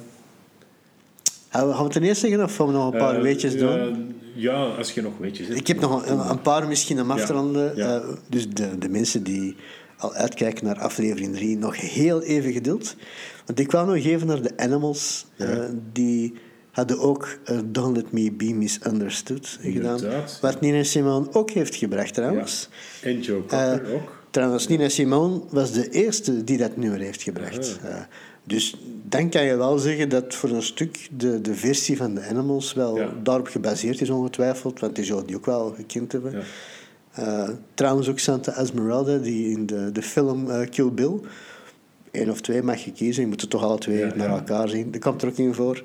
gaan 1.51 1.67
we 1.67 1.83
het 1.83 1.93
ten 1.93 2.03
eerste 2.03 2.27
zeggen 2.27 2.45
of 2.45 2.57
gaan 2.57 2.67
we 2.67 2.73
nog 2.73 2.93
een 2.93 2.99
paar 2.99 3.17
uh, 3.17 3.23
weetjes 3.23 3.57
doen? 3.57 4.15
ja, 4.35 4.65
als 4.65 4.93
je 4.93 5.03
nog 5.03 5.13
weetjes 5.19 5.47
hebt. 5.47 5.59
Ik 5.59 5.67
heb 5.67 5.81
nog 5.81 6.07
een, 6.07 6.31
een 6.31 6.41
paar 6.41 6.69
misschien 6.69 7.01
om 7.01 7.11
af 7.11 7.25
te 7.25 7.33
ronden. 7.33 7.77
Ja. 7.77 7.97
Uh, 7.97 8.09
dus 8.29 8.49
de, 8.49 8.79
de 8.79 8.89
mensen 8.89 9.23
die 9.23 9.57
al 9.97 10.15
uitkijken 10.15 10.65
naar 10.65 10.79
aflevering 10.79 11.35
3, 11.35 11.59
nog 11.59 11.77
heel 11.77 12.23
even 12.23 12.53
geduld. 12.53 12.97
Want 13.47 13.59
ik 13.59 13.69
kwam 13.69 13.87
nog 13.87 13.97
even 13.97 14.27
naar 14.27 14.43
de 14.43 14.57
Animals. 14.57 15.27
Ja. 15.37 15.69
die 15.93 16.35
hadden 16.71 16.99
ook 16.99 17.39
Don't 17.65 17.97
Let 17.97 18.13
Me 18.13 18.33
Be 18.33 18.55
Misunderstood 18.55 19.59
gedaan. 19.61 20.01
Wat 20.41 20.61
Nina 20.61 20.83
Simone 20.83 21.33
ook 21.33 21.51
heeft 21.51 21.75
gebracht 21.75 22.15
trouwens. 22.15 22.69
Ja. 23.03 23.09
En 23.09 23.21
Joe 23.21 23.41
Cocker 23.41 23.93
ook. 23.93 24.20
Trouwens, 24.31 24.69
Nina 24.69 24.89
Simone 24.89 25.41
was 25.51 25.73
de 25.73 25.91
eerste 25.91 26.45
die 26.45 26.59
dat 26.59 26.77
nummer 26.77 27.01
heeft 27.01 27.23
gebracht. 27.23 27.79
Uh, 27.85 27.95
dus 28.45 28.77
dan 29.09 29.29
kan 29.29 29.45
je 29.45 29.57
wel 29.57 29.79
zeggen 29.79 30.09
dat 30.09 30.35
voor 30.35 30.51
een 30.51 30.63
stuk 30.63 31.09
de, 31.17 31.41
de 31.41 31.55
versie 31.55 31.97
van 31.97 32.15
de 32.15 32.23
Animals 32.23 32.73
wel 32.73 32.99
daarop 33.23 33.47
gebaseerd 33.47 34.01
is, 34.01 34.11
ongetwijfeld. 34.11 34.81
Want 34.81 34.97
die 34.97 35.05
zou 35.05 35.25
die 35.27 35.37
ook 35.37 35.47
wel 35.47 35.73
gekend 35.77 36.13
hebben. 36.13 36.33
Ja. 36.33 36.43
Uh, 37.19 37.49
trouwens 37.75 38.09
ook 38.09 38.19
Santa 38.19 38.53
Esmeralda, 38.53 39.17
die 39.19 39.51
in 39.51 39.67
de, 39.67 39.93
de 39.93 40.03
film 40.03 40.47
uh, 40.47 40.61
Kill 40.71 40.91
Bill... 40.93 41.21
één 42.11 42.31
of 42.31 42.41
twee 42.41 42.63
mag 42.63 42.85
je 42.85 42.93
kiezen, 42.93 43.23
je 43.23 43.29
moet 43.29 43.43
er 43.43 43.49
toch 43.49 43.63
alle 43.63 43.79
twee 43.79 44.05
naar 44.15 44.29
elkaar 44.29 44.69
zien. 44.69 44.91
Dat 44.91 45.01
komt 45.01 45.23
er 45.23 45.29
ook 45.29 45.37
in 45.37 45.55
voor. 45.55 45.85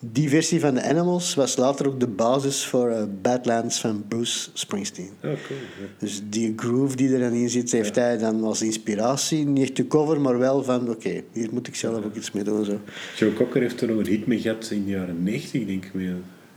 Die 0.00 0.28
versie 0.28 0.60
van 0.60 0.74
de 0.74 0.82
Animals 0.82 1.34
was 1.34 1.56
later 1.56 1.86
ook 1.86 2.00
de 2.00 2.06
basis 2.06 2.66
voor 2.66 2.90
uh, 2.90 3.02
Badlands 3.22 3.80
van 3.80 4.04
Bruce 4.08 4.48
Springsteen. 4.52 5.10
Oh, 5.16 5.20
cool. 5.20 5.58
Ja. 5.80 5.86
Dus 5.98 6.22
die 6.28 6.52
groove 6.56 6.96
die 6.96 7.12
er 7.12 7.20
dan 7.20 7.32
in 7.32 7.50
zit, 7.50 7.72
heeft 7.72 7.94
hij 7.94 8.18
dan 8.18 8.44
als 8.44 8.62
inspiratie. 8.62 9.46
Niet 9.46 9.76
de 9.76 9.86
cover, 9.86 10.20
maar 10.20 10.38
wel 10.38 10.62
van, 10.64 10.90
oké, 10.90 11.22
hier 11.32 11.48
moet 11.52 11.66
ik 11.68 11.74
zelf 11.74 12.04
ook 12.04 12.14
iets 12.14 12.32
mee 12.32 12.44
doen. 12.44 12.64
Zo. 12.64 12.80
Joe 13.16 13.32
Cocker 13.32 13.60
heeft 13.60 13.80
er 13.80 13.88
nog 13.88 13.98
een 13.98 14.06
hit 14.06 14.26
mee 14.26 14.40
gehad 14.40 14.70
in 14.70 14.84
de 14.84 14.90
jaren 14.90 15.22
90, 15.22 15.66
denk 15.66 15.84
ik, 15.84 15.94
met 15.94 16.06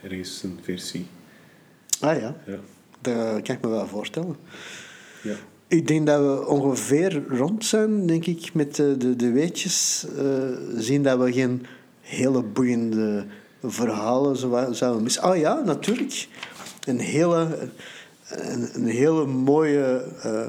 ergens 0.04 0.44
een 0.44 0.58
versie. 0.62 1.06
Ah 2.00 2.20
ja, 2.20 2.36
Ja. 2.48 2.60
dat 3.02 3.42
kan 3.42 3.56
ik 3.56 3.62
me 3.62 3.70
wel 3.70 3.88
voorstellen. 3.88 4.36
ja. 5.24 5.36
Ik 5.68 5.88
denk 5.88 6.06
dat 6.08 6.20
we 6.20 6.48
ongeveer 6.48 7.24
rond 7.28 7.66
zijn, 7.66 8.06
denk 8.08 8.26
ik, 8.26 8.54
met 8.54 8.76
de, 8.76 8.98
de, 8.98 9.16
de 9.16 9.32
weetjes. 9.32 10.06
eh, 10.18 10.26
zien 10.78 11.04
dat 11.04 11.20
we 11.20 11.32
geen 11.32 11.66
hele 12.12 12.44
boeiende 12.44 13.26
verhalen 13.64 14.36
zo- 14.38 14.68
zouden 14.72 15.04
missen. 15.04 15.24
Oh 15.24 15.38
ja, 15.38 15.62
natuurlijk. 15.66 16.28
Een 16.86 17.00
hele, 17.00 17.70
een, 18.28 18.70
een 18.74 18.86
hele 18.88 19.26
mooie 19.26 20.06
eh, 20.22 20.46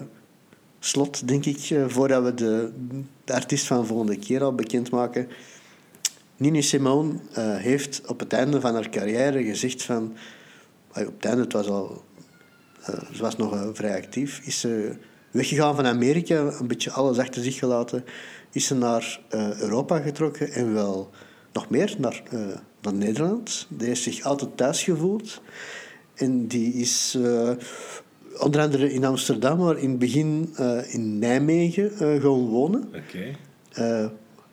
slot, 0.79 1.29
denk 1.29 1.45
ik, 1.45 1.71
eh, 1.71 1.85
voordat 1.89 2.25
we 2.25 2.35
de, 2.35 2.73
de 3.25 3.33
artiest 3.33 3.67
van 3.67 3.81
de 3.81 3.87
volgende 3.87 4.17
keer 4.19 4.43
al 4.43 4.55
bekendmaken. 4.55 5.29
Nina 6.37 6.61
Simone 6.61 7.13
eh, 7.33 7.57
heeft 7.57 8.03
op 8.07 8.21
het 8.21 8.33
einde 8.33 8.61
van 8.61 8.75
haar 8.75 8.89
carrière 8.91 9.45
gezegd 9.45 9.83
van... 9.83 10.13
ah, 10.93 11.07
Op 11.07 11.15
het 11.15 11.25
einde, 11.25 11.43
het 11.43 11.53
was 11.53 11.69
al 11.69 12.03
ze 13.13 13.23
was 13.23 13.37
nog 13.37 13.71
vrij 13.73 13.97
actief. 13.97 14.41
Is 14.45 14.61
ze 14.61 14.97
weggegaan 15.31 15.75
van 15.77 15.87
Amerika, 15.87 16.35
een 16.35 16.67
beetje 16.67 16.91
alles 16.91 17.19
achter 17.19 17.43
zich 17.43 17.59
gelaten. 17.59 18.05
Is 18.53 18.67
ze 18.67 18.75
naar 18.75 19.21
Europa 19.59 19.99
getrokken 19.99 20.53
en 20.53 20.75
wel 20.75 21.11
nog 21.53 21.71
meer 21.71 21.95
naar, 21.99 22.23
eh, 22.31 22.39
naar 22.83 22.95
Nederland. 22.95 23.67
Die 23.69 23.87
heeft 23.87 24.03
zich 24.03 24.23
altijd 24.23 24.57
thuis 24.57 24.83
gevoeld. 24.83 25.41
En 26.15 26.47
die 26.47 26.73
is 26.75 27.19
eh, 27.25 27.51
onder 28.39 28.61
andere 28.61 28.93
in 28.93 29.05
Amsterdam, 29.05 29.59
maar 29.59 29.79
in 29.79 29.91
het 29.91 29.99
begin 29.99 30.53
eh, 30.57 30.95
in 30.95 31.19
Nijmegen 31.19 31.91
gaan 32.21 32.47
wonen. 32.49 32.89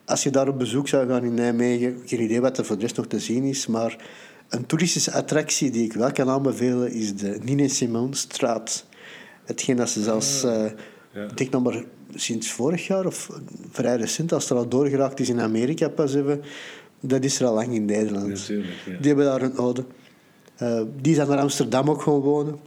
Als 0.06 0.24
je 0.24 0.30
daar 0.30 0.48
op 0.48 0.58
bezoek 0.58 0.88
zou 0.88 1.08
gaan 1.08 1.24
in 1.24 1.34
Nijmegen, 1.34 2.02
geen 2.06 2.22
idee 2.22 2.42
wat 2.42 2.58
er 2.58 2.66
voor 2.66 2.76
de 2.76 2.82
rest 2.82 2.98
nog 2.98 3.08
te 3.08 3.20
zien 3.20 3.44
is, 3.44 3.68
maar 3.68 3.98
een 4.50 4.66
toeristische 4.66 5.12
attractie 5.12 5.72
die 5.72 5.84
ik 5.84 5.94
wel 5.94 6.12
kan 6.12 6.30
aanbevelen 6.30 6.92
is 6.92 7.16
de 7.16 7.40
Nina 7.44 7.68
Simone 7.68 8.16
straat. 8.16 8.86
Hetgeen 9.46 9.76
dat 9.76 9.90
ze 9.90 10.04
zelfs, 10.04 10.44
eh, 10.44 10.66
Ja. 11.14 11.24
ik 11.24 11.38
denk 11.38 11.50
nog 11.50 11.64
maar 11.64 11.84
sinds 12.16 12.52
vorig 12.52 12.88
jaar 12.88 13.06
of 13.06 13.30
vrij 13.72 13.96
recent, 13.96 14.32
als 14.34 14.50
er 14.50 14.56
al 14.56 14.68
doorgeraakt 14.68 15.20
is 15.20 15.30
in 15.30 15.42
Amerika 15.42 15.90
pas 15.90 16.14
hebben, 16.14 16.42
dat 17.00 17.24
is 17.24 17.40
er 17.40 17.46
al 17.46 17.54
lang 17.54 17.74
in 17.74 17.86
Nederland. 17.86 18.28
Natuurlijk, 18.28 18.74
ja. 18.86 18.98
Die 18.98 19.08
hebben 19.08 19.26
daar 19.26 19.42
een 19.42 19.58
ode. 19.58 19.86
Eh, 20.56 20.82
die 21.02 21.16
zijn 21.16 21.28
naar 21.28 21.38
Amsterdam 21.38 21.90
ook 21.90 22.02
gaan 22.02 22.20
wonen. 22.20 22.60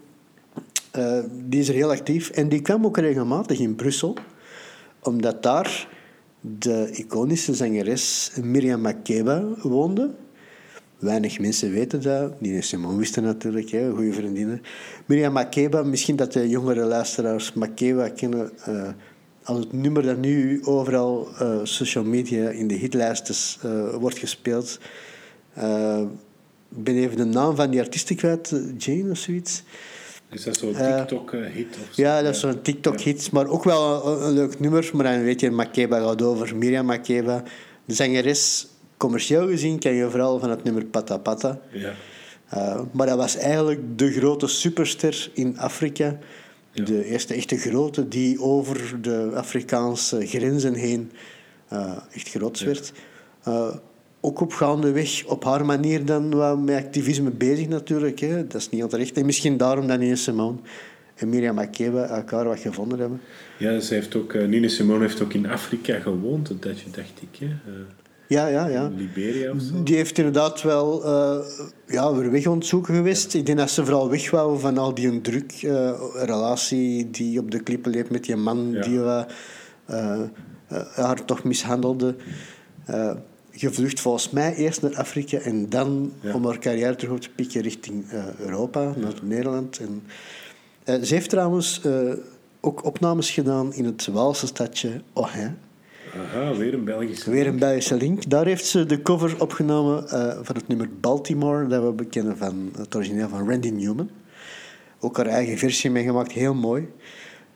Eh, 0.90 1.18
die 1.48 1.60
is 1.60 1.68
er 1.68 1.74
heel 1.74 1.90
actief. 1.90 2.30
En 2.30 2.48
die 2.48 2.62
kwam 2.62 2.84
ook 2.84 2.98
regelmatig 2.98 3.58
in 3.58 3.74
Brussel. 3.74 4.16
Omdat 5.02 5.42
daar 5.42 5.88
de 6.40 6.90
iconische 6.92 7.54
zangeres 7.54 8.32
Miriam 8.42 8.80
Makeba 8.80 9.44
woonde. 9.62 10.10
Weinig 10.98 11.38
mensen 11.38 11.70
weten 11.70 12.02
dat. 12.02 12.40
Nina 12.40 12.60
Simone 12.60 12.98
wist 12.98 13.14
het 13.14 13.24
natuurlijk, 13.24 13.70
hè, 13.70 13.90
goede 13.90 14.12
vriendinnen. 14.12 14.62
Miriam 15.06 15.32
Makeba, 15.32 15.82
misschien 15.82 16.16
dat 16.16 16.32
de 16.32 16.48
jongere 16.48 16.84
luisteraars 16.84 17.52
Makeba 17.52 18.08
kennen... 18.08 18.50
eh, 18.64 18.88
als 19.44 19.58
het 19.58 19.72
nummer 19.72 20.02
dat 20.02 20.16
nu 20.16 20.60
overal 20.64 21.28
eh, 21.38 21.58
social 21.62 22.04
media 22.04 22.48
in 22.48 22.68
de 22.68 22.74
hitlijsten 22.74 23.34
eh, 23.62 23.94
wordt 23.94 24.18
gespeeld. 24.18 24.78
Eh, 25.54 26.00
ik 26.76 26.84
ben 26.84 26.96
even 26.96 27.16
de 27.16 27.24
naam 27.24 27.56
van 27.56 27.70
die 27.70 27.80
artiesten 27.80 28.16
kwijt, 28.16 28.54
Jane 28.78 29.10
of 29.10 29.18
zoiets. 29.18 29.62
Is 30.30 30.44
dat 30.44 30.56
zo'n 30.56 30.74
TikTok-hit 30.74 31.66
of 31.66 31.94
zo? 31.94 32.02
Ja, 32.02 32.22
dat 32.22 32.34
is 32.34 32.40
zo'n 32.40 32.62
TikTok-hit, 32.62 33.30
maar 33.32 33.46
ook 33.46 33.64
wel 33.64 34.06
een, 34.06 34.26
een 34.26 34.32
leuk 34.32 34.60
nummer. 34.60 34.90
Maar 34.92 35.04
dan 35.04 35.22
weet 35.22 35.40
je, 35.40 35.50
Makeba 35.50 36.00
gaat 36.00 36.22
over 36.22 36.56
Miriam 36.56 36.86
Makeba. 36.86 37.42
De 37.84 37.94
zangeres, 37.94 38.66
commercieel 38.96 39.48
gezien, 39.48 39.78
ken 39.78 39.92
je 39.92 40.10
vooral 40.10 40.38
van 40.38 40.50
het 40.50 40.64
nummer 40.64 40.84
Pata 40.84 41.16
Pata. 41.16 41.60
Ja. 41.72 41.92
Uh, 42.54 42.80
maar 42.92 43.06
dat 43.06 43.16
was 43.16 43.36
eigenlijk 43.36 43.98
de 43.98 44.12
grote 44.12 44.46
superster 44.46 45.30
in 45.34 45.58
Afrika. 45.58 46.18
Ja. 46.72 46.84
De 46.84 47.04
eerste 47.04 47.34
echte 47.34 47.56
grote 47.56 48.08
die 48.08 48.40
over 48.40 49.02
de 49.02 49.30
Afrikaanse 49.34 50.26
grenzen 50.26 50.74
heen 50.74 51.10
uh, 51.72 51.96
echt 52.12 52.28
groot 52.28 52.60
werd. 52.60 52.92
Uh, 53.48 53.74
ook 54.20 54.40
op 54.40 54.52
gaandeweg 54.52 55.24
op 55.24 55.44
haar 55.44 55.64
manier 55.64 56.04
dan 56.04 56.34
wat 56.34 56.58
met 56.58 56.84
activisme 56.84 57.30
bezig 57.30 57.68
natuurlijk. 57.68 58.18
Hè. 58.18 58.46
Dat 58.46 58.60
is 58.60 58.70
niet 58.70 58.82
onterecht. 58.82 59.16
En 59.16 59.26
misschien 59.26 59.56
daarom 59.56 59.86
dat 59.86 59.98
Nina 59.98 60.14
Simone 60.14 60.58
en 61.14 61.28
Miriam 61.28 61.54
Makeba 61.54 62.06
elkaar 62.06 62.44
wat 62.44 62.60
gevonden 62.60 62.98
hebben. 62.98 63.20
Ja, 63.58 63.80
ze 63.80 63.94
heeft 63.94 64.14
ook, 64.14 64.32
eh, 64.32 64.46
Nina 64.46 64.68
Simone 64.68 65.00
heeft 65.00 65.22
ook 65.22 65.32
in 65.32 65.48
Afrika 65.48 65.98
gewoond, 65.98 66.60
tijdje, 66.60 66.90
dacht 66.90 67.22
ik. 67.30 67.38
Hè? 67.38 67.46
Ja, 68.32 68.46
ja, 68.46 68.66
ja. 68.66 68.88
Liberia 68.96 69.52
of 69.52 69.60
zo. 69.60 69.82
Die 69.82 69.96
heeft 69.96 70.18
inderdaad 70.18 70.62
wel 70.62 71.04
eh, 71.04 71.38
ja, 71.86 72.14
weer 72.14 72.30
weg 72.30 72.46
ontzoeken 72.46 72.94
geweest. 72.94 73.34
Ik 73.34 73.46
denk 73.46 73.58
dat 73.58 73.70
ze 73.70 73.84
vooral 73.84 74.10
weg 74.10 74.30
wou 74.30 74.58
van 74.60 74.78
al 74.78 74.94
die 74.94 75.20
druk. 75.20 75.52
eh, 75.52 75.92
relatie 76.14 77.10
die 77.10 77.38
op 77.38 77.50
de 77.50 77.60
klippen 77.62 77.90
leeft 77.92 78.10
met 78.10 78.24
die 78.24 78.36
man 78.36 78.70
Ja. 78.72 78.80
die 78.82 79.00
eh, 79.86 80.20
haar 80.94 81.24
toch 81.24 81.44
mishandelde. 81.44 82.14
Gevlucht 83.54 84.00
volgens 84.00 84.30
mij 84.30 84.54
eerst 84.54 84.82
naar 84.82 84.94
Afrika 84.96 85.38
en 85.38 85.68
dan 85.68 86.12
Ja. 86.20 86.34
om 86.34 86.46
haar 86.46 86.58
carrière 86.58 86.96
terug 86.96 87.12
op 87.14 87.20
te 87.20 87.30
pikken 87.30 87.60
richting 87.62 88.04
Europa, 88.38 88.92
naar 88.96 89.14
Nederland. 89.22 89.78
En, 89.78 90.02
ze 91.04 91.14
heeft 91.14 91.30
trouwens 91.30 91.80
ook 92.60 92.84
opnames 92.84 93.30
gedaan 93.30 93.74
in 93.74 93.84
het 93.84 94.06
Waalse 94.06 94.46
stadje 94.46 95.00
Ohain. 95.12 95.58
Aha, 96.16 96.54
weer 96.54 96.74
een 96.74 96.84
Belgische. 96.84 97.30
Weer 97.30 97.46
een 97.46 97.58
Belgische 97.58 97.96
link. 97.96 98.30
Daar 98.30 98.46
heeft 98.46 98.66
ze 98.66 98.86
de 98.86 99.02
cover 99.02 99.40
opgenomen 99.40 100.08
eh, 100.08 100.38
van 100.42 100.56
het 100.56 100.68
nummer 100.68 100.88
Baltimore, 101.00 101.66
dat 101.66 101.82
we 101.82 101.92
bekennen 101.92 102.36
van 102.36 102.72
het 102.76 102.94
origineel 102.94 103.28
van 103.28 103.50
Randy 103.50 103.68
Newman. 103.68 104.10
Ook 105.00 105.16
haar 105.16 105.26
eigen 105.26 105.58
versie 105.58 105.90
meegemaakt, 105.90 106.32
heel 106.32 106.54
mooi. 106.54 106.88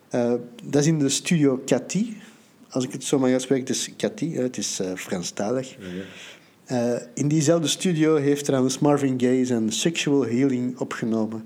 Eh, 0.08 0.32
dat 0.64 0.82
is 0.82 0.86
in 0.86 0.98
de 0.98 1.08
studio 1.08 1.62
Cathy, 1.64 2.12
als 2.70 2.84
ik 2.84 2.92
het 2.92 3.04
zo 3.04 3.18
mag 3.18 3.30
uitspreken. 3.30 3.66
Het 3.66 3.76
is 3.76 3.90
Cathy, 3.96 4.32
het 4.32 4.56
is 4.56 4.80
eh 4.80 4.92
Franstalig. 4.94 5.76
Ja, 6.66 7.02
in 7.14 7.28
diezelfde 7.28 7.68
studio 7.68 8.16
heeft 8.16 8.44
trouwens 8.44 8.78
Marvin 8.78 9.20
Gaye 9.20 9.44
zijn 9.44 9.72
Sexual 9.72 10.26
Healing 10.26 10.78
opgenomen. 10.78 11.44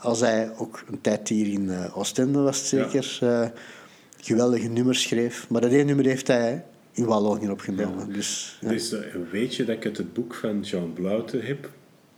Als 0.00 0.20
hij 0.20 0.50
ook 0.56 0.84
een 0.90 1.00
tijd 1.00 1.28
hier 1.28 1.48
in 1.48 1.70
Oostende 1.94 2.38
was, 2.38 2.68
zeker. 2.68 3.20
Geweldige 4.26 4.68
nummers 4.68 5.02
schreef. 5.02 5.46
Maar 5.50 5.60
dat 5.60 5.70
ene 5.70 5.82
nummer 5.82 6.04
heeft 6.06 6.26
hij 6.26 6.64
in 6.92 7.04
Wallonië 7.04 7.50
opgenomen. 7.50 8.12
Dus, 8.12 8.58
ja. 8.60 8.68
Dus 8.68 8.92
eh, 8.92 9.00
weet 9.30 9.54
je 9.54 9.64
dat 9.64 9.76
ik 9.76 9.84
uit 9.84 9.96
het 9.96 10.12
boek 10.12 10.34
van 10.34 10.60
Jean 10.60 10.92
Blouten 10.92 11.40
heb? 11.42 11.70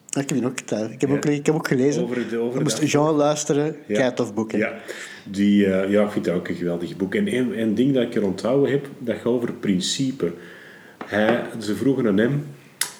Ik 0.09 0.28
heb 0.28 0.38
die 0.38 0.46
ook 0.46 0.59
thuis. 0.59 0.90
Ik 0.92 1.00
heb, 1.00 1.11
Ja. 1.11 1.16
ook, 1.16 1.24
ik 1.24 1.46
heb 1.46 1.55
ook 1.55 1.68
gelezen. 1.68 2.02
Over 2.02 2.28
de- 2.28 2.38
over 2.38 2.57
Je 2.59 2.62
moest 2.62 2.82
Jean 2.92 3.14
luisteren, 3.14 3.76
Ja. 3.86 3.94
kei 3.98 4.14
tof 4.14 4.34
boek. 4.34 4.52
hè. 4.52 4.59
Ja, 4.59 4.80
die, 5.30 5.66
eh, 5.66 5.90
ja, 5.90 6.05
ik 6.05 6.11
vind 6.11 6.24
dat 6.24 6.34
ook 6.34 6.48
een 6.48 6.55
geweldig 6.55 6.96
boek. 6.96 7.14
En 7.14 7.34
een, 7.34 7.61
een 7.61 7.74
ding 7.74 7.94
dat 7.94 8.02
ik 8.02 8.14
er 8.14 8.24
onthouden 8.24 8.70
heb, 8.70 8.88
dat 8.98 9.16
gaat 9.16 9.24
over 9.24 9.52
principe. 9.52 10.32
Hij, 11.05 11.42
ze 11.61 11.74
vroegen 11.76 12.07
aan 12.07 12.18
hem, 12.18 12.44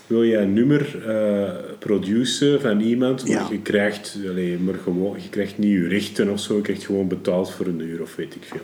wil 0.07 0.23
je 0.23 0.37
een 0.37 0.53
nummer 0.53 1.09
eh 1.09 1.53
produceren 1.79 2.61
van 2.61 2.81
iemand, 2.81 3.23
maar 3.29 3.37
Ja. 3.37 3.49
je 3.51 3.61
krijgt, 3.61 4.19
allee, 4.29 4.59
maar 4.59 4.75
gewoon, 4.75 5.17
je 5.23 5.29
krijgt 5.29 5.59
niet 5.59 5.71
je 5.73 5.89
rechten 5.89 6.29
of 6.29 6.41
zo, 6.41 6.57
je 6.57 6.63
krijgt 6.63 6.85
gewoon 6.85 7.09
betaald 7.09 7.51
voor 7.51 7.67
een 7.67 7.81
uur 7.81 8.03
of 8.03 8.17
weet 8.17 8.35
ik 8.35 8.43
veel. 8.45 8.61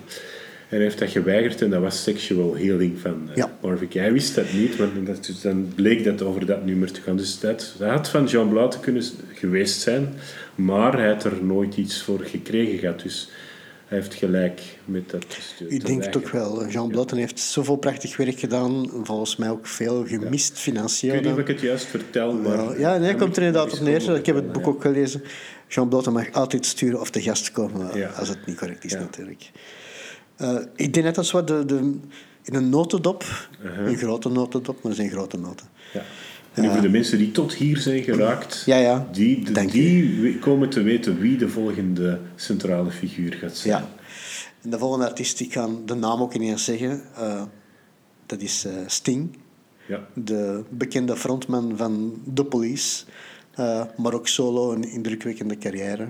En 0.68 0.76
hij 0.76 0.84
heeft 0.84 0.98
dat 0.98 1.10
geweigerd 1.10 1.62
en 1.62 1.70
dat 1.70 1.80
was 1.80 2.02
Sexual 2.02 2.56
Healing 2.56 2.98
van 2.98 3.26
uh, 3.30 3.36
Ja. 3.36 3.58
Marvin 3.62 3.88
Gaye. 3.90 4.04
Hij 4.04 4.12
wist 4.12 4.34
dat 4.34 4.52
niet, 4.52 4.78
maar 4.78 4.88
dat, 5.04 5.24
dus 5.26 5.40
dan 5.40 5.72
bleek 5.74 6.04
dat 6.04 6.22
over 6.22 6.46
dat 6.46 6.64
nummer 6.66 6.92
te 6.92 7.00
gaan. 7.00 7.16
Dus 7.16 7.40
dat, 7.40 7.74
dat 7.78 7.90
had 7.90 8.08
van 8.08 8.26
Jean 8.26 8.48
Blouten 8.48 8.80
kunnen 8.80 9.02
geweest 9.34 9.80
zijn, 9.80 10.08
maar 10.54 10.98
hij 10.98 11.08
had 11.08 11.24
er 11.24 11.44
nooit 11.44 11.76
iets 11.76 12.02
voor 12.02 12.20
gekregen 12.24 12.78
gehad. 12.78 13.02
Dus 13.02 13.28
heeft 13.90 14.14
gelijk 14.14 14.60
met 14.84 15.10
dat 15.10 15.24
gestuurd. 15.28 15.72
Ik 15.72 15.86
denk 15.86 16.16
ook 16.16 16.28
wel. 16.28 16.66
Jean 16.68 16.88
Blotten 16.88 17.16
heeft 17.16 17.38
zoveel 17.40 17.76
prachtig 17.76 18.16
werk 18.16 18.38
gedaan. 18.38 18.90
Volgens 19.02 19.36
mij 19.36 19.50
ook 19.50 19.66
veel 19.66 20.06
gemist 20.06 20.50
Ik 20.50 20.56
financieel. 20.56 21.12
weet 21.14 21.22
niet 21.24 21.32
of 21.32 21.38
ik 21.38 21.46
het 21.46 21.60
juist 21.60 21.84
vertel, 21.86 22.32
maar... 22.32 22.78
Ja, 22.78 22.96
nee, 22.96 23.14
komt 23.16 23.36
er 23.36 23.42
ik 23.42 23.48
inderdaad 23.48 23.72
op 23.72 23.80
neer. 23.80 24.16
Ik 24.16 24.26
heb 24.26 24.34
het 24.36 24.52
boek 24.52 24.66
ook 24.66 24.82
gelezen. 24.82 25.22
Jean 25.68 25.88
Blotten 25.88 26.12
mag 26.12 26.32
altijd 26.32 26.66
sturen 26.66 27.00
of 27.00 27.10
te 27.10 27.22
gast 27.22 27.52
komen 27.52 27.96
Ja. 27.98 28.08
als 28.08 28.28
het 28.28 28.46
niet 28.46 28.56
correct 28.56 28.84
is, 28.84 28.92
Ja. 28.92 28.98
natuurlijk. 28.98 29.50
Eh, 30.36 30.56
ik 30.76 30.92
denk 30.94 31.06
net 31.06 31.18
als 31.18 31.30
wat 31.30 31.46
de, 31.46 31.64
de, 31.64 31.76
in 32.42 32.54
een 32.54 32.68
notendop, 32.68 33.24
Uh-huh. 33.64 33.86
een 33.86 33.96
grote 33.96 34.28
notendop, 34.28 34.74
maar 34.74 34.82
dat 34.92 34.94
zijn 34.94 35.10
grote 35.10 35.38
noten. 35.38 35.66
Ja. 35.92 36.02
En 36.54 36.70
voor 36.72 36.80
de 36.80 36.88
mensen 36.88 37.18
die 37.18 37.30
tot 37.30 37.54
hier 37.54 37.76
zijn 37.78 38.02
geraakt, 38.02 38.62
Ja, 38.66 38.76
ja. 38.76 39.08
die, 39.12 39.52
de- 39.52 39.64
die 39.66 40.38
komen 40.38 40.68
te 40.70 40.82
weten 40.82 41.18
wie 41.18 41.36
de 41.36 41.48
volgende 41.48 42.20
centrale 42.36 42.90
figuur 42.90 43.32
gaat 43.32 43.56
zijn. 43.56 43.74
Ja. 43.82 43.88
En 44.62 44.70
de 44.70 44.78
volgende 44.78 45.06
artiest, 45.08 45.40
ik 45.40 45.52
ga 45.52 45.68
de 45.86 45.94
naam 45.94 46.20
ook 46.20 46.34
ineens 46.34 46.64
zeggen. 46.64 47.02
eh, 47.16 47.42
dat 48.26 48.40
is 48.40 48.64
eh, 48.64 48.72
Sting. 48.86 49.36
Ja. 49.88 50.06
De 50.14 50.62
bekende 50.70 51.16
frontman 51.16 51.72
van 51.76 52.22
The 52.34 52.44
Police. 52.44 53.04
Uh, 53.60 53.82
maar 53.96 54.14
ook 54.14 54.28
solo 54.28 54.72
een 54.72 54.84
indrukwekkende 54.90 55.58
carrière. 55.58 56.08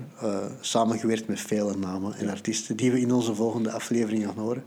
Samengewerkt 0.61 1.28
met 1.28 1.41
vele 1.41 1.76
namen 1.76 2.14
en 2.14 2.28
artiesten 2.28 2.76
die 2.76 2.91
we 2.93 3.01
in 3.01 3.12
onze 3.12 3.34
volgende 3.34 3.70
aflevering 3.70 4.24
gaan 4.24 4.36
horen. 4.38 4.62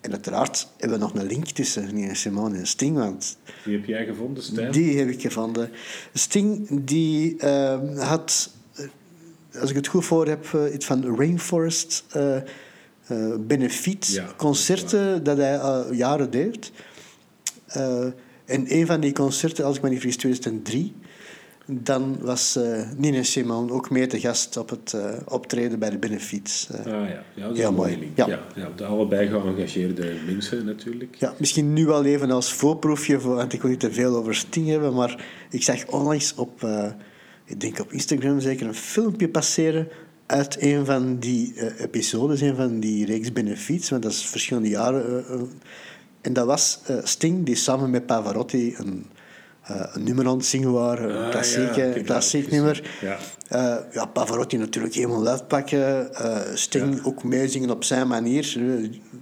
En 0.00 0.12
uiteraard 0.12 0.68
hebben 0.76 0.98
we 0.98 1.04
nog 1.04 1.14
een 1.14 1.26
link 1.26 1.46
tussen 1.46 1.94
Nina 1.94 2.14
Simone 2.14 2.58
en 2.58 2.66
Sting. 2.66 2.96
Want 2.96 3.36
die 3.64 3.76
heb 3.76 3.84
jij 3.84 4.04
gevonden, 4.04 4.42
Stijn? 4.42 4.72
Die 4.72 4.98
heb 4.98 5.08
ik 5.08 5.20
gevonden. 5.20 5.70
Sting 6.14 6.68
die 6.84 7.36
uh, 7.44 7.98
had, 7.98 8.50
als 9.60 9.70
ik 9.70 9.76
het 9.76 9.86
goed 9.86 10.04
voor 10.04 10.26
heb, 10.26 10.70
iets 10.74 10.86
van 10.86 11.16
Rainforest 11.16 12.04
uh, 12.16 12.36
benefietconcerten 13.38 15.24
dat 15.24 15.36
hij 15.36 15.58
al 15.58 15.92
jaren 15.92 16.30
deed. 16.30 16.72
En 18.44 18.74
een 18.74 18.86
van 18.86 19.00
die 19.00 19.12
concerten, 19.12 19.64
als 19.64 19.76
ik 19.76 19.82
me 19.82 19.88
niet 19.88 20.00
vergis, 20.00 20.16
2003, 20.16 20.94
dan 21.70 22.18
was 22.20 22.56
uh, 22.56 22.90
Nina 22.96 23.22
Simone 23.22 23.72
ook 23.72 23.90
mee 23.90 24.06
te 24.06 24.20
gast 24.20 24.56
op 24.56 24.70
het 24.70 24.92
uh, 24.96 25.12
optreden 25.24 25.78
bij 25.78 25.90
de 25.90 25.98
Benefiets. 25.98 26.68
Uh, 26.72 26.78
ah 26.78 26.86
ja, 26.86 27.22
ja 27.34 27.42
dat 27.42 27.52
is 27.52 27.58
heel 27.58 27.72
mooi. 27.72 28.12
Ja. 28.14 28.26
Ja, 28.26 28.40
ja, 28.54 28.68
de 28.76 28.84
allebei 28.84 29.28
geëngageerde 29.28 30.12
mensen 30.26 30.64
natuurlijk. 30.64 31.14
Ja, 31.14 31.34
misschien 31.38 31.72
nu 31.72 31.86
wel 31.86 32.04
even 32.04 32.30
als 32.30 32.52
voorproefje, 32.52 33.20
voor, 33.20 33.34
want 33.34 33.52
ik 33.52 33.62
wil 33.62 33.70
niet 33.70 33.80
te 33.80 33.92
veel 33.92 34.16
over 34.16 34.34
Sting 34.34 34.68
hebben, 34.68 34.94
maar 34.94 35.24
ik 35.50 35.62
zag 35.62 35.86
onlangs 35.86 36.34
op, 36.34 36.66
ik 37.44 37.60
denk 37.60 37.80
op 37.80 37.92
Instagram 37.92 38.40
zeker, 38.40 38.66
een 38.66 38.74
filmpje 38.74 39.28
passeren 39.28 39.88
uit 40.26 40.56
een 40.62 40.86
van 40.86 41.18
die 41.18 41.54
episodes, 41.78 42.40
een 42.40 42.56
van 42.56 42.80
die 42.80 43.06
reeks 43.06 43.32
Benefiets, 43.32 43.90
want 43.90 44.02
dat 44.02 44.12
is 44.12 44.26
verschillende 44.26 44.68
jaren. 44.68 45.24
En 46.20 46.32
dat 46.32 46.46
was 46.46 46.80
Sting 47.02 47.46
die 47.46 47.54
samen 47.54 47.90
met 47.90 48.06
Pavarotti 48.06 48.74
een, 48.76 49.06
een 49.92 50.02
nummer 50.04 50.26
aan 50.26 50.36
het 50.36 50.46
zingen 50.46 50.72
waren, 50.72 51.10
een 51.10 51.24
ah, 51.24 51.30
klassiek, 51.30 51.74
ja, 51.74 51.92
klassiek 52.04 52.50
nummer. 52.50 52.98
Ja. 53.00 53.18
ja, 53.92 54.06
Pavarotti 54.06 54.56
natuurlijk 54.56 54.94
helemaal 54.94 55.26
uitpakken, 55.26 56.10
Sting 56.54 57.04
ook 57.04 57.24
meezingen 57.24 57.70
op 57.70 57.84
zijn 57.84 58.08
manier, 58.08 58.58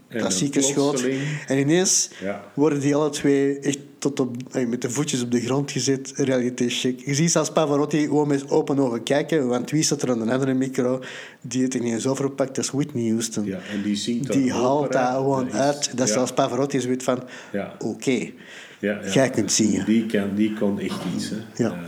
klassieke 0.09 0.61
schoot. 0.61 1.05
En 1.47 1.59
ineens 1.59 2.11
worden 2.55 2.81
die 2.81 2.95
alle 2.95 3.11
twee 3.11 3.59
echt 3.59 3.79
tot 3.99 4.21
op, 4.21 4.37
met 4.67 4.83
de 4.83 4.91
voetjes 4.91 5.23
op 5.23 5.31
de 5.31 5.41
grond 5.41 5.71
gezet, 5.71 6.13
reality 6.15 6.69
check. 6.69 7.01
Je 7.05 7.15
ziet 7.15 7.31
zelfs 7.31 7.53
Pavarotti 7.53 8.03
gewoon 8.03 8.29
met 8.29 8.51
open 8.51 8.79
ogen 8.79 9.03
kijken, 9.03 9.49
want 9.49 9.71
wie 9.71 9.83
staat 9.83 10.03
er 10.03 10.11
aan 10.11 10.21
een 10.21 10.31
andere 10.31 10.55
micro 10.55 11.01
die 11.41 11.63
het 11.63 11.75
ineens 11.75 12.07
overpakt? 12.07 12.55
Dat 12.55 12.65
is 12.65 12.71
Whitney 12.71 13.09
Houston. 13.09 13.45
Ja, 13.45 13.59
en 13.73 13.83
die 13.83 13.97
zingt 13.97 14.33
Die 14.33 14.53
haalt 14.53 14.93
dat 14.93 15.09
gewoon 15.09 15.53
uit. 15.53 15.97
Dat 15.97 16.07
is 16.07 16.13
zelfs 16.13 16.33
Pavarotti 16.33 16.81
weet 16.81 17.03
van, 17.03 17.23
ja. 17.53 17.75
oké, 17.79 17.87
okay, 17.87 18.35
ja, 18.79 19.01
ja, 19.03 19.13
jij 19.13 19.31
kunt 19.31 19.53
zingen. 19.53 19.85
Die, 19.85 20.07
kan, 20.07 20.35
die 20.35 20.53
kon 20.53 20.81
echt 20.81 21.01
iets. 21.15 21.31
Hè. 21.31 21.65
Ja. 21.65 21.79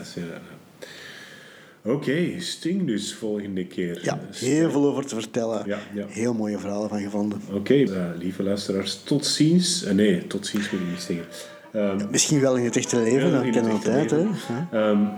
Oké, 1.83 1.95
okay, 1.95 2.41
Sting 2.41 2.87
dus 2.87 3.15
volgende 3.15 3.67
keer. 3.67 4.01
Ja, 4.03 4.21
heel 4.35 4.71
veel 4.71 4.87
over 4.87 5.07
te 5.07 5.15
vertellen. 5.15 5.63
Ja, 5.67 5.79
ja. 5.95 6.07
Heel 6.09 6.35
mooie 6.35 6.59
verhalen 6.59 6.89
van 6.89 7.01
gevonden. 7.01 7.43
Oké, 7.47 7.57
okay, 7.57 7.83
uh, 7.83 8.05
lieve 8.19 8.43
luisteraars, 8.43 9.03
tot 9.05 9.27
ziens. 9.27 9.85
Uh, 9.85 9.91
nee, 9.91 10.27
tot 10.27 10.47
ziens 10.47 10.71
moet 10.71 10.81
ik 10.81 10.87
niet 10.87 11.01
zeggen. 11.01 11.27
Um, 11.73 12.11
misschien 12.11 12.41
wel 12.41 12.57
in 12.57 12.65
het 12.65 12.77
echte 12.77 13.01
leven, 13.01 13.33
dat 13.33 13.43
kennen 13.43 13.65
we 13.65 13.71
altijd. 13.71 14.11
Hè? 14.11 14.89
Um, 14.89 15.09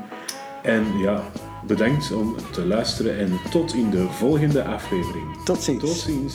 en 0.63 0.99
ja, 0.99 1.31
bedankt 1.67 2.13
om 2.13 2.37
te 2.53 2.67
luisteren 2.67 3.19
en 3.19 3.39
tot 3.51 3.75
in 3.75 3.91
de 3.91 4.07
volgende 4.11 4.65
aflevering. 4.65 5.45
Tot 5.45 5.63
ziens. 5.63 5.81
Tot 5.81 5.97
ziens. 5.97 6.35